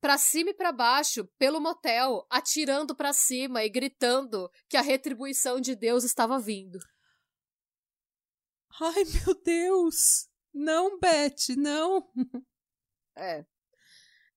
para 0.00 0.18
cima 0.18 0.50
e 0.50 0.54
para 0.54 0.72
baixo 0.72 1.24
pelo 1.38 1.60
motel, 1.60 2.26
atirando 2.28 2.94
para 2.94 3.12
cima 3.12 3.62
e 3.64 3.70
gritando 3.70 4.50
que 4.68 4.76
a 4.76 4.82
retribuição 4.82 5.60
de 5.60 5.76
Deus 5.76 6.02
estava 6.02 6.40
vindo. 6.40 6.78
Ai, 8.80 9.04
meu 9.04 9.40
Deus! 9.44 10.31
Não, 10.54 10.98
Beth, 10.98 11.56
não! 11.56 12.08
É. 13.16 13.44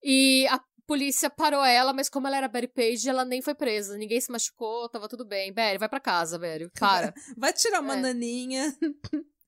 E 0.03 0.45
a 0.47 0.61
polícia 0.86 1.30
parou 1.30 1.63
ela, 1.63 1.93
mas 1.93 2.09
como 2.09 2.28
ela 2.28 2.38
era 2.38 2.47
Betty 2.47 2.68
Page, 2.68 3.09
ela 3.09 3.26
nem 3.26 3.41
foi 3.41 3.55
presa. 3.55 3.97
Ninguém 3.97 4.22
se 4.22 4.32
machucou, 4.32 4.89
tava 4.89 5.07
tudo 5.07 5.26
bem. 5.26 5.53
Betty, 5.53 5.78
vai 5.78 5.89
para 5.89 5.99
casa, 5.99 6.38
velho. 6.38 6.72
Para. 6.80 7.13
Vai 7.38 7.53
tirar 7.53 7.82
uma 7.82 7.95
é. 7.95 8.01
naninha. 8.01 8.78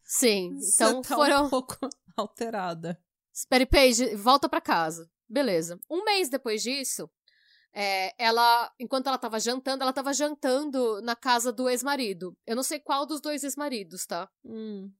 Sim, 0.03 0.57
então 0.73 1.03
Você 1.03 1.09
tá 1.09 1.15
foram. 1.15 1.45
um 1.45 1.49
pouco 1.49 1.75
alterada. 2.15 2.99
Betty 3.49 3.65
Page, 3.65 4.15
volta 4.15 4.49
para 4.49 4.61
casa. 4.61 5.09
Beleza. 5.29 5.79
Um 5.89 6.03
mês 6.05 6.29
depois 6.29 6.63
disso, 6.63 7.09
é, 7.73 8.11
ela, 8.17 8.71
enquanto 8.79 9.07
ela 9.07 9.17
tava 9.17 9.39
jantando, 9.39 9.83
ela 9.83 9.93
tava 9.93 10.13
jantando 10.13 11.01
na 11.01 11.15
casa 11.15 11.51
do 11.51 11.69
ex-marido. 11.69 12.35
Eu 12.47 12.55
não 12.55 12.63
sei 12.63 12.79
qual 12.79 13.05
dos 13.05 13.21
dois 13.21 13.43
ex-maridos, 13.43 14.05
tá? 14.05 14.27
Hum. 14.43 14.91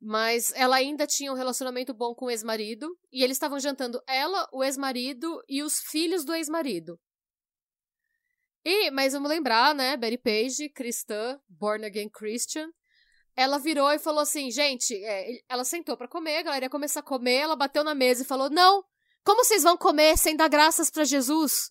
Mas 0.00 0.52
ela 0.54 0.76
ainda 0.76 1.06
tinha 1.06 1.32
um 1.32 1.36
relacionamento 1.36 1.94
bom 1.94 2.14
com 2.14 2.26
o 2.26 2.30
ex-marido. 2.30 2.88
E 3.12 3.22
eles 3.22 3.36
estavam 3.36 3.58
jantando 3.58 4.00
ela, 4.06 4.48
o 4.52 4.62
ex-marido 4.62 5.42
e 5.48 5.62
os 5.62 5.78
filhos 5.78 6.24
do 6.24 6.34
ex-marido. 6.34 6.98
E, 8.64 8.90
mas 8.90 9.12
vamos 9.12 9.28
lembrar, 9.28 9.74
né? 9.74 9.96
Betty 9.96 10.18
Page, 10.18 10.68
cristã, 10.70 11.40
born 11.48 11.86
again 11.86 12.08
Christian. 12.08 12.68
Ela 13.36 13.58
virou 13.58 13.92
e 13.92 13.98
falou 13.98 14.20
assim: 14.20 14.50
gente, 14.50 14.92
é, 15.04 15.40
ela 15.48 15.64
sentou 15.64 15.96
para 15.96 16.08
comer, 16.08 16.38
a 16.38 16.42
galera 16.42 16.64
ia 16.64 16.70
começar 16.70 17.00
a 17.00 17.02
comer, 17.04 17.36
ela 17.36 17.54
bateu 17.54 17.84
na 17.84 17.94
mesa 17.94 18.22
e 18.22 18.26
falou: 18.26 18.50
não, 18.50 18.82
como 19.24 19.44
vocês 19.44 19.62
vão 19.62 19.76
comer 19.76 20.16
sem 20.16 20.36
dar 20.36 20.48
graças 20.48 20.90
para 20.90 21.04
Jesus? 21.04 21.70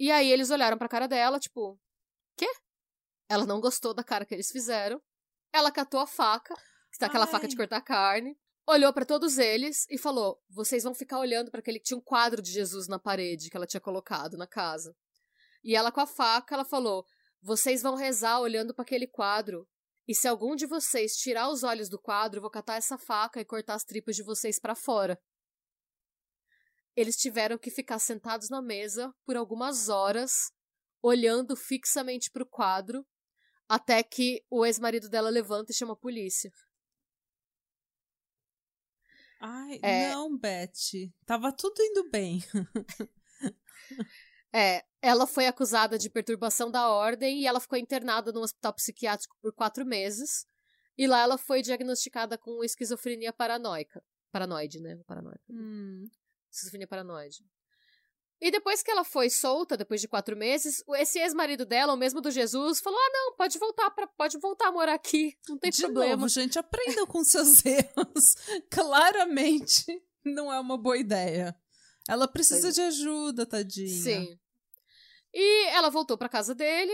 E 0.00 0.10
aí 0.10 0.32
eles 0.32 0.50
olharam 0.50 0.78
pra 0.78 0.88
cara 0.88 1.06
dela, 1.06 1.38
tipo, 1.38 1.78
quê? 2.36 2.50
Ela 3.28 3.46
não 3.46 3.60
gostou 3.60 3.94
da 3.94 4.02
cara 4.02 4.24
que 4.24 4.34
eles 4.34 4.50
fizeram. 4.50 5.00
Ela 5.52 5.70
catou 5.70 6.00
a 6.00 6.06
faca, 6.06 6.54
que 6.90 6.98
tá 6.98 7.06
aquela 7.06 7.24
Ai. 7.24 7.30
faca 7.30 7.48
de 7.48 7.56
cortar 7.56 7.80
carne, 7.80 8.36
olhou 8.66 8.92
para 8.92 9.04
todos 9.04 9.38
eles 9.38 9.86
e 9.90 9.98
falou: 9.98 10.42
"Vocês 10.48 10.84
vão 10.84 10.94
ficar 10.94 11.18
olhando 11.18 11.50
para 11.50 11.60
aquele 11.60 11.80
tinha 11.80 11.96
um 11.98 12.02
quadro 12.02 12.42
de 12.42 12.50
Jesus 12.50 12.88
na 12.88 12.98
parede 12.98 13.50
que 13.50 13.56
ela 13.56 13.66
tinha 13.66 13.80
colocado 13.80 14.36
na 14.36 14.46
casa". 14.46 14.94
E 15.62 15.76
ela 15.76 15.92
com 15.92 16.00
a 16.00 16.06
faca, 16.06 16.54
ela 16.54 16.64
falou: 16.64 17.04
"Vocês 17.42 17.82
vão 17.82 17.94
rezar 17.94 18.40
olhando 18.40 18.74
para 18.74 18.82
aquele 18.82 19.06
quadro. 19.06 19.68
E 20.08 20.14
se 20.14 20.26
algum 20.26 20.56
de 20.56 20.66
vocês 20.66 21.16
tirar 21.16 21.48
os 21.48 21.62
olhos 21.62 21.88
do 21.88 21.98
quadro, 21.98 22.38
eu 22.38 22.42
vou 22.42 22.50
catar 22.50 22.76
essa 22.76 22.98
faca 22.98 23.40
e 23.40 23.44
cortar 23.44 23.74
as 23.74 23.84
tripas 23.84 24.16
de 24.16 24.22
vocês 24.22 24.58
para 24.58 24.74
fora" 24.74 25.20
eles 26.96 27.16
tiveram 27.16 27.58
que 27.58 27.70
ficar 27.70 27.98
sentados 27.98 28.48
na 28.48 28.60
mesa 28.60 29.14
por 29.24 29.36
algumas 29.36 29.88
horas, 29.88 30.32
olhando 31.02 31.56
fixamente 31.56 32.30
para 32.30 32.42
o 32.42 32.46
quadro, 32.46 33.06
até 33.68 34.02
que 34.02 34.44
o 34.50 34.66
ex-marido 34.66 35.08
dela 35.08 35.30
levanta 35.30 35.72
e 35.72 35.74
chama 35.74 35.94
a 35.94 35.96
polícia. 35.96 36.52
Ai, 39.40 39.80
é... 39.82 40.10
não, 40.10 40.36
Beth. 40.36 41.10
Tava 41.24 41.50
tudo 41.52 41.80
indo 41.82 42.10
bem. 42.10 42.44
é, 44.52 44.84
ela 45.00 45.26
foi 45.26 45.46
acusada 45.46 45.98
de 45.98 46.10
perturbação 46.10 46.70
da 46.70 46.88
ordem 46.88 47.40
e 47.40 47.46
ela 47.46 47.60
ficou 47.60 47.78
internada 47.78 48.30
num 48.32 48.42
hospital 48.42 48.74
psiquiátrico 48.74 49.36
por 49.40 49.52
quatro 49.52 49.84
meses. 49.86 50.46
E 50.96 51.06
lá 51.06 51.20
ela 51.20 51.38
foi 51.38 51.62
diagnosticada 51.62 52.36
com 52.36 52.62
esquizofrenia 52.62 53.32
paranoica. 53.32 54.04
Paranoide, 54.30 54.80
né? 54.80 55.00
Paranoica. 55.06 55.42
Hum 55.48 56.06
esquizofrenia 56.50 56.86
paranoide. 56.86 57.44
E 58.40 58.50
depois 58.50 58.82
que 58.82 58.90
ela 58.90 59.04
foi 59.04 59.28
solta, 59.28 59.76
depois 59.76 60.00
de 60.00 60.08
quatro 60.08 60.34
meses, 60.34 60.82
esse 60.96 61.18
ex-marido 61.18 61.66
dela, 61.66 61.92
o 61.92 61.96
mesmo 61.96 62.22
do 62.22 62.30
Jesus, 62.30 62.80
falou: 62.80 62.98
Ah, 62.98 63.10
não, 63.12 63.36
pode 63.36 63.58
voltar 63.58 63.90
para 63.90 64.06
pode 64.06 64.38
voltar 64.38 64.68
a 64.68 64.72
morar 64.72 64.94
aqui, 64.94 65.36
não 65.46 65.58
tem 65.58 65.70
de 65.70 65.82
problema. 65.82 66.16
Novo, 66.16 66.28
gente, 66.28 66.58
aprendam 66.58 67.06
com 67.06 67.22
seus 67.24 67.64
erros. 67.64 68.34
Claramente 68.70 69.84
não 70.24 70.50
é 70.50 70.58
uma 70.58 70.78
boa 70.78 70.96
ideia. 70.96 71.54
Ela 72.08 72.26
precisa 72.26 72.62
pois 72.62 72.74
de 72.74 72.80
ajuda, 72.80 73.44
tadinha. 73.44 74.02
Sim. 74.02 74.38
E 75.34 75.66
ela 75.68 75.90
voltou 75.90 76.16
para 76.16 76.28
casa 76.28 76.54
dele. 76.54 76.92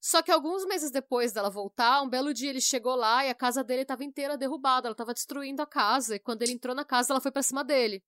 Só 0.00 0.22
que 0.22 0.30
alguns 0.30 0.64
meses 0.64 0.90
depois 0.90 1.32
dela 1.32 1.50
voltar, 1.50 2.02
um 2.02 2.08
belo 2.08 2.32
dia 2.32 2.50
ele 2.50 2.60
chegou 2.60 2.94
lá 2.94 3.26
e 3.26 3.30
a 3.30 3.34
casa 3.34 3.64
dele 3.64 3.82
estava 3.82 4.04
inteira 4.04 4.38
derrubada, 4.38 4.86
ela 4.86 4.94
estava 4.94 5.12
destruindo 5.12 5.60
a 5.60 5.66
casa. 5.66 6.14
E 6.16 6.18
quando 6.20 6.42
ele 6.42 6.52
entrou 6.52 6.74
na 6.74 6.84
casa, 6.84 7.12
ela 7.12 7.20
foi 7.20 7.32
para 7.32 7.42
cima 7.42 7.64
dele. 7.64 8.02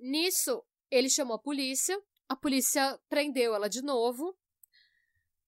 Nisso, 0.00 0.62
ele 0.90 1.08
chamou 1.08 1.36
a 1.36 1.38
polícia, 1.38 2.00
a 2.28 2.36
polícia 2.36 2.98
prendeu 3.08 3.54
ela 3.54 3.68
de 3.68 3.82
novo. 3.82 4.36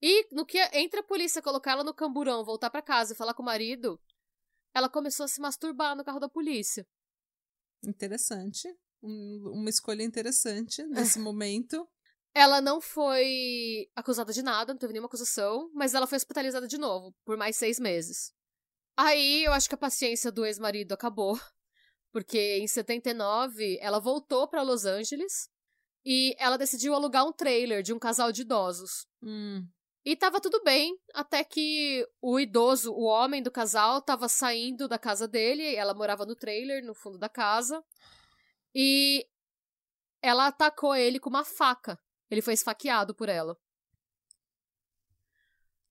E 0.01 0.29
no 0.33 0.47
que 0.47 0.59
entre 0.73 1.01
a 1.01 1.03
polícia 1.03 1.43
colocar 1.43 1.73
ela 1.73 1.85
no 1.85 1.95
camburão, 1.95 2.45
voltar 2.45 2.71
para 2.71 2.83
casa 2.83 3.13
e 3.13 3.17
falar 3.17 3.35
com 3.35 3.43
o 3.43 3.47
marido, 3.47 4.01
ela 4.75 4.89
começou 4.89 5.25
a 5.25 5.29
se 5.29 5.41
masturbar 5.41 5.97
no 5.97 6.05
carro 6.05 6.21
da 6.21 6.29
polícia. 6.29 6.87
Interessante. 7.85 8.69
Um, 9.03 9.53
uma 9.55 9.71
escolha 9.71 10.03
interessante 10.03 10.83
nesse 10.87 11.19
momento. 11.19 11.89
Ela 12.35 12.61
não 12.61 12.81
foi 12.81 13.91
acusada 13.97 14.33
de 14.33 14.43
nada, 14.43 14.73
não 14.73 14.79
teve 14.79 14.93
nenhuma 14.93 15.09
acusação, 15.09 15.71
mas 15.75 15.95
ela 15.95 16.07
foi 16.07 16.17
hospitalizada 16.17 16.69
de 16.69 16.79
novo, 16.79 17.15
por 17.25 17.37
mais 17.37 17.57
seis 17.57 17.81
meses. 17.81 18.33
Aí 18.97 19.45
eu 19.45 19.53
acho 19.53 19.69
que 19.69 19.75
a 19.75 19.79
paciência 19.79 20.31
do 20.31 20.45
ex-marido 20.45 20.93
acabou. 20.93 21.39
Porque 22.13 22.59
em 22.59 22.67
79 22.67 23.79
ela 23.81 23.99
voltou 23.99 24.49
para 24.49 24.63
Los 24.63 24.85
Angeles 24.85 25.51
e 26.05 26.35
ela 26.39 26.57
decidiu 26.57 26.95
alugar 26.95 27.27
um 27.27 27.33
trailer 27.33 27.83
de 27.83 27.93
um 27.93 27.99
casal 27.99 28.33
de 28.33 28.43
idosos. 28.43 29.07
Hum. 29.23 29.67
E 30.05 30.17
tava 30.17 30.41
tudo 30.41 30.63
bem, 30.65 30.99
até 31.13 31.45
que 31.45 32.07
o 32.23 32.41
idoso, 32.41 32.93
o 32.93 33.03
homem 33.03 33.43
do 33.43 33.51
casal, 33.51 34.01
tava 34.01 34.27
saindo 34.27 34.89
da 34.89 34.99
casa 34.99 35.29
dele, 35.29 35.75
ela 35.75 35.93
morava 35.93 36.25
no 36.25 36.35
trailer, 36.35 36.83
no 36.83 36.95
fundo 36.95 37.19
da 37.19 37.29
casa, 37.29 37.85
e 38.75 39.27
ela 40.23 40.47
atacou 40.47 40.97
ele 40.97 41.21
com 41.21 41.29
uma 41.29 41.45
faca. 41.45 41.99
Ele 42.31 42.41
foi 42.41 42.55
esfaqueado 42.55 43.15
por 43.15 43.29
ela. 43.29 43.55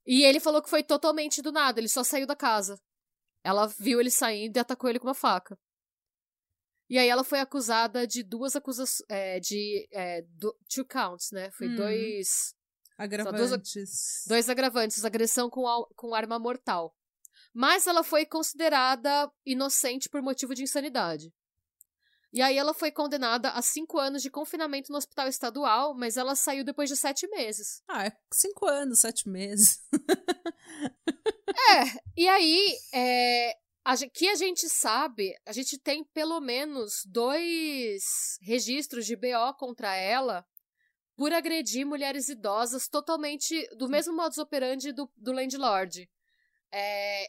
E 0.05 0.24
ele 0.24 0.39
falou 0.39 0.61
que 0.61 0.70
foi 0.70 0.82
totalmente 0.82 1.41
do 1.41 1.51
nada, 1.51 1.80
ele 1.80 1.89
só 1.89 2.03
saiu 2.03 2.26
da 2.26 2.36
casa. 2.36 2.80
Ela 3.43 3.68
viu 3.68 3.99
ele 3.99 4.09
saindo 4.09 4.57
e 4.57 4.59
atacou 4.59 4.89
ele 4.89 4.99
com 4.99 5.07
uma 5.07 5.13
faca. 5.13 5.59
E 6.90 6.98
aí 6.98 7.10
ela 7.10 7.24
foi 7.24 7.40
acusada 7.40 8.08
de 8.08 8.24
duas 8.24 8.56
acusações. 8.56 9.06
É, 9.10 9.40
de. 9.40 9.88
É, 9.92 10.22
do, 10.22 10.56
two 10.74 10.86
counts, 10.86 11.32
né? 11.32 11.52
Foi 11.52 11.68
hum. 11.68 11.76
dois. 11.76 12.56
Agravantes. 12.98 13.74
Dois, 13.74 14.24
dois, 14.28 14.50
agravantes, 14.50 15.06
agressão 15.06 15.50
com, 15.50 15.64
com 15.96 16.16
arma 16.16 16.40
mortal. 16.40 16.96
Mas 17.54 17.88
ela 17.88 18.04
foi 18.04 18.26
considerada 18.26 19.32
inocente 19.46 20.10
por 20.10 20.22
motivo 20.22 20.56
de 20.56 20.64
insanidade. 20.64 21.32
E 22.34 22.42
aí 22.42 22.58
ela 22.58 22.74
foi 22.74 22.92
condenada 22.92 23.50
a 23.52 23.62
cinco 23.62 23.98
anos 23.98 24.22
de 24.22 24.30
confinamento 24.30 24.92
no 24.92 24.98
hospital 24.98 25.28
estadual, 25.28 25.94
mas 25.96 26.18
ela 26.18 26.36
saiu 26.36 26.64
depois 26.64 26.90
de 26.90 26.96
sete 26.96 27.28
meses. 27.28 27.82
Ah, 27.88 28.06
é 28.06 28.12
cinco 28.32 28.66
anos, 28.66 29.00
sete 29.00 29.30
meses. 29.30 29.82
é, 31.72 32.00
e 32.16 32.28
aí 32.28 32.78
é, 32.94 33.58
a, 33.88 33.96
que 33.96 34.28
a 34.28 34.36
gente 34.36 34.68
sabe, 34.68 35.34
a 35.46 35.54
gente 35.54 35.78
tem 35.78 36.04
pelo 36.04 36.42
menos 36.42 37.04
dois 37.06 38.38
registros 38.42 39.06
de 39.06 39.16
BO 39.16 39.54
contra 39.58 39.96
ela 39.96 40.46
por 41.16 41.32
agredir 41.32 41.86
mulheres 41.86 42.28
idosas 42.28 42.90
totalmente 42.90 43.66
do 43.78 43.88
mesmo 43.88 44.14
modus 44.14 44.40
operandi 44.40 44.92
do, 44.92 45.10
do 45.16 45.32
landlord. 45.32 46.10
É, 46.70 47.28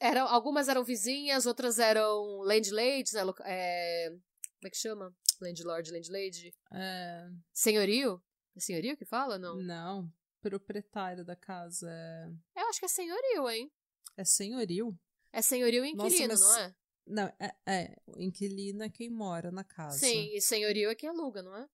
eram, 0.00 0.26
algumas 0.26 0.66
eram 0.66 0.82
vizinhas, 0.82 1.46
outras 1.46 1.78
eram 1.78 2.40
landladies, 2.40 3.12
né, 3.12 3.22
é, 3.44 4.08
como 4.08 4.66
é 4.66 4.70
que 4.70 4.76
chama? 4.76 5.14
Landlord, 5.40 5.92
landlady? 5.92 6.52
É... 6.72 7.28
Senhorio? 7.52 8.20
É 8.56 8.60
senhorio 8.60 8.96
que 8.96 9.04
fala, 9.04 9.38
não? 9.38 9.54
Não, 9.56 10.12
proprietário 10.42 11.24
da 11.24 11.36
casa. 11.36 11.88
É... 11.88 12.60
Eu 12.60 12.68
acho 12.70 12.80
que 12.80 12.86
é 12.86 12.88
senhorio, 12.88 13.48
hein? 13.48 13.70
É 14.16 14.24
senhorio? 14.24 14.98
É 15.36 15.42
senhorio 15.42 15.84
e 15.84 15.90
inquilino, 15.90 16.28
Nossa, 16.28 16.46
não 16.46 16.58
é? 16.58 16.74
Não, 17.06 17.32
é, 17.38 17.54
é. 17.66 17.96
O 18.06 18.22
inquilino 18.22 18.82
é 18.82 18.88
quem 18.88 19.10
mora 19.10 19.50
na 19.50 19.62
casa. 19.62 19.98
Sim, 19.98 20.34
e 20.34 20.40
senhorio 20.40 20.88
é 20.88 20.94
quem 20.94 21.10
aluga, 21.10 21.42
não 21.42 21.54
é? 21.54 21.68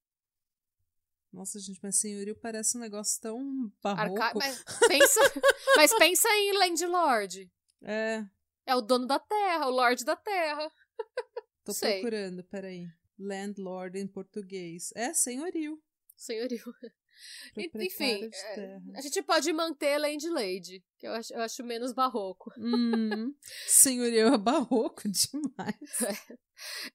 Nossa, 1.33 1.61
gente, 1.61 1.79
mas 1.81 1.97
senhorio 1.97 2.35
parece 2.35 2.77
um 2.77 2.81
negócio 2.81 3.21
tão 3.21 3.73
barroco. 3.81 4.21
Arca... 4.21 4.37
Mas, 4.37 4.65
pensa, 4.89 5.21
mas 5.77 5.95
pensa 5.97 6.29
em 6.29 6.59
landlord. 6.59 7.49
É. 7.83 8.27
É 8.67 8.75
o 8.75 8.81
dono 8.81 9.07
da 9.07 9.21
terra, 9.21 9.69
o 9.69 9.71
Lorde 9.71 10.05
da 10.05 10.17
terra. 10.17 10.69
Tô 11.63 11.73
Sei. 11.73 12.01
procurando, 12.01 12.43
peraí. 12.43 12.89
Landlord 13.17 13.97
em 13.97 14.09
português. 14.09 14.91
É 14.97 15.15
senhorio. 15.15 15.81
Senhorio. 16.17 16.65
Enfim, 17.57 18.31
é, 18.57 18.79
a 18.95 19.01
gente 19.01 19.23
pode 19.23 19.53
manter 19.53 19.99
Land 19.99 20.29
Lady, 20.31 20.83
que 20.99 21.07
eu 21.07 21.13
acho, 21.13 21.33
eu 21.35 21.41
acho 21.41 21.65
menos 21.65 21.93
barroco. 21.93 22.51
Hum, 22.63 23.35
senhorio 23.67 24.35
é 24.35 24.39
barroco 24.39 25.03
demais. 25.09 25.77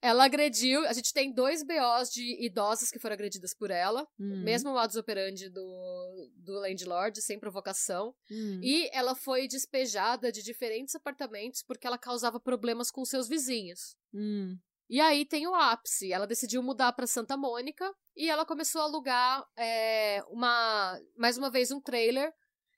Ela 0.02 0.26
agrediu. 0.26 0.86
A 0.88 0.94
gente 0.94 1.14
tem 1.14 1.34
dois 1.34 1.64
BOs 1.64 2.10
de 2.10 2.46
idosas 2.46 2.90
que 2.90 3.00
foram 3.00 3.14
agredidas 3.14 3.54
por 3.54 3.70
ela. 3.70 4.08
Hum, 4.20 4.44
Mesmo 4.44 4.70
o 4.70 4.74
modus 4.74 4.96
operandi 4.96 5.50
do, 5.50 6.32
do 6.36 6.54
landlord, 6.54 7.22
sem 7.22 7.40
provocação. 7.40 8.16
hum. 8.32 8.60
E 8.64 8.90
ela 8.94 9.16
foi 9.16 9.48
despejada 9.48 10.32
de 10.32 10.42
diferentes 10.42 10.96
apartamentos 10.96 11.64
porque 11.64 11.86
ela 11.86 11.98
causava 11.98 12.40
problemas 12.40 12.90
com 12.90 13.04
seus 13.06 13.28
vizinhos. 13.28 13.96
Hum. 14.14 14.58
E 14.90 15.02
aí 15.02 15.26
tem 15.26 15.48
o 15.48 15.54
ápice. 15.56 16.14
Ela 16.14 16.26
decidiu 16.26 16.64
mudar 16.64 16.94
para 16.94 17.08
Santa 17.08 17.36
Mônica 17.36 17.94
e 18.18 18.30
ela 18.30 18.46
começou 18.46 18.82
a 18.82 18.86
alugar 18.86 19.46
é, 19.56 20.22
uma, 20.30 21.00
mais 21.16 21.38
uma 21.38 21.50
vez 21.52 21.72
um 21.72 21.80
trailer 21.80 22.34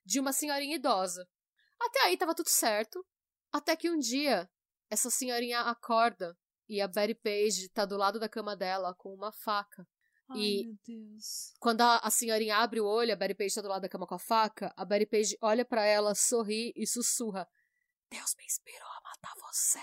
de 0.06 0.20
uma 0.20 0.34
senhorinha 0.34 0.76
idosa. 0.76 1.26
Até 1.80 2.02
aí 2.02 2.18
tava 2.18 2.36
tudo 2.36 2.50
certo. 2.50 3.04
Até 3.52 3.76
que 3.76 3.90
um 3.90 3.98
dia 3.98 4.50
essa 4.90 5.10
senhorinha 5.10 5.62
acorda 5.62 6.38
e 6.68 6.82
a 6.82 6.88
Betty 6.88 7.16
Page 7.16 7.70
tá 7.70 7.86
do 7.86 7.96
lado 7.98 8.20
da 8.20 8.28
cama 8.28 8.56
dela 8.56 8.94
com 8.96 9.14
uma 9.14 9.32
faca. 9.32 9.88
Ai, 10.30 10.38
E- 10.38 10.66
meu 10.66 10.76
Deus. 10.86 11.54
Quando 11.60 11.82
a, 11.82 11.98
a 11.98 12.12
senhorinha 12.12 12.58
abre 12.58 12.80
o 12.82 12.86
olho, 12.86 13.14
a 13.14 13.16
Betty 13.16 13.34
Page 13.36 13.56
tá 13.56 13.62
do 13.62 13.70
lado 13.70 13.82
da 13.82 13.90
cama 13.90 14.06
com 14.06 14.16
a 14.16 14.20
faca, 14.20 14.74
a 14.76 14.84
Betty 14.86 15.06
Page 15.06 15.38
olha 15.42 15.64
pra 15.66 15.84
ela, 15.86 16.14
sorri 16.14 16.74
e 16.76 16.86
sussurra: 16.86 17.48
Deus 18.12 18.36
me 18.36 18.44
inspirou 18.46 18.88
a 18.88 19.02
matar 19.02 19.34
você. 19.42 19.80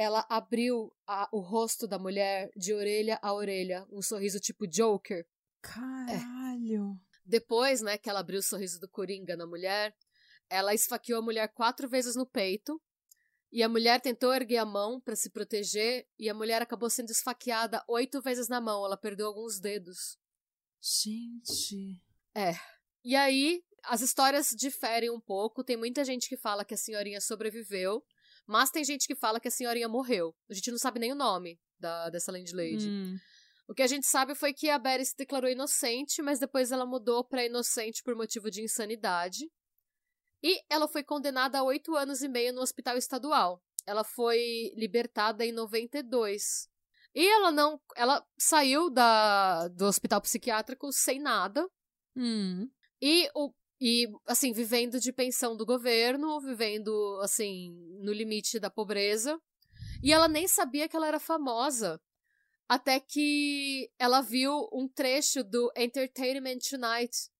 Ela 0.00 0.24
abriu 0.28 0.94
a- 1.08 1.28
o 1.32 1.40
rosto 1.40 1.88
da 1.88 1.98
mulher 1.98 2.52
de 2.56 2.72
orelha 2.72 3.18
a 3.20 3.34
orelha, 3.34 3.84
um 3.90 4.00
sorriso 4.00 4.38
tipo 4.38 4.64
Joker. 4.64 5.26
Caralho. 5.60 6.96
Depois, 7.24 7.82
né, 7.82 7.98
que 7.98 8.08
ela 8.08 8.20
abriu 8.20 8.38
o 8.38 8.42
sorriso 8.42 8.78
do 8.78 8.88
Coringa 8.88 9.36
na 9.36 9.44
mulher, 9.44 9.92
ela 10.48 10.72
esfaqueou 10.72 11.18
a 11.18 11.24
mulher 11.24 11.48
quatro 11.48 11.88
vezes 11.88 12.14
no 12.14 12.24
peito. 12.24 12.80
E 13.50 13.60
a 13.60 13.68
mulher 13.68 14.00
tentou 14.00 14.32
erguer 14.32 14.58
a 14.58 14.64
mão 14.64 15.00
pra 15.00 15.16
se 15.16 15.30
proteger, 15.30 16.06
e 16.16 16.28
a 16.30 16.34
mulher 16.34 16.62
acabou 16.62 16.88
sendo 16.88 17.10
esfaqueada 17.10 17.82
oito 17.88 18.22
vezes 18.22 18.46
na 18.46 18.60
mão. 18.60 18.84
Ela 18.84 18.96
perdeu 18.96 19.26
alguns 19.26 19.58
dedos. 19.58 20.16
Gente. 20.80 22.00
E 23.02 23.16
aí, 23.16 23.64
as 23.82 24.00
histórias 24.00 24.48
diferem 24.56 25.10
um 25.10 25.20
pouco. 25.20 25.64
Tem 25.64 25.76
muita 25.76 26.04
gente 26.04 26.28
que 26.28 26.36
fala 26.36 26.64
que 26.64 26.74
a 26.74 26.76
senhorinha 26.76 27.20
sobreviveu, 27.20 28.04
mas 28.48 28.70
tem 28.70 28.82
gente 28.82 29.06
que 29.06 29.14
fala 29.14 29.38
que 29.38 29.46
a 29.46 29.50
senhorinha 29.50 29.88
morreu. 29.88 30.34
A 30.48 30.54
gente 30.54 30.70
não 30.70 30.78
sabe 30.78 30.98
nem 30.98 31.12
o 31.12 31.14
nome 31.14 31.60
da, 31.78 32.08
dessa 32.08 32.32
landlady. 32.32 32.88
Hum. 32.88 33.18
O 33.68 33.74
que 33.74 33.82
a 33.82 33.86
gente 33.86 34.06
sabe 34.06 34.34
foi 34.34 34.54
que 34.54 34.70
a 34.70 34.78
Betty 34.78 35.04
se 35.04 35.16
declarou 35.16 35.50
inocente, 35.50 36.22
mas 36.22 36.40
depois 36.40 36.72
ela 36.72 36.86
mudou 36.86 37.22
pra 37.22 37.44
inocente 37.44 38.02
por 38.02 38.16
motivo 38.16 38.50
de 38.50 38.62
insanidade. 38.62 39.50
E 40.42 40.62
ela 40.70 40.88
foi 40.88 41.04
condenada 41.04 41.58
a 41.58 41.62
oito 41.62 41.94
anos 41.94 42.22
e 42.22 42.28
meio 42.28 42.54
no 42.54 42.62
hospital 42.62 42.96
estadual. 42.96 43.62
Ela 43.86 44.02
foi 44.02 44.72
libertada 44.74 45.44
em 45.44 45.52
92. 45.52 46.70
E 47.14 47.26
ela 47.26 47.52
não. 47.52 47.78
Ela 47.94 48.24
saiu 48.38 48.88
da, 48.88 49.68
do 49.68 49.84
hospital 49.84 50.22
psiquiátrico 50.22 50.90
sem 50.90 51.20
nada. 51.20 51.68
Hum. 52.16 52.70
E, 53.02 53.28
o, 53.34 53.52
e, 53.80 54.08
assim, 54.26 54.52
vivendo 54.52 54.98
de 54.98 55.12
pensão 55.12 55.56
do 55.56 55.64
governo, 55.64 56.40
vivendo, 56.40 57.18
assim, 57.22 57.70
no 58.00 58.12
limite 58.12 58.58
da 58.58 58.68
pobreza. 58.70 59.40
E 60.02 60.12
ela 60.12 60.28
nem 60.28 60.46
sabia 60.48 60.88
que 60.88 60.96
ela 60.96 61.06
era 61.08 61.20
famosa. 61.20 62.00
Até 62.68 63.00
que 63.00 63.90
ela 63.98 64.20
viu 64.20 64.68
um 64.72 64.86
trecho 64.88 65.42
do 65.42 65.72
Entertainment 65.76 66.58
Tonight 66.68 67.30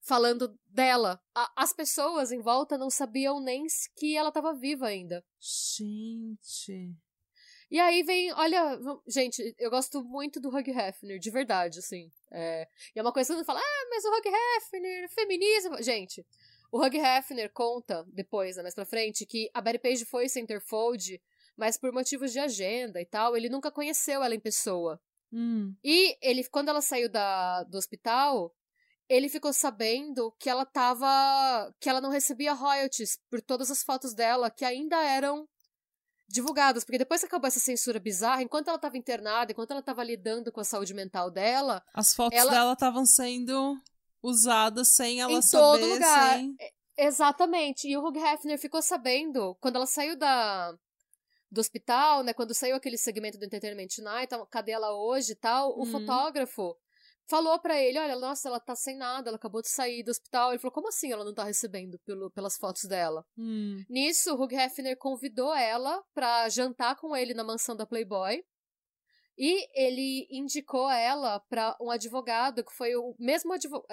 falando 0.00 0.58
dela. 0.66 1.20
A- 1.34 1.52
as 1.56 1.72
pessoas 1.72 2.32
em 2.32 2.40
volta 2.40 2.78
não 2.78 2.88
sabiam 2.88 3.40
nem 3.40 3.66
que 3.96 4.16
ela 4.16 4.28
estava 4.28 4.54
viva 4.54 4.86
ainda. 4.86 5.24
Gente. 5.40 6.94
E 7.70 7.78
aí 7.78 8.02
vem, 8.02 8.32
olha, 8.32 8.78
gente, 9.06 9.54
eu 9.56 9.70
gosto 9.70 10.02
muito 10.02 10.40
do 10.40 10.48
Hugh 10.48 10.70
Hefner, 10.70 11.20
de 11.20 11.30
verdade, 11.30 11.78
assim. 11.78 12.10
É, 12.32 12.66
e 12.94 12.98
é 12.98 13.02
uma 13.02 13.12
coisa 13.12 13.28
que 13.28 13.36
mundo 13.36 13.46
fala, 13.46 13.60
ah, 13.60 13.86
mas 13.88 14.04
o 14.04 14.08
Hugh 14.08 14.34
Hefner, 14.56 15.08
feminismo. 15.10 15.80
Gente, 15.80 16.26
o 16.72 16.84
Hugh 16.84 16.96
Hefner 16.96 17.52
conta 17.52 18.04
depois, 18.08 18.56
né, 18.56 18.62
mais 18.62 18.74
pra 18.74 18.84
frente, 18.84 19.24
que 19.24 19.48
a 19.54 19.60
Betty 19.60 19.78
Page 19.78 20.04
foi 20.04 20.28
Centerfold, 20.28 21.22
mas 21.56 21.76
por 21.76 21.92
motivos 21.92 22.32
de 22.32 22.40
agenda 22.40 23.00
e 23.00 23.04
tal, 23.04 23.36
ele 23.36 23.48
nunca 23.48 23.70
conheceu 23.70 24.22
ela 24.22 24.34
em 24.34 24.40
pessoa. 24.40 25.00
Hum. 25.32 25.72
E 25.84 26.16
ele, 26.20 26.42
quando 26.44 26.70
ela 26.70 26.82
saiu 26.82 27.08
da, 27.08 27.62
do 27.64 27.78
hospital, 27.78 28.52
ele 29.08 29.28
ficou 29.28 29.52
sabendo 29.52 30.32
que 30.38 30.50
ela 30.50 30.64
tava. 30.64 31.72
que 31.80 31.88
ela 31.88 32.00
não 32.00 32.10
recebia 32.10 32.52
royalties 32.52 33.18
por 33.30 33.40
todas 33.40 33.70
as 33.70 33.82
fotos 33.82 34.14
dela 34.14 34.50
que 34.50 34.64
ainda 34.64 34.96
eram 35.04 35.48
divulgadas. 36.30 36.84
Porque 36.84 36.98
depois 36.98 37.20
que 37.20 37.26
acabou 37.26 37.48
essa 37.48 37.60
censura 37.60 37.98
bizarra, 37.98 38.42
enquanto 38.42 38.68
ela 38.68 38.78
tava 38.78 38.96
internada, 38.96 39.52
enquanto 39.52 39.72
ela 39.72 39.82
tava 39.82 40.02
lidando 40.04 40.50
com 40.52 40.60
a 40.60 40.64
saúde 40.64 40.94
mental 40.94 41.30
dela, 41.30 41.82
As 41.94 42.14
fotos 42.14 42.38
Ela- 42.38 42.50
dela 42.50 42.72
estavam 42.72 43.04
sendo 43.04 43.76
usadas 44.22 44.88
sem 44.88 45.20
ela 45.20 45.32
Em 45.32 45.42
saber. 45.42 45.62
todo 45.80 45.86
lugar. 45.86 46.36
Sem... 46.38 46.56
Exatamente. 46.96 47.88
E 47.88 47.96
o 47.96 48.06
Hugh 48.06 48.16
Hefner 48.18 48.58
ficou 48.58 48.82
sabendo, 48.82 49.56
quando 49.60 49.76
ela 49.76 49.86
saiu 49.86 50.16
da, 50.16 50.72
do 51.50 51.60
hospital, 51.60 52.22
né? 52.22 52.32
Quando 52.34 52.54
saiu 52.54 52.76
aquele 52.76 52.98
segmento 52.98 53.38
do 53.38 53.44
Entertainment 53.44 53.88
Tonight, 53.88 54.28
cadê 54.50 54.72
ela 54.72 54.92
hoje 54.94 55.32
e 55.32 55.36
tal, 55.36 55.70
o 55.70 55.80
Uhum. 55.80 55.86
fotógrafo 55.90 56.76
falou 57.30 57.58
pra 57.60 57.80
ele, 57.80 57.98
olha, 57.98 58.16
nossa, 58.16 58.48
ela 58.48 58.58
tá 58.58 58.74
sem 58.74 58.96
nada, 58.96 59.30
ela 59.30 59.36
acabou 59.36 59.62
de 59.62 59.68
sair 59.68 60.02
do 60.02 60.10
hospital. 60.10 60.50
Ele 60.50 60.58
falou, 60.58 60.72
como 60.72 60.88
assim 60.88 61.12
ela 61.12 61.24
não 61.24 61.32
tá 61.32 61.44
recebendo 61.44 61.98
pelo, 62.00 62.28
pelas 62.32 62.56
fotos 62.56 62.84
dela? 62.84 63.24
Hum. 63.38 63.84
Nisso, 63.88 64.34
o 64.34 64.42
Hugh 64.42 64.52
Hefner 64.52 64.98
convidou 64.98 65.54
ela 65.54 66.02
pra 66.12 66.48
jantar 66.48 66.96
com 66.96 67.16
ele 67.16 67.32
na 67.32 67.44
mansão 67.44 67.76
da 67.76 67.86
Playboy. 67.86 68.44
E 69.38 69.66
ele 69.74 70.26
indicou 70.30 70.90
ela 70.90 71.40
pra 71.48 71.74
um 71.80 71.90
advogado, 71.90 72.62
que 72.62 72.74
foi 72.74 72.94
o 72.94 73.14
mesmo 73.18 73.54
advogado. 73.54 73.86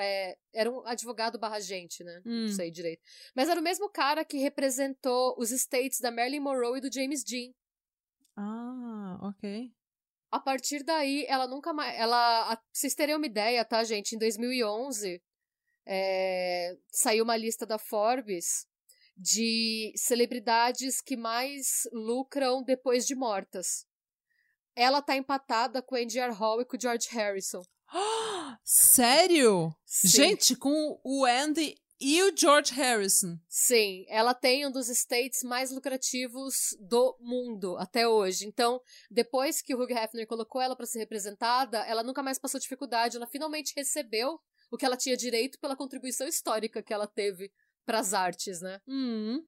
era 0.53 0.69
um 0.69 0.85
advogado 0.85 1.39
barra 1.39 1.61
gente, 1.61 2.03
né? 2.03 2.21
Hum. 2.25 2.47
Não 2.47 2.49
sei 2.49 2.69
direito. 2.69 3.01
Mas 3.33 3.47
era 3.47 3.59
o 3.59 3.63
mesmo 3.63 3.89
cara 3.89 4.25
que 4.25 4.37
representou 4.37 5.35
os 5.37 5.51
estates 5.51 6.01
da 6.01 6.11
Marilyn 6.11 6.41
Monroe 6.41 6.79
e 6.79 6.81
do 6.81 6.93
James 6.93 7.23
Dean. 7.23 7.53
Ah, 8.35 9.19
ok. 9.21 9.71
A 10.31 10.39
partir 10.39 10.83
daí, 10.83 11.25
ela 11.27 11.47
nunca 11.47 11.71
mais. 11.73 11.97
Ela. 11.97 12.53
a- 12.53 12.61
vocês 12.73 12.93
terem 12.93 13.15
uma 13.15 13.25
ideia, 13.25 13.63
tá, 13.63 13.83
gente? 13.83 14.13
Em 14.15 14.17
2011, 14.19 15.21
é, 15.85 16.75
saiu 16.91 17.23
uma 17.23 17.37
lista 17.37 17.65
da 17.65 17.77
Forbes 17.77 18.65
de 19.15 19.93
celebridades 19.95 21.01
que 21.01 21.15
mais 21.15 21.87
lucram 21.91 22.61
depois 22.63 23.05
de 23.07 23.15
mortas. 23.15 23.85
Ela 24.75 25.01
tá 25.01 25.15
empatada 25.17 25.81
com 25.81 25.95
Andy 25.95 26.19
Hall 26.19 26.61
e 26.61 26.65
com 26.65 26.77
o 26.77 26.79
George 26.79 27.07
Harrison. 27.11 27.63
Sério? 28.63 29.73
Sim. 29.85 30.07
Gente, 30.07 30.55
com 30.55 30.99
o 31.03 31.25
Andy 31.25 31.75
e 31.99 32.21
o 32.23 32.35
George 32.35 32.73
Harrison. 32.73 33.37
Sim, 33.49 34.05
ela 34.07 34.33
tem 34.33 34.65
um 34.65 34.71
dos 34.71 34.89
estates 34.89 35.43
mais 35.43 35.71
lucrativos 35.71 36.75
do 36.79 37.17
mundo 37.19 37.75
até 37.77 38.07
hoje. 38.07 38.45
Então, 38.45 38.81
depois 39.09 39.61
que 39.61 39.73
o 39.73 39.81
Hugh 39.81 39.91
Hefner 39.91 40.27
colocou 40.27 40.61
ela 40.61 40.75
pra 40.75 40.85
ser 40.85 40.99
representada, 40.99 41.79
ela 41.85 42.03
nunca 42.03 42.21
mais 42.21 42.37
passou 42.37 42.59
dificuldade. 42.59 43.17
Ela 43.17 43.27
finalmente 43.27 43.73
recebeu 43.75 44.39
o 44.71 44.77
que 44.77 44.85
ela 44.85 44.97
tinha 44.97 45.17
direito 45.17 45.59
pela 45.59 45.75
contribuição 45.75 46.27
histórica 46.27 46.83
que 46.83 46.93
ela 46.93 47.07
teve 47.07 47.51
pras 47.85 48.13
artes, 48.13 48.61
né? 48.61 48.79
Hum. 48.87 49.43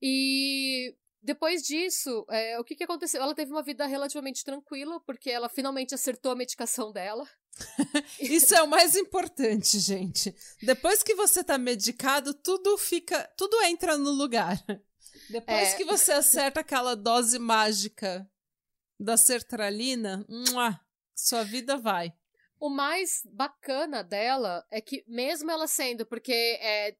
E 0.00 0.94
depois 1.22 1.62
disso, 1.62 2.24
é, 2.30 2.58
o 2.58 2.64
que, 2.64 2.74
que 2.74 2.84
aconteceu? 2.84 3.22
Ela 3.22 3.34
teve 3.34 3.50
uma 3.50 3.62
vida 3.62 3.84
relativamente 3.86 4.42
tranquila, 4.42 5.00
porque 5.00 5.30
ela 5.30 5.48
finalmente 5.48 5.94
acertou 5.94 6.32
a 6.32 6.36
medicação 6.36 6.90
dela. 6.90 7.28
Isso 8.20 8.54
é 8.54 8.62
o 8.62 8.66
mais 8.68 8.96
importante, 8.96 9.78
gente. 9.78 10.34
Depois 10.62 11.02
que 11.02 11.14
você 11.14 11.44
tá 11.44 11.58
medicado, 11.58 12.32
tudo 12.34 12.76
fica. 12.78 13.28
Tudo 13.36 13.60
entra 13.62 13.98
no 13.98 14.10
lugar. 14.10 14.62
Depois 15.28 15.72
É. 15.72 15.76
que 15.76 15.84
você 15.84 16.12
acerta 16.12 16.60
aquela 16.60 16.94
dose 16.96 17.38
mágica 17.38 18.28
da 18.98 19.16
sertralina, 19.16 20.26
sua 21.14 21.42
vida 21.44 21.76
vai. 21.76 22.12
O 22.58 22.68
mais 22.68 23.22
bacana 23.24 24.02
dela 24.04 24.66
é 24.70 24.80
que, 24.80 25.02
mesmo 25.06 25.50
ela 25.50 25.66
sendo, 25.66 26.04
porque 26.04 26.32
é, 26.32 26.94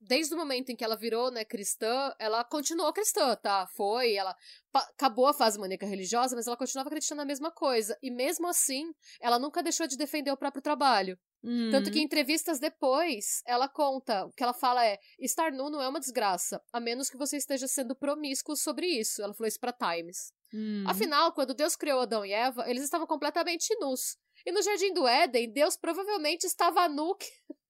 desde 0.00 0.34
o 0.34 0.36
momento 0.36 0.70
em 0.70 0.76
que 0.76 0.84
ela 0.84 0.96
virou, 0.96 1.30
né, 1.30 1.44
cristã, 1.44 2.14
ela 2.18 2.42
continuou 2.44 2.92
cristã, 2.92 3.36
tá? 3.36 3.66
Foi, 3.76 4.14
ela 4.14 4.34
acabou 4.72 5.26
a 5.26 5.34
fase 5.34 5.58
maníaca 5.58 5.86
religiosa, 5.86 6.34
mas 6.34 6.46
ela 6.46 6.56
continuava 6.56 6.88
acreditando 6.88 7.20
na 7.20 7.24
mesma 7.24 7.50
coisa. 7.50 7.96
E 8.02 8.10
mesmo 8.10 8.46
assim, 8.48 8.92
ela 9.20 9.38
nunca 9.38 9.62
deixou 9.62 9.86
de 9.86 9.96
defender 9.96 10.30
o 10.30 10.36
próprio 10.36 10.62
trabalho. 10.62 11.18
Uhum. 11.42 11.70
Tanto 11.70 11.90
que 11.90 11.98
em 11.98 12.04
entrevistas 12.04 12.58
depois, 12.58 13.42
ela 13.46 13.68
conta, 13.68 14.26
o 14.26 14.32
que 14.32 14.42
ela 14.42 14.52
fala 14.52 14.84
é: 14.84 14.98
estar 15.18 15.50
nu 15.52 15.70
não 15.70 15.80
é 15.80 15.88
uma 15.88 16.00
desgraça, 16.00 16.60
a 16.72 16.78
menos 16.78 17.08
que 17.08 17.16
você 17.16 17.36
esteja 17.36 17.66
sendo 17.66 17.96
promíscuo 17.96 18.56
sobre 18.56 18.86
isso. 18.86 19.22
Ela 19.22 19.34
falou 19.34 19.48
isso 19.48 19.60
pra 19.60 19.72
Times. 19.72 20.32
Uhum. 20.52 20.84
Afinal, 20.86 21.32
quando 21.32 21.54
Deus 21.54 21.76
criou 21.76 22.00
Adão 22.00 22.26
e 22.26 22.32
Eva, 22.32 22.68
eles 22.68 22.82
estavam 22.82 23.06
completamente 23.06 23.74
nus. 23.80 24.18
E 24.44 24.52
no 24.52 24.62
Jardim 24.62 24.92
do 24.92 25.06
Éden, 25.06 25.52
Deus 25.52 25.76
provavelmente 25.76 26.44
estava 26.44 26.88
nu. 26.88 27.16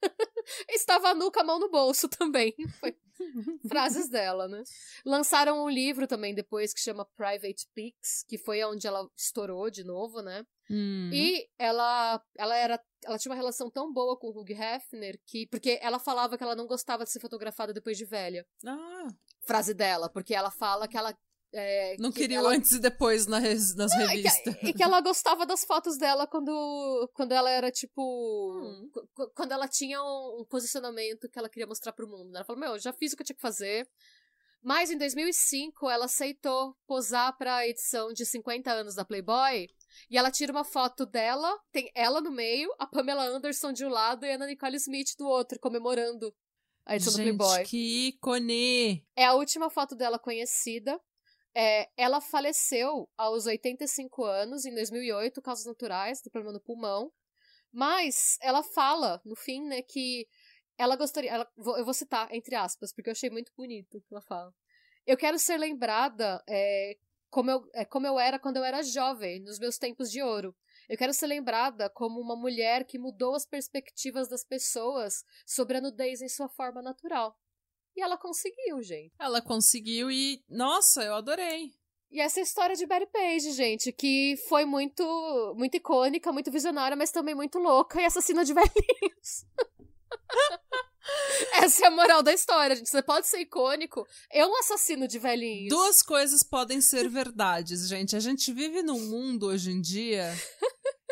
estava 0.71 1.15
nu 1.15 1.31
com 1.31 1.41
a 1.41 1.45
mão 1.45 1.59
no 1.59 1.71
bolso 1.71 2.09
também. 2.09 2.55
Foi 2.81 2.95
frases 3.69 4.09
dela, 4.09 4.49
né? 4.49 4.63
Lançaram 5.05 5.65
um 5.65 5.69
livro 5.69 6.07
também 6.07 6.35
depois 6.35 6.73
que 6.73 6.81
chama 6.81 7.07
Private 7.17 7.69
Pics, 7.75 8.25
que 8.27 8.39
foi 8.39 8.65
onde 8.65 8.87
ela 8.87 9.07
estourou 9.17 9.71
de 9.71 9.85
novo, 9.85 10.23
né? 10.23 10.45
Hum. 10.71 11.11
E 11.13 11.47
ela, 11.59 12.23
ela 12.39 12.57
era, 12.57 12.81
ela 13.05 13.19
tinha 13.19 13.31
uma 13.31 13.37
relação 13.37 13.71
tão 13.71 13.93
boa 13.93 14.17
com 14.19 14.29
o 14.29 14.41
Hugh 14.41 14.53
Hefner 14.53 15.21
que, 15.27 15.47
porque 15.49 15.79
ela 15.83 15.99
falava 15.99 16.39
que 16.39 16.45
ela 16.45 16.57
não 16.57 16.67
gostava 16.67 17.05
de 17.05 17.11
ser 17.11 17.21
fotografada 17.21 17.73
depois 17.73 17.99
de 17.99 18.05
velha. 18.05 18.47
Ah. 18.65 19.09
Frase 19.43 19.75
dela, 19.75 20.09
porque 20.09 20.35
ela 20.35 20.51
fala 20.51 20.89
que 20.89 20.97
ela 20.97 21.17
é, 21.53 21.97
não 21.99 22.13
que 22.13 22.21
queria 22.21 22.39
ela... 22.39 22.51
antes 22.51 22.73
e 22.73 22.79
depois 22.79 23.27
nas, 23.27 23.75
nas 23.75 23.91
não, 23.91 24.07
revistas. 24.07 24.55
E 24.55 24.59
que, 24.59 24.67
e 24.69 24.73
que, 24.73 24.83
ela 24.83 25.01
gostava 25.01 25.45
das 25.45 25.65
fotos 25.65 25.99
dela 25.99 26.27
quando, 26.27 27.11
quando 27.13 27.33
ela 27.33 27.51
era 27.51 27.71
tipo. 27.73 28.03
Hum. 28.03 28.91
Quando 29.35 29.53
ela 29.53 29.67
tinha 29.67 30.01
um, 30.01 30.41
um, 30.41 30.45
posicionamento 30.45 31.29
que 31.29 31.39
ela 31.39 31.49
queria 31.49 31.67
mostrar 31.67 31.93
pro 31.93 32.09
mundo. 32.09 32.31
Né? 32.31 32.39
Ela 32.39 32.45
falou: 32.45 32.61
Meu, 32.61 32.79
já 32.79 32.93
fiz 32.93 33.13
o 33.13 33.17
que 33.17 33.23
eu 33.23 33.27
tinha 33.27 33.37
que 33.37 33.43
fazer. 33.43 33.89
Mas 34.63 34.91
em 34.91 34.99
2005 34.99 35.89
ela 35.89 36.05
aceitou 36.05 36.77
posar 36.87 37.37
pra 37.37 37.67
edição 37.67 38.13
de 38.13 38.25
50 38.27 38.71
anos 38.71 38.95
da 38.95 39.05
Playboy. 39.05 39.69
E 40.09 40.17
ela 40.17 40.31
tira 40.31 40.53
uma 40.53 40.65
foto 40.65 41.05
dela, 41.05 41.59
tem 41.73 41.91
ela 41.95 42.21
no 42.21 42.31
meio, 42.31 42.73
a 42.79 42.87
Pamela 42.87 43.25
Anderson 43.25 43.73
de 43.73 43.85
um 43.85 43.89
lado 43.89 44.25
e 44.25 44.31
a 44.31 44.35
Ana 44.35 44.47
Nicole 44.47 44.77
Smith 44.77 45.17
do 45.19 45.27
outro, 45.27 45.59
comemorando 45.59 46.33
a 46.87 46.95
edição 46.95 47.15
Gente, 47.15 47.33
do 47.33 47.39
Playboy. 47.39 47.65
Que 47.65 48.09
ícone! 48.09 49.05
É 49.17 49.25
a 49.25 49.35
última 49.35 49.71
foto 49.71 49.97
dela 49.97 50.19
conhecida. 50.19 51.01
É, 51.55 51.89
ela 51.97 52.21
faleceu 52.21 53.09
aos 53.17 53.47
85 53.47 54.25
anos, 54.25 54.65
em 54.65 54.75
2008, 54.75 55.43
causas 55.43 55.67
naturais, 55.67 56.23
do 56.23 56.31
problema 56.31 56.55
no 56.55 56.61
pulmão. 56.61 57.13
Mas 57.73 58.37
ela 58.41 58.63
fala, 58.63 59.21
no 59.25 59.37
fim, 59.37 59.65
né, 59.67 59.83
que 59.83 60.27
ela 60.79 60.97
gostaria. 60.97 61.31
Ela, 61.31 61.49
eu 61.57 61.85
vou 61.85 61.95
citar, 61.95 62.33
entre 62.33 62.55
aspas, 62.55 62.93
porque 62.93 63.11
eu 63.11 63.13
achei 63.13 63.31
muito 63.31 63.53
bonito 63.57 63.99
o 63.99 64.01
que 64.01 64.15
ela 64.15 64.23
fala. 64.23 64.53
Eu 65.07 65.17
quero 65.17 65.39
ser 65.39 65.59
lembrada 65.59 66.43
é, 66.49 66.97
como, 67.31 67.51
eu, 67.51 67.69
é, 67.75 67.85
como 67.85 68.07
eu 68.07 68.19
era 68.19 68.39
quando 68.39 68.57
eu 68.57 68.65
era 68.65 68.83
jovem, 68.83 69.41
nos 69.41 69.59
meus 69.59 69.79
tempos 69.79 70.11
de 70.11 70.23
ouro. 70.23 70.55
Eu 70.89 70.97
quero 70.99 71.15
ser 71.15 71.27
lembrada 71.27 71.89
como 71.91 72.21
uma 72.21 72.35
mulher 72.35 72.85
que 72.85 72.99
mudou 72.99 73.35
as 73.35 73.47
perspectivas 73.47 74.29
das 74.29 74.45
pessoas 74.45 75.25
sobre 75.47 75.77
a 75.77 75.81
nudez 75.81 76.21
em 76.21 76.29
sua 76.29 76.49
forma 76.49 76.83
natural. 76.83 77.37
E 77.97 78.03
ela 78.03 78.17
conseguiu, 78.17 78.83
gente. 78.83 79.13
Ela 79.19 79.43
conseguiu 79.43 80.11
e, 80.11 80.43
nossa, 80.49 81.03
eu 81.03 81.15
adorei. 81.15 81.73
E 82.11 82.21
essa 82.21 82.41
história 82.41 82.75
de 82.75 82.87
Barry 82.87 83.07
Page, 83.07 83.53
gente, 83.53 83.93
que 83.93 84.37
foi 84.49 84.65
muito, 84.65 85.05
muito 85.57 85.77
icônica, 85.77 86.33
muito 86.33 86.51
visionária, 86.51 86.97
mas 86.97 87.13
também 87.13 87.37
muito 87.37 87.59
louca 87.59 88.01
e 88.01 88.05
assassina 88.05 88.45
de 88.45 88.53
velhinhos. 88.55 89.47
Essa 91.55 91.85
é 91.85 91.89
a 91.89 91.91
moral 91.91 92.23
da 92.23 92.33
história, 92.33 92.75
gente. 92.75 92.91
Você 92.91 93.03
pode 93.03 93.29
ser 93.29 93.41
icônico, 93.41 94.07
é 94.31 94.45
um 94.45 94.57
assassino 94.59 95.07
de 95.07 95.19
velhinhos. 95.19 95.69
Duas 95.69 96.03
coisas 96.03 96.43
podem 96.43 96.81
ser 96.81 97.09
verdades, 97.09 97.89
gente. 97.89 98.17
A 98.17 98.21
gente 98.21 98.53
vive 98.53 98.83
num 98.83 99.01
mundo 99.07 99.47
hoje 99.47 99.71
em 99.71 99.81
dia. 99.81 100.35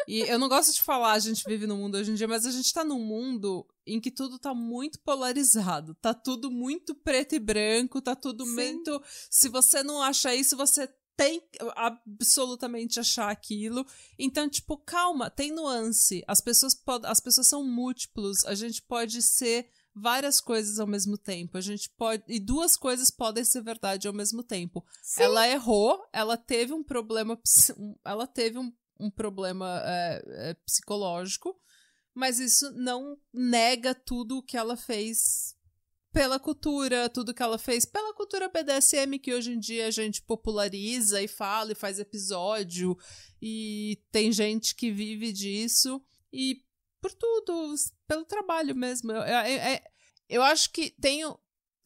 e 0.06 0.20
eu 0.20 0.38
não 0.38 0.48
gosto 0.48 0.72
de 0.72 0.82
falar 0.82 1.12
a 1.12 1.18
gente 1.18 1.44
vive 1.46 1.66
num 1.66 1.76
mundo 1.76 1.96
hoje 1.96 2.10
em 2.10 2.14
dia, 2.14 2.26
mas 2.26 2.44
a 2.44 2.50
gente 2.50 2.72
tá 2.72 2.84
num 2.84 3.00
mundo 3.00 3.64
em 3.94 4.00
que 4.00 4.10
tudo 4.10 4.38
tá 4.38 4.54
muito 4.54 5.00
polarizado. 5.00 5.94
Tá 5.94 6.12
tudo 6.12 6.50
muito 6.50 6.94
preto 6.94 7.34
e 7.34 7.38
branco, 7.38 8.00
tá 8.00 8.14
tudo 8.14 8.44
Sim. 8.44 8.54
muito. 8.54 9.02
Se 9.30 9.48
você 9.48 9.82
não 9.82 10.02
acha 10.02 10.34
isso, 10.34 10.56
você 10.56 10.88
tem 11.16 11.42
absolutamente 11.74 13.00
achar 13.00 13.28
aquilo. 13.28 13.84
Então, 14.16 14.48
tipo, 14.48 14.78
calma, 14.78 15.28
tem 15.28 15.50
nuance. 15.50 16.22
As 16.28 16.40
pessoas, 16.40 16.74
pod 16.74 17.04
as 17.06 17.18
pessoas 17.18 17.48
são 17.48 17.64
múltiplos. 17.64 18.44
A 18.44 18.54
gente 18.54 18.80
pode 18.82 19.20
ser 19.20 19.68
várias 19.92 20.40
coisas 20.40 20.78
ao 20.78 20.86
mesmo 20.86 21.18
tempo. 21.18 21.58
A 21.58 21.60
gente 21.60 21.90
pode. 21.90 22.22
E 22.28 22.38
duas 22.38 22.76
coisas 22.76 23.10
podem 23.10 23.44
ser 23.44 23.62
verdade 23.62 24.06
ao 24.06 24.14
mesmo 24.14 24.44
tempo. 24.44 24.86
Sim. 25.02 25.24
Ela 25.24 25.48
errou, 25.48 26.00
ela 26.12 26.36
teve 26.36 26.72
um 26.72 26.84
problema. 26.84 27.36
Ela 28.04 28.26
teve 28.26 28.56
um, 28.56 28.72
um 29.00 29.10
problema 29.10 29.82
é, 29.84 30.22
é, 30.50 30.54
psicológico 30.54 31.58
mas 32.18 32.40
isso 32.40 32.72
não 32.72 33.16
nega 33.32 33.94
tudo 33.94 34.38
o 34.38 34.42
que 34.42 34.56
ela 34.56 34.76
fez 34.76 35.56
pela 36.12 36.40
cultura, 36.40 37.08
tudo 37.08 37.32
que 37.32 37.42
ela 37.42 37.58
fez 37.58 37.84
pela 37.84 38.12
cultura 38.12 38.48
BDSM 38.48 39.20
que 39.22 39.32
hoje 39.32 39.52
em 39.52 39.58
dia 39.58 39.86
a 39.86 39.90
gente 39.92 40.20
populariza 40.22 41.22
e 41.22 41.28
fala 41.28 41.70
e 41.70 41.76
faz 41.76 42.00
episódio 42.00 42.98
e 43.40 44.02
tem 44.10 44.32
gente 44.32 44.74
que 44.74 44.90
vive 44.90 45.32
disso 45.32 46.02
e 46.32 46.64
por 47.00 47.12
tudo, 47.12 47.72
pelo 48.08 48.24
trabalho 48.24 48.74
mesmo. 48.74 49.12
Eu, 49.12 49.22
eu, 49.22 49.80
eu 50.28 50.42
acho 50.42 50.72
que 50.72 50.90
tem 51.00 51.20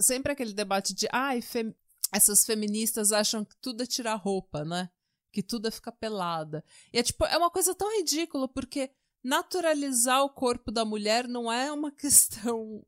sempre 0.00 0.32
aquele 0.32 0.54
debate 0.54 0.94
de 0.94 1.06
ai, 1.12 1.42
fem, 1.42 1.76
essas 2.10 2.46
feministas 2.46 3.12
acham 3.12 3.44
que 3.44 3.54
tudo 3.60 3.82
é 3.82 3.86
tirar 3.86 4.14
roupa, 4.14 4.64
né? 4.64 4.88
Que 5.30 5.42
tudo 5.42 5.68
é 5.68 5.70
ficar 5.70 5.92
pelada. 5.92 6.64
E 6.90 6.98
é 6.98 7.02
tipo, 7.02 7.26
é 7.26 7.36
uma 7.36 7.50
coisa 7.50 7.74
tão 7.74 7.94
ridícula, 7.98 8.48
porque 8.48 8.90
naturalizar 9.22 10.22
o 10.22 10.30
corpo 10.30 10.70
da 10.70 10.84
mulher 10.84 11.28
não 11.28 11.50
é 11.52 11.70
uma 11.72 11.90
questão. 11.92 12.84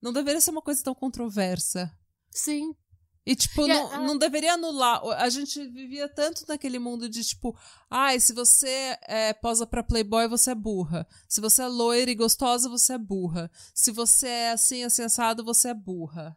Não 0.00 0.12
deveria 0.12 0.40
ser 0.40 0.50
uma 0.50 0.62
coisa 0.62 0.82
tão 0.82 0.94
controversa. 0.94 1.90
Sim. 2.30 2.74
E, 3.24 3.36
tipo, 3.36 3.62
yeah, 3.62 3.96
não, 3.96 4.02
uh... 4.02 4.06
não 4.08 4.18
deveria 4.18 4.54
anular. 4.54 5.00
A 5.18 5.28
gente 5.28 5.64
vivia 5.68 6.08
tanto 6.08 6.44
naquele 6.48 6.78
mundo 6.78 7.08
de, 7.08 7.22
tipo, 7.22 7.56
ai, 7.88 8.16
ah, 8.16 8.20
se 8.20 8.32
você 8.32 8.98
é, 9.02 9.32
posa 9.32 9.64
pra 9.64 9.82
Playboy, 9.82 10.26
você 10.26 10.50
é 10.50 10.54
burra. 10.54 11.06
Se 11.28 11.40
você 11.40 11.62
é 11.62 11.68
loira 11.68 12.10
e 12.10 12.16
gostosa, 12.16 12.68
você 12.68 12.94
é 12.94 12.98
burra. 12.98 13.48
Se 13.72 13.92
você 13.92 14.26
é 14.26 14.50
assim, 14.50 14.82
assim, 14.82 15.02
assado, 15.02 15.44
você 15.44 15.68
é 15.68 15.74
burra. 15.74 16.36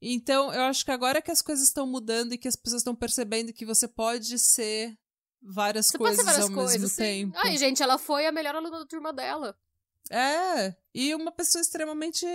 Então, 0.00 0.52
eu 0.52 0.62
acho 0.62 0.84
que 0.84 0.92
agora 0.92 1.20
que 1.20 1.32
as 1.32 1.42
coisas 1.42 1.66
estão 1.66 1.86
mudando 1.86 2.32
e 2.32 2.38
que 2.38 2.48
as 2.48 2.56
pessoas 2.56 2.80
estão 2.80 2.94
percebendo 2.94 3.52
que 3.52 3.66
você 3.66 3.88
pode 3.88 4.38
ser 4.38 4.96
várias 5.42 5.86
Você 5.86 5.98
coisas 5.98 6.24
várias 6.24 6.44
ao 6.44 6.52
coisas, 6.52 6.72
mesmo 6.72 6.88
sim. 6.88 7.02
tempo. 7.02 7.38
Ai, 7.38 7.56
gente, 7.56 7.82
ela 7.82 7.98
foi 7.98 8.26
a 8.26 8.32
melhor 8.32 8.54
aluna 8.54 8.78
da 8.78 8.86
turma 8.86 9.12
dela. 9.12 9.56
É, 10.10 10.74
e 10.94 11.14
uma 11.14 11.30
pessoa 11.30 11.60
extremamente 11.62 12.26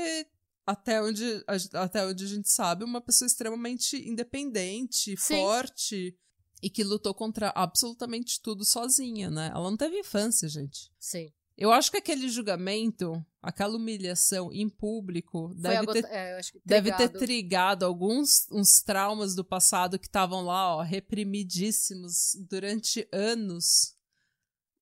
até 0.65 1.01
onde, 1.01 1.43
até 1.73 2.05
onde 2.05 2.23
a 2.23 2.27
gente 2.27 2.49
sabe, 2.49 2.83
uma 2.83 2.99
pessoa 2.99 3.27
extremamente 3.27 3.97
independente, 3.97 5.15
Sim. 5.17 5.37
forte 5.37 6.17
e 6.61 6.69
que 6.69 6.83
lutou 6.83 7.13
contra 7.13 7.51
absolutamente 7.55 8.41
tudo 8.41 8.65
sozinha, 8.65 9.29
né? 9.29 9.51
Ela 9.53 9.69
não 9.69 9.77
teve 9.77 9.99
infância, 9.99 10.49
gente. 10.49 10.91
Sim. 10.99 11.31
Eu 11.57 11.71
acho 11.71 11.89
que 11.89 11.97
aquele 11.97 12.27
julgamento, 12.27 13.25
aquela 13.41 13.77
humilhação 13.77 14.51
em 14.51 14.67
público, 14.67 15.53
deve, 15.55 15.87
ter, 15.87 16.05
é, 16.05 16.41
deve 16.65 16.91
ter 16.93 17.09
trigado 17.09 17.85
alguns 17.85 18.49
uns 18.51 18.81
traumas 18.81 19.35
do 19.35 19.43
passado 19.43 19.97
que 19.97 20.07
estavam 20.07 20.43
lá, 20.43 20.75
ó, 20.75 20.81
reprimidíssimos 20.81 22.35
durante 22.49 23.07
anos, 23.11 23.95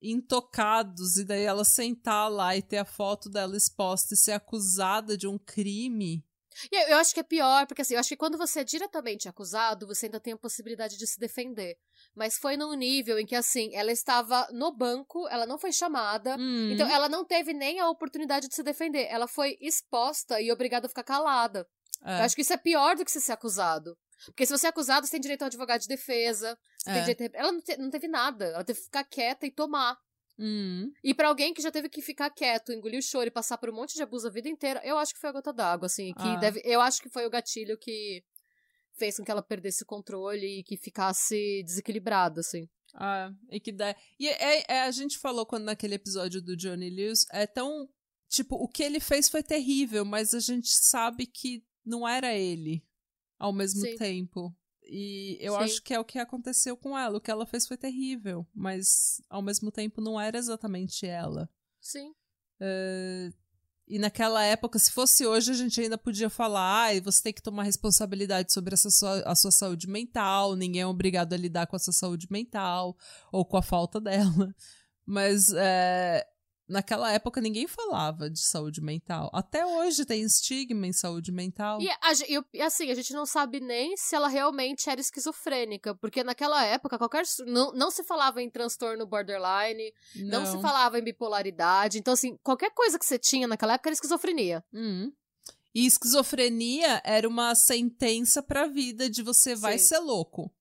intocados, 0.01 1.17
e 1.17 1.23
daí 1.23 1.43
ela 1.43 1.63
sentar 1.63 2.29
lá 2.31 2.57
e 2.57 2.61
ter 2.61 2.77
a 2.77 2.85
foto 2.85 3.29
dela 3.29 3.55
exposta 3.55 4.15
e 4.15 4.17
ser 4.17 4.31
acusada 4.31 5.15
de 5.15 5.27
um 5.27 5.37
crime. 5.37 6.25
E 6.71 6.91
eu 6.91 6.97
acho 6.97 7.13
que 7.13 7.19
é 7.19 7.23
pior, 7.23 7.65
porque 7.67 7.81
assim, 7.81 7.93
eu 7.93 7.99
acho 7.99 8.09
que 8.09 8.17
quando 8.17 8.37
você 8.37 8.61
é 8.61 8.63
diretamente 8.63 9.27
acusado, 9.27 9.87
você 9.87 10.05
ainda 10.07 10.19
tem 10.19 10.33
a 10.33 10.37
possibilidade 10.37 10.97
de 10.97 11.07
se 11.07 11.19
defender 11.19 11.77
mas 12.15 12.37
foi 12.37 12.55
num 12.55 12.73
nível 12.73 13.19
em 13.19 13.25
que, 13.25 13.35
assim, 13.35 13.71
ela 13.73 13.91
estava 13.91 14.47
no 14.51 14.71
banco, 14.71 15.27
ela 15.29 15.45
não 15.45 15.57
foi 15.57 15.71
chamada, 15.71 16.35
hum. 16.37 16.69
então 16.71 16.87
ela 16.87 17.09
não 17.09 17.25
teve 17.25 17.53
nem 17.53 17.79
a 17.79 17.89
oportunidade 17.89 18.47
de 18.47 18.55
se 18.55 18.63
defender. 18.63 19.07
Ela 19.09 19.27
foi 19.27 19.57
exposta 19.59 20.39
e 20.39 20.51
obrigada 20.51 20.85
a 20.85 20.89
ficar 20.89 21.03
calada. 21.03 21.67
É. 22.03 22.19
Eu 22.19 22.23
acho 22.23 22.35
que 22.35 22.41
isso 22.41 22.53
é 22.53 22.57
pior 22.57 22.95
do 22.95 23.05
que 23.05 23.11
ser 23.11 23.31
acusado. 23.31 23.97
Porque 24.27 24.45
se 24.45 24.55
você 24.55 24.67
é 24.67 24.69
acusado, 24.69 25.05
você 25.05 25.11
tem 25.11 25.21
direito 25.21 25.41
a 25.41 25.45
um 25.45 25.47
advogado 25.47 25.81
de 25.81 25.87
defesa. 25.87 26.57
É. 26.85 26.91
A... 26.91 27.29
Ela 27.33 27.51
não, 27.51 27.61
te... 27.61 27.77
não, 27.77 27.89
teve 27.89 28.07
nada. 28.07 28.45
Ela 28.45 28.63
teve 28.63 28.79
que 28.79 28.85
ficar 28.85 29.03
quieta 29.03 29.45
e 29.45 29.51
tomar. 29.51 29.97
Hum. 30.37 30.91
E 31.03 31.13
para 31.13 31.27
alguém 31.27 31.53
que 31.53 31.61
já 31.61 31.71
teve 31.71 31.89
que 31.89 32.01
ficar 32.01 32.29
quieto, 32.29 32.71
engolir 32.71 32.99
o 32.99 33.03
choro 33.03 33.27
e 33.27 33.31
passar 33.31 33.57
por 33.57 33.69
um 33.69 33.75
monte 33.75 33.93
de 33.93 34.01
abuso 34.01 34.27
a 34.27 34.31
vida 34.31 34.49
inteira, 34.49 34.81
eu 34.83 34.97
acho 34.97 35.13
que 35.13 35.19
foi 35.19 35.29
a 35.29 35.33
gota 35.33 35.53
d'água, 35.53 35.85
assim. 35.85 36.13
Que 36.13 36.27
ah. 36.27 36.35
deve... 36.37 36.61
Eu 36.63 36.81
acho 36.81 37.01
que 37.01 37.09
foi 37.09 37.25
o 37.25 37.29
gatilho 37.29 37.77
que 37.77 38.23
fez 38.93 39.17
com 39.17 39.23
que 39.23 39.31
ela 39.31 39.43
perdesse 39.43 39.83
o 39.83 39.87
controle 39.87 40.59
e 40.59 40.63
que 40.63 40.77
ficasse 40.77 41.63
desequilibrada, 41.63 42.41
assim. 42.41 42.67
Ah, 42.95 43.31
e 43.49 43.59
que 43.59 43.71
dá. 43.71 43.95
E 44.19 44.27
é, 44.27 44.63
é, 44.67 44.81
a 44.81 44.91
gente 44.91 45.17
falou 45.17 45.45
quando 45.45 45.63
naquele 45.63 45.95
episódio 45.95 46.41
do 46.41 46.55
Johnny 46.55 46.89
Lewis, 46.89 47.25
é 47.31 47.47
tão 47.47 47.89
tipo, 48.29 48.55
o 48.55 48.67
que 48.67 48.83
ele 48.83 48.99
fez 48.99 49.29
foi 49.29 49.43
terrível, 49.43 50.03
mas 50.03 50.33
a 50.33 50.39
gente 50.39 50.69
sabe 50.69 51.25
que 51.25 51.63
não 51.85 52.07
era 52.07 52.33
ele 52.33 52.83
ao 53.37 53.53
mesmo 53.53 53.81
Sim. 53.81 53.95
tempo. 53.95 54.55
E 54.85 55.37
eu 55.39 55.53
Sim. 55.53 55.59
acho 55.59 55.81
que 55.81 55.93
é 55.93 55.99
o 55.99 56.05
que 56.05 56.19
aconteceu 56.19 56.75
com 56.75 56.97
ela. 56.97 57.17
O 57.17 57.21
que 57.21 57.31
ela 57.31 57.45
fez 57.45 57.67
foi 57.67 57.77
terrível, 57.77 58.45
mas 58.53 59.21
ao 59.29 59.41
mesmo 59.41 59.71
tempo 59.71 60.01
não 60.01 60.19
era 60.19 60.37
exatamente 60.37 61.05
ela. 61.05 61.49
Sim. 61.79 62.13
E 63.87 63.99
naquela 63.99 64.43
época, 64.43 64.79
se 64.79 64.91
fosse 64.91 65.25
hoje, 65.25 65.51
a 65.51 65.53
gente 65.53 65.79
ainda 65.81 65.97
podia 65.97 66.29
falar, 66.29 66.87
ah, 66.87 67.01
você 67.01 67.21
tem 67.21 67.33
que 67.33 67.41
tomar 67.41 67.63
responsabilidade 67.63 68.53
sobre 68.53 68.73
essa 68.73 68.89
sua, 68.89 69.19
a 69.21 69.35
sua 69.35 69.51
saúde 69.51 69.87
mental, 69.87 70.55
ninguém 70.55 70.81
é 70.81 70.87
obrigado 70.87 71.33
a 71.33 71.37
lidar 71.37 71.67
com 71.67 71.75
a 71.75 71.79
sua 71.79 71.93
saúde 71.93 72.27
mental 72.31 72.97
ou 73.31 73.45
com 73.45 73.57
a 73.57 73.61
falta 73.61 73.99
dela. 74.01 74.55
Mas 75.05 75.51
é, 75.53 76.25
naquela 76.67 77.11
época 77.11 77.41
ninguém 77.41 77.67
falava 77.67 78.29
de 78.29 78.39
saúde 78.39 78.81
mental. 78.81 79.29
Até 79.33 79.65
hoje 79.65 80.05
tem 80.05 80.23
estigma 80.23 80.87
em 80.87 80.93
saúde 80.93 81.31
mental. 81.31 81.81
E, 81.81 81.89
a 81.89 82.45
e 82.53 82.61
assim, 82.61 82.89
a 82.89 82.95
gente 82.95 83.13
não 83.13 83.25
sabe 83.25 83.59
nem 83.59 83.95
se 83.97 84.15
ela 84.15 84.27
realmente 84.27 84.89
era 84.89 84.99
esquizofrênica, 84.99 85.95
porque 85.95 86.23
naquela 86.23 86.63
época 86.65 86.97
qualquer 86.97 87.23
não, 87.45 87.71
não 87.73 87.91
se 87.91 88.03
falava 88.03 88.41
em 88.41 88.49
transtorno 88.49 89.05
borderline, 89.05 89.93
não. 90.15 90.45
se 90.45 90.61
falava 90.61 90.97
em 90.99 91.03
bipolaridade, 91.03 91.99
então 91.99 92.13
assim, 92.13 92.37
qualquer 92.43 92.71
coisa 92.71 92.97
que 92.97 93.05
você 93.05 93.19
tinha 93.19 93.47
naquela 93.47 93.73
época 93.73 93.89
era 93.89 93.93
esquizofrenia. 93.93 94.63
Hum. 94.73 95.11
E 95.75 95.87
esquizofrenia 95.87 97.01
era 97.03 97.27
uma 97.27 97.55
sentença 97.55 98.43
pra 98.43 98.67
vida 98.67 99.09
de 99.09 99.23
você 99.23 99.55
vai 99.55 99.79
Sim. 99.79 99.85
ser 99.85 99.99
louco. 99.99 100.53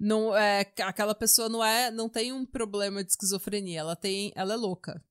Não 0.00 0.36
é 0.36 0.60
aquela 0.82 1.14
pessoa 1.14 1.48
não 1.48 1.64
é 1.64 1.90
não 1.90 2.08
tem 2.08 2.32
um 2.32 2.44
problema 2.44 3.02
de 3.02 3.10
esquizofrenia, 3.10 3.80
ela 3.80 3.96
tem 3.96 4.32
ela 4.34 4.54
é 4.54 4.56
louca. 4.56 5.02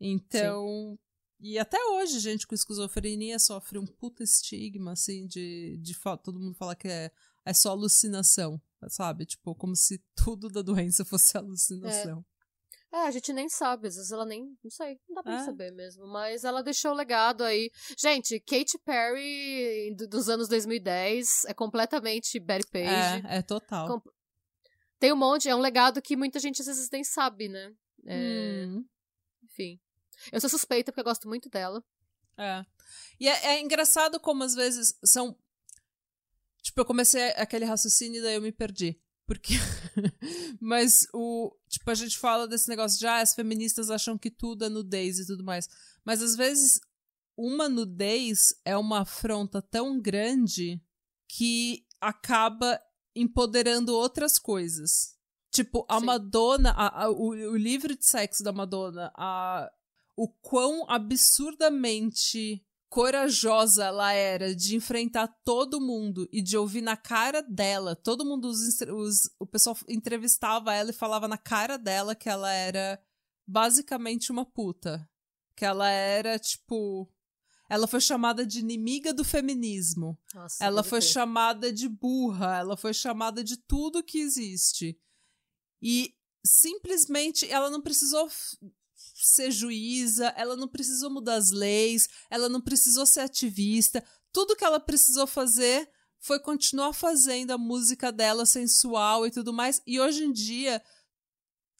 Então, 0.00 0.98
e 1.40 1.58
até 1.58 1.78
hoje 1.86 2.18
gente 2.20 2.46
com 2.46 2.54
esquizofrenia 2.54 3.38
sofre 3.38 3.78
um 3.78 3.86
puta 3.86 4.22
estigma 4.22 4.92
assim 4.92 5.26
de 5.26 5.76
de 5.78 5.94
todo 6.22 6.38
mundo 6.40 6.54
fala 6.54 6.74
que 6.76 6.88
é 6.88 7.10
é 7.44 7.52
só 7.54 7.70
alucinação, 7.70 8.60
sabe? 8.88 9.24
Tipo, 9.24 9.54
como 9.54 9.74
se 9.74 10.02
tudo 10.14 10.48
da 10.50 10.60
doença 10.62 11.04
fosse 11.04 11.36
alucinação. 11.38 12.24
É, 12.92 13.00
a 13.06 13.10
gente 13.10 13.32
nem 13.34 13.48
sabe, 13.50 13.88
às 13.88 13.96
vezes 13.96 14.10
ela 14.12 14.24
nem, 14.24 14.56
não 14.64 14.70
sei, 14.70 14.98
não 15.08 15.14
dá 15.16 15.22
pra 15.22 15.40
É. 15.42 15.44
saber 15.44 15.70
mesmo, 15.72 16.06
mas 16.06 16.42
ela 16.42 16.62
deixou 16.62 16.92
o 16.92 16.94
legado 16.94 17.44
aí. 17.44 17.70
Gente, 17.98 18.40
Katy 18.40 18.78
Perry 18.82 19.94
do- 19.94 20.08
dos 20.08 20.28
anos 20.30 20.48
2010 20.48 21.44
é 21.46 21.52
completamente 21.52 22.38
Betty 22.40 22.66
Page. 22.70 23.26
É, 23.26 23.38
é 23.38 23.42
total. 23.42 24.00
Com- 24.00 24.10
Tem 24.98 25.12
um 25.12 25.16
monte, 25.16 25.48
é 25.50 25.54
um 25.54 25.60
legado 25.60 26.00
que 26.02 26.16
muita 26.16 26.38
gente 26.40 26.60
às 26.62 26.66
vezes 26.66 26.88
nem 26.90 27.04
sabe, 27.04 27.48
né? 27.48 27.72
É, 28.06 28.64
Hum. 28.66 28.84
Enfim. 29.44 29.78
Eu 30.32 30.40
sou 30.40 30.50
suspeita 30.50 30.90
porque 30.92 31.00
eu 31.00 31.04
gosto 31.04 31.28
muito 31.28 31.48
dela. 31.48 31.82
É. 32.36 32.64
E 33.18 33.28
é, 33.28 33.46
é 33.56 33.60
engraçado 33.60 34.18
como 34.20 34.44
às 34.44 34.54
vezes 34.54 34.96
são. 35.04 35.36
Tipo, 36.62 36.80
eu 36.80 36.84
comecei 36.84 37.30
aquele 37.30 37.64
raciocínio 37.64 38.18
e 38.18 38.22
daí 38.22 38.34
eu 38.34 38.42
me 38.42 38.52
perdi. 38.52 39.00
Porque. 39.26 39.54
Mas 40.60 41.06
o. 41.12 41.54
Tipo, 41.68 41.90
a 41.90 41.94
gente 41.94 42.18
fala 42.18 42.46
desse 42.46 42.68
negócio 42.68 42.98
de 42.98 43.06
ah, 43.06 43.18
as 43.20 43.34
feministas 43.34 43.90
acham 43.90 44.16
que 44.16 44.30
tudo 44.30 44.64
é 44.64 44.68
nudez 44.68 45.18
e 45.18 45.26
tudo 45.26 45.44
mais. 45.44 45.68
Mas 46.04 46.22
às 46.22 46.34
vezes 46.36 46.80
uma 47.36 47.68
nudez 47.68 48.54
é 48.64 48.76
uma 48.76 49.00
afronta 49.02 49.62
tão 49.62 50.00
grande 50.00 50.80
que 51.28 51.86
acaba 52.00 52.80
empoderando 53.14 53.94
outras 53.94 54.38
coisas. 54.38 55.16
Tipo, 55.50 55.84
a 55.88 55.98
Sim. 56.00 56.06
Madonna, 56.06 56.70
a- 56.72 57.04
a- 57.04 57.10
o, 57.10 57.28
o 57.28 57.56
livro 57.56 57.96
de 57.96 58.04
sexo 58.04 58.42
da 58.42 58.52
Madonna, 58.52 59.10
a, 59.16 59.70
o 60.20 60.28
quão 60.28 60.84
absurdamente 60.90 62.64
corajosa 62.90 63.84
ela 63.84 64.12
era 64.12 64.54
de 64.54 64.74
enfrentar 64.74 65.28
todo 65.44 65.80
mundo 65.80 66.26
e 66.32 66.40
de 66.42 66.56
ouvir 66.56 66.80
na 66.80 66.96
cara 66.96 67.42
dela. 67.42 67.94
Todo 67.94 68.24
mundo, 68.24 68.48
os, 68.48 68.80
os- 68.80 69.30
o 69.38 69.46
pessoal 69.46 69.76
entrevistava 69.88 70.74
ela 70.74 70.90
e 70.90 70.94
falava 70.94 71.28
na 71.28 71.36
cara 71.38 71.76
dela 71.76 72.14
que 72.14 72.28
ela 72.28 72.50
era 72.50 73.00
basicamente 73.46 74.32
uma 74.32 74.44
puta. 74.44 75.08
Que 75.54 75.64
ela 75.64 75.88
era, 75.90 76.38
tipo. 76.38 77.08
Ela 77.70 77.86
foi 77.86 78.00
chamada 78.00 78.46
de 78.46 78.60
inimiga 78.60 79.12
do 79.12 79.22
feminismo. 79.24 80.18
Nossa, 80.34 80.64
Ela 80.64 80.82
foi 80.82 81.00
chamada 81.02 81.70
de 81.72 81.86
burra, 81.88 82.56
ela 82.58 82.76
foi 82.78 82.94
chamada 82.94 83.44
de 83.44 83.58
tudo 83.58 84.02
que 84.02 84.18
existe. 84.18 84.98
E 85.82 86.14
simplesmente 86.46 87.46
ela 87.50 87.68
não 87.68 87.82
precisou 87.82 88.30
ser 89.26 89.50
juíza, 89.50 90.28
ela 90.36 90.56
não 90.56 90.68
precisou 90.68 91.10
mudar 91.10 91.34
as 91.34 91.50
leis, 91.50 92.08
ela 92.30 92.48
não 92.48 92.60
precisou 92.60 93.04
ser 93.06 93.20
ativista. 93.20 94.04
Tudo 94.32 94.56
que 94.56 94.64
ela 94.64 94.80
precisou 94.80 95.26
fazer 95.26 95.88
foi 96.20 96.40
continuar 96.40 96.92
fazendo 96.92 97.52
a 97.52 97.58
música 97.58 98.10
dela 98.10 98.44
sensual 98.44 99.26
e 99.26 99.30
tudo 99.30 99.52
mais. 99.52 99.80
E 99.86 100.00
hoje 100.00 100.24
em 100.24 100.32
dia, 100.32 100.82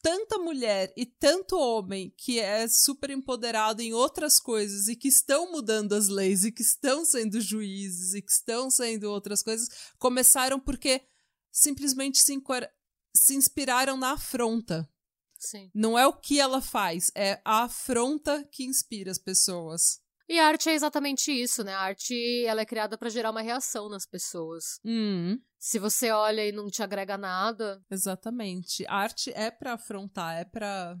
tanta 0.01 0.37
mulher 0.37 0.93
e 0.95 1.05
tanto 1.05 1.57
homem 1.57 2.13
que 2.17 2.39
é 2.39 2.67
super 2.67 3.09
empoderado 3.09 3.81
em 3.81 3.93
outras 3.93 4.39
coisas 4.39 4.87
e 4.87 4.95
que 4.95 5.07
estão 5.07 5.51
mudando 5.51 5.93
as 5.93 6.07
leis 6.07 6.45
e 6.45 6.51
que 6.51 6.61
estão 6.61 7.03
sendo 7.03 7.39
juízes 7.41 8.13
e 8.13 8.21
que 8.21 8.31
estão 8.31 8.69
sendo 8.71 9.11
outras 9.11 9.43
coisas, 9.43 9.67
começaram 9.97 10.59
porque 10.59 11.01
simplesmente 11.51 12.19
se, 12.19 12.41
se 13.15 13.35
inspiraram 13.35 13.97
na 13.97 14.11
afronta. 14.11 14.89
Sim. 15.39 15.71
Não 15.73 15.97
é 15.97 16.05
o 16.05 16.13
que 16.13 16.39
ela 16.39 16.61
faz, 16.61 17.11
é 17.15 17.41
a 17.45 17.63
afronta 17.63 18.43
que 18.51 18.63
inspira 18.65 19.09
as 19.09 19.17
pessoas. 19.17 20.01
E 20.27 20.37
a 20.37 20.45
arte 20.45 20.69
é 20.69 20.73
exatamente 20.73 21.31
isso, 21.31 21.63
né? 21.63 21.73
A 21.73 21.79
arte 21.79 22.45
ela 22.45 22.61
é 22.61 22.65
criada 22.65 22.95
pra 22.97 23.09
gerar 23.09 23.31
uma 23.31 23.41
reação 23.41 23.89
nas 23.89 24.05
pessoas. 24.05 24.79
Hum, 24.85 25.39
Se 25.57 25.79
você 25.79 26.11
olha 26.11 26.45
e 26.45 26.51
não 26.51 26.67
te 26.67 26.83
agrega 26.83 27.17
nada, 27.17 27.81
exatamente. 27.89 28.85
A 28.87 28.95
arte 28.97 29.31
é 29.33 29.49
pra 29.49 29.73
afrontar, 29.73 30.37
é 30.37 30.45
pra. 30.45 30.95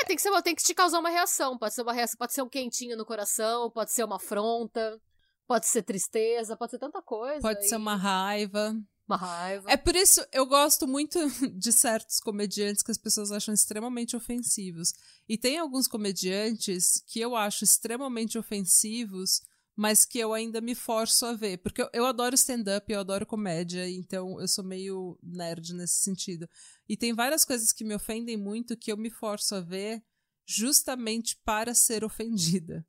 é, 0.00 0.04
tem 0.06 0.16
que 0.16 0.22
ser, 0.22 0.42
tem 0.42 0.54
que 0.54 0.62
te 0.62 0.74
causar 0.74 1.00
uma 1.00 1.10
reação. 1.10 1.58
Pode 1.58 1.74
ser 1.74 1.82
uma 1.82 1.92
reação, 1.92 2.16
pode 2.18 2.32
ser 2.32 2.40
um 2.42 2.48
quentinho 2.48 2.96
no 2.96 3.04
coração, 3.04 3.70
pode 3.70 3.92
ser 3.92 4.04
uma 4.04 4.16
afronta, 4.16 4.98
pode 5.46 5.66
ser 5.66 5.82
tristeza, 5.82 6.56
pode 6.56 6.70
ser 6.70 6.78
tanta 6.78 7.02
coisa. 7.02 7.42
Pode 7.42 7.68
ser 7.68 7.74
e- 7.74 7.78
uma 7.78 7.94
raiva. 7.96 8.74
Uma 9.06 9.16
raiva. 9.16 9.70
É 9.70 9.76
por 9.76 9.94
isso 9.94 10.24
eu 10.32 10.46
gosto 10.46 10.86
muito 10.86 11.18
de 11.56 11.72
certos 11.72 12.20
comediantes 12.20 12.82
que 12.82 12.90
as 12.90 12.98
pessoas 12.98 13.30
acham 13.30 13.52
extremamente 13.52 14.16
ofensivos. 14.16 14.94
E 15.28 15.36
tem 15.36 15.58
alguns 15.58 15.88
comediantes 15.88 17.02
que 17.06 17.20
eu 17.20 17.36
acho 17.36 17.64
extremamente 17.64 18.38
ofensivos, 18.38 19.42
mas 19.74 20.04
que 20.04 20.18
eu 20.18 20.32
ainda 20.32 20.60
me 20.60 20.74
forço 20.74 21.26
a 21.26 21.32
ver. 21.32 21.58
Porque 21.58 21.82
eu, 21.82 21.90
eu 21.92 22.06
adoro 22.06 22.34
stand-up, 22.34 22.90
eu 22.90 23.00
adoro 23.00 23.26
comédia, 23.26 23.88
então 23.88 24.40
eu 24.40 24.48
sou 24.48 24.64
meio 24.64 25.18
nerd 25.22 25.74
nesse 25.74 26.02
sentido. 26.02 26.48
E 26.88 26.96
tem 26.96 27.12
várias 27.12 27.44
coisas 27.44 27.72
que 27.72 27.84
me 27.84 27.94
ofendem 27.94 28.36
muito 28.36 28.76
que 28.76 28.92
eu 28.92 28.96
me 28.96 29.10
forço 29.10 29.54
a 29.54 29.60
ver 29.60 30.02
justamente 30.46 31.36
para 31.44 31.74
ser 31.74 32.04
ofendida. 32.04 32.86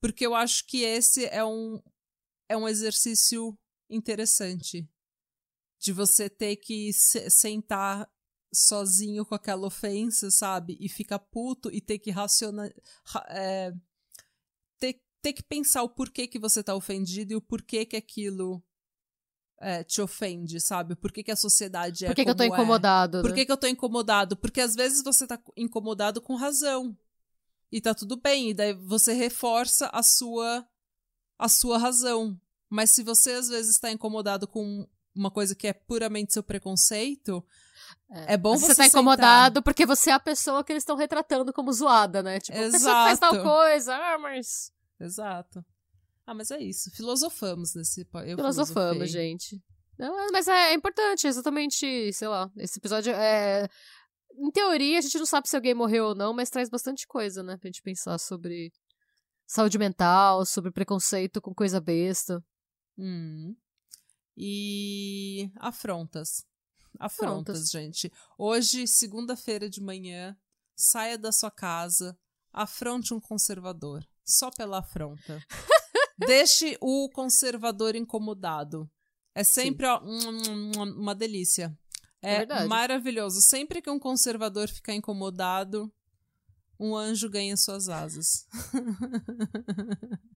Porque 0.00 0.26
eu 0.26 0.34
acho 0.34 0.66
que 0.66 0.82
esse 0.82 1.26
é 1.26 1.44
um, 1.44 1.80
é 2.48 2.56
um 2.56 2.66
exercício 2.66 3.56
interessante 3.88 4.88
de 5.82 5.92
você 5.92 6.30
ter 6.30 6.56
que 6.56 6.92
se- 6.92 7.28
sentar 7.28 8.08
sozinho 8.54 9.26
com 9.26 9.34
aquela 9.34 9.66
ofensa, 9.66 10.30
sabe? 10.30 10.76
E 10.80 10.88
ficar 10.88 11.18
puto 11.18 11.70
e 11.72 11.80
ter 11.80 11.98
que 11.98 12.10
racionar. 12.10 12.72
é, 13.28 13.72
ter, 14.78 15.02
ter 15.20 15.32
que 15.32 15.42
pensar 15.42 15.82
o 15.82 15.88
porquê 15.88 16.28
que 16.28 16.38
você 16.38 16.62
tá 16.62 16.74
ofendido 16.74 17.32
e 17.32 17.36
o 17.36 17.40
porquê 17.40 17.84
que 17.84 17.96
aquilo 17.96 18.62
é, 19.60 19.82
te 19.82 20.00
ofende, 20.00 20.60
sabe? 20.60 20.94
Por 20.94 21.10
que, 21.10 21.24
que 21.24 21.32
a 21.32 21.36
sociedade 21.36 22.04
é 22.04 22.08
Por 22.08 22.14
que, 22.14 22.24
que 22.24 22.30
eu 22.30 22.36
tô 22.36 22.44
é. 22.44 22.46
incomodado? 22.46 23.20
Por 23.20 23.30
né? 23.30 23.36
que, 23.36 23.46
que 23.46 23.52
eu 23.52 23.56
tô 23.56 23.66
incomodado? 23.66 24.36
Porque 24.36 24.60
às 24.60 24.76
vezes 24.76 25.02
você 25.02 25.26
tá 25.26 25.40
incomodado 25.56 26.20
com 26.20 26.36
razão. 26.36 26.96
E 27.72 27.80
tá 27.80 27.92
tudo 27.92 28.16
bem. 28.16 28.50
E 28.50 28.54
daí 28.54 28.72
você 28.74 29.14
reforça 29.14 29.88
a 29.88 30.02
sua 30.02 30.64
a 31.38 31.48
sua 31.48 31.76
razão. 31.76 32.40
Mas 32.70 32.90
se 32.90 33.02
você 33.02 33.32
às 33.32 33.48
vezes 33.48 33.72
está 33.72 33.90
incomodado 33.90 34.46
com 34.46 34.86
uma 35.14 35.30
coisa 35.30 35.54
que 35.54 35.66
é 35.66 35.72
puramente 35.72 36.32
seu 36.32 36.42
preconceito, 36.42 37.44
é, 38.10 38.36
bom 38.36 38.52
Mas 38.52 38.60
você 38.60 38.66
você 38.68 38.74
tá 38.76 38.82
sentar. 38.84 38.88
incomodado 38.88 39.62
porque 39.62 39.84
você 39.86 40.10
é 40.10 40.14
a 40.14 40.20
pessoa 40.20 40.62
que 40.64 40.72
eles 40.72 40.82
estão 40.82 40.96
retratando 40.96 41.52
como 41.52 41.72
zoada, 41.72 42.22
né? 42.22 42.40
Tipo, 42.40 42.56
a 42.58 42.62
pessoa 42.62 42.80
que 42.80 42.86
faz 43.08 43.18
tal 43.18 43.32
Exato. 43.34 43.48
coisa, 43.48 43.94
ah, 43.94 44.18
mas. 44.18 44.72
Exato. 45.00 45.64
Ah, 46.26 46.34
mas 46.34 46.50
é 46.50 46.58
isso. 46.60 46.90
Filosofamos 46.94 47.74
nesse. 47.74 48.02
Eu 48.26 48.36
Filosofamos, 48.36 48.92
filosofei. 48.92 49.06
gente. 49.08 49.60
Não, 49.98 50.18
é- 50.20 50.30
mas 50.32 50.48
é, 50.48 50.70
é 50.70 50.74
importante, 50.74 51.26
exatamente, 51.26 52.12
sei 52.12 52.28
lá, 52.28 52.50
esse 52.56 52.78
episódio 52.78 53.12
é. 53.12 53.68
Em 54.34 54.50
teoria, 54.50 54.98
a 54.98 55.02
gente 55.02 55.18
não 55.18 55.26
sabe 55.26 55.46
se 55.48 55.54
alguém 55.56 55.74
morreu 55.74 56.06
ou 56.06 56.14
não, 56.14 56.32
mas 56.32 56.48
traz 56.48 56.70
bastante 56.70 57.06
coisa, 57.06 57.42
né? 57.42 57.56
Pra 57.58 57.68
gente 57.68 57.82
pensar 57.82 58.16
sobre 58.18 58.72
saúde 59.46 59.78
mental, 59.78 60.46
sobre 60.46 60.70
preconceito 60.70 61.40
com 61.40 61.52
coisa 61.54 61.78
besta. 61.80 62.42
Hum. 62.96 63.54
E 64.36 65.50
afrontas. 65.56 66.44
Afrontas, 66.98 67.56
Afrontas. 67.56 67.70
gente. 67.70 68.12
Hoje, 68.38 68.86
segunda-feira 68.86 69.68
de 69.68 69.80
manhã, 69.80 70.36
saia 70.76 71.16
da 71.16 71.32
sua 71.32 71.50
casa, 71.50 72.16
Afronte 72.52 73.14
um 73.14 73.20
conservador. 73.20 74.06
Só 74.24 74.50
pela 74.50 74.80
afronta. 74.80 75.42
Deixe 76.18 76.76
o 76.80 77.08
conservador 77.10 77.96
incomodado. 77.96 78.88
É 79.34 79.42
sempre 79.42 79.86
ó, 79.86 80.00
uma 80.02 81.14
delícia. 81.14 81.76
É, 82.20 82.42
É 82.42 82.64
maravilhoso. 82.66 83.40
Sempre 83.40 83.80
que 83.80 83.90
um 83.90 83.98
conservador 83.98 84.68
ficar 84.68 84.94
incomodado, 84.94 85.90
um 86.78 86.94
anjo 86.94 87.30
ganha 87.30 87.56
suas 87.56 87.88
asas. 87.88 88.46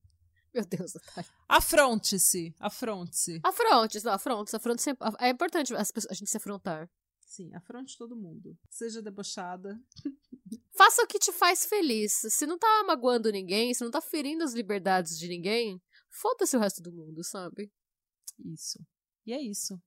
Meu 0.57 0.65
Deus, 0.65 0.95
Natália. 0.95 1.31
Afronte-se. 1.47 2.55
Afronte-se. 2.59 3.41
Afrontes, 3.45 4.03
não, 4.03 4.13
afrontes, 4.13 4.55
afrontes 4.55 4.83
sempre. 4.85 5.07
É 5.21 5.29
importante 5.29 5.75
as 5.75 5.91
pessoas- 5.93 6.11
a 6.11 6.15
gente 6.15 6.31
se 6.31 6.37
afrontar. 6.39 6.91
Sim, 7.27 7.55
afronte 7.55 7.99
todo 7.99 8.17
mundo. 8.17 8.57
Seja 8.71 9.03
debochada. 9.03 9.79
Faça 10.75 11.03
o 11.03 11.07
que 11.07 11.19
te 11.19 11.31
faz 11.33 11.67
feliz. 11.67 12.13
Se 12.31 12.47
não 12.47 12.59
tá 12.59 12.85
magoando 12.87 13.31
ninguém, 13.31 13.75
se 13.75 13.85
não 13.85 13.91
tá 13.91 14.01
ferindo 14.01 14.45
as 14.45 14.55
liberdades 14.55 15.19
de 15.19 15.29
ninguém, 15.29 15.79
foda-se 16.09 16.57
o 16.57 16.61
resto 16.61 16.81
do 16.83 16.91
mundo, 16.93 17.23
sabe? 17.23 17.71
Isso. 18.39 18.79
E 19.27 19.33
é 19.35 19.41
isso. 19.43 19.79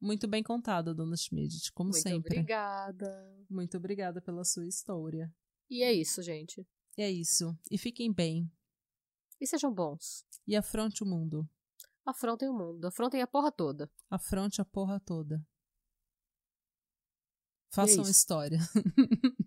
Muito 0.00 0.26
bem 0.26 0.42
contado, 0.42 0.94
dona 0.94 1.16
Schmidt, 1.16 1.70
como 1.72 1.90
Muito 1.90 2.02
sempre. 2.02 2.38
obrigada. 2.38 3.44
Muito 3.50 3.76
obrigada 3.76 4.22
pela 4.22 4.44
sua 4.44 4.66
história. 4.66 5.30
E 5.68 5.82
é 5.82 5.92
isso, 5.92 6.22
gente. 6.22 6.66
E 6.96 7.02
é 7.02 7.10
isso. 7.10 7.54
E 7.70 7.76
fiquem 7.76 8.10
bem. 8.12 8.50
E 9.40 9.46
sejam 9.46 9.72
bons. 9.72 10.24
E 10.46 10.56
afronte 10.56 11.02
o 11.02 11.06
mundo. 11.06 11.48
Afrontem 12.04 12.48
o 12.48 12.52
mundo. 12.52 12.86
Afrontem 12.86 13.22
a 13.22 13.26
porra 13.26 13.50
toda. 13.50 13.90
Afronte 14.10 14.60
a 14.60 14.64
porra 14.64 15.00
toda. 15.00 15.44
Façam 17.70 18.02
isso. 18.02 18.10
história. 18.10 18.58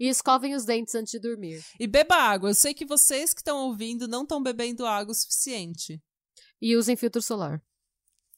E 0.00 0.08
escovem 0.08 0.54
os 0.54 0.64
dentes 0.64 0.94
antes 0.94 1.10
de 1.12 1.18
dormir. 1.18 1.62
E 1.78 1.86
beba 1.86 2.14
água. 2.14 2.48
Eu 2.48 2.54
sei 2.54 2.72
que 2.72 2.86
vocês 2.86 3.34
que 3.34 3.42
estão 3.42 3.66
ouvindo 3.66 4.08
não 4.08 4.22
estão 4.22 4.42
bebendo 4.42 4.86
água 4.86 5.12
o 5.12 5.14
suficiente. 5.14 6.02
E 6.58 6.74
usem 6.74 6.96
filtro 6.96 7.20
solar. 7.20 7.62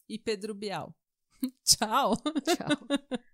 E 0.08 0.18
Pedro 0.18 0.56
Bial. 0.56 0.92
Tchau. 1.64 2.16
Tchau. 2.16 2.88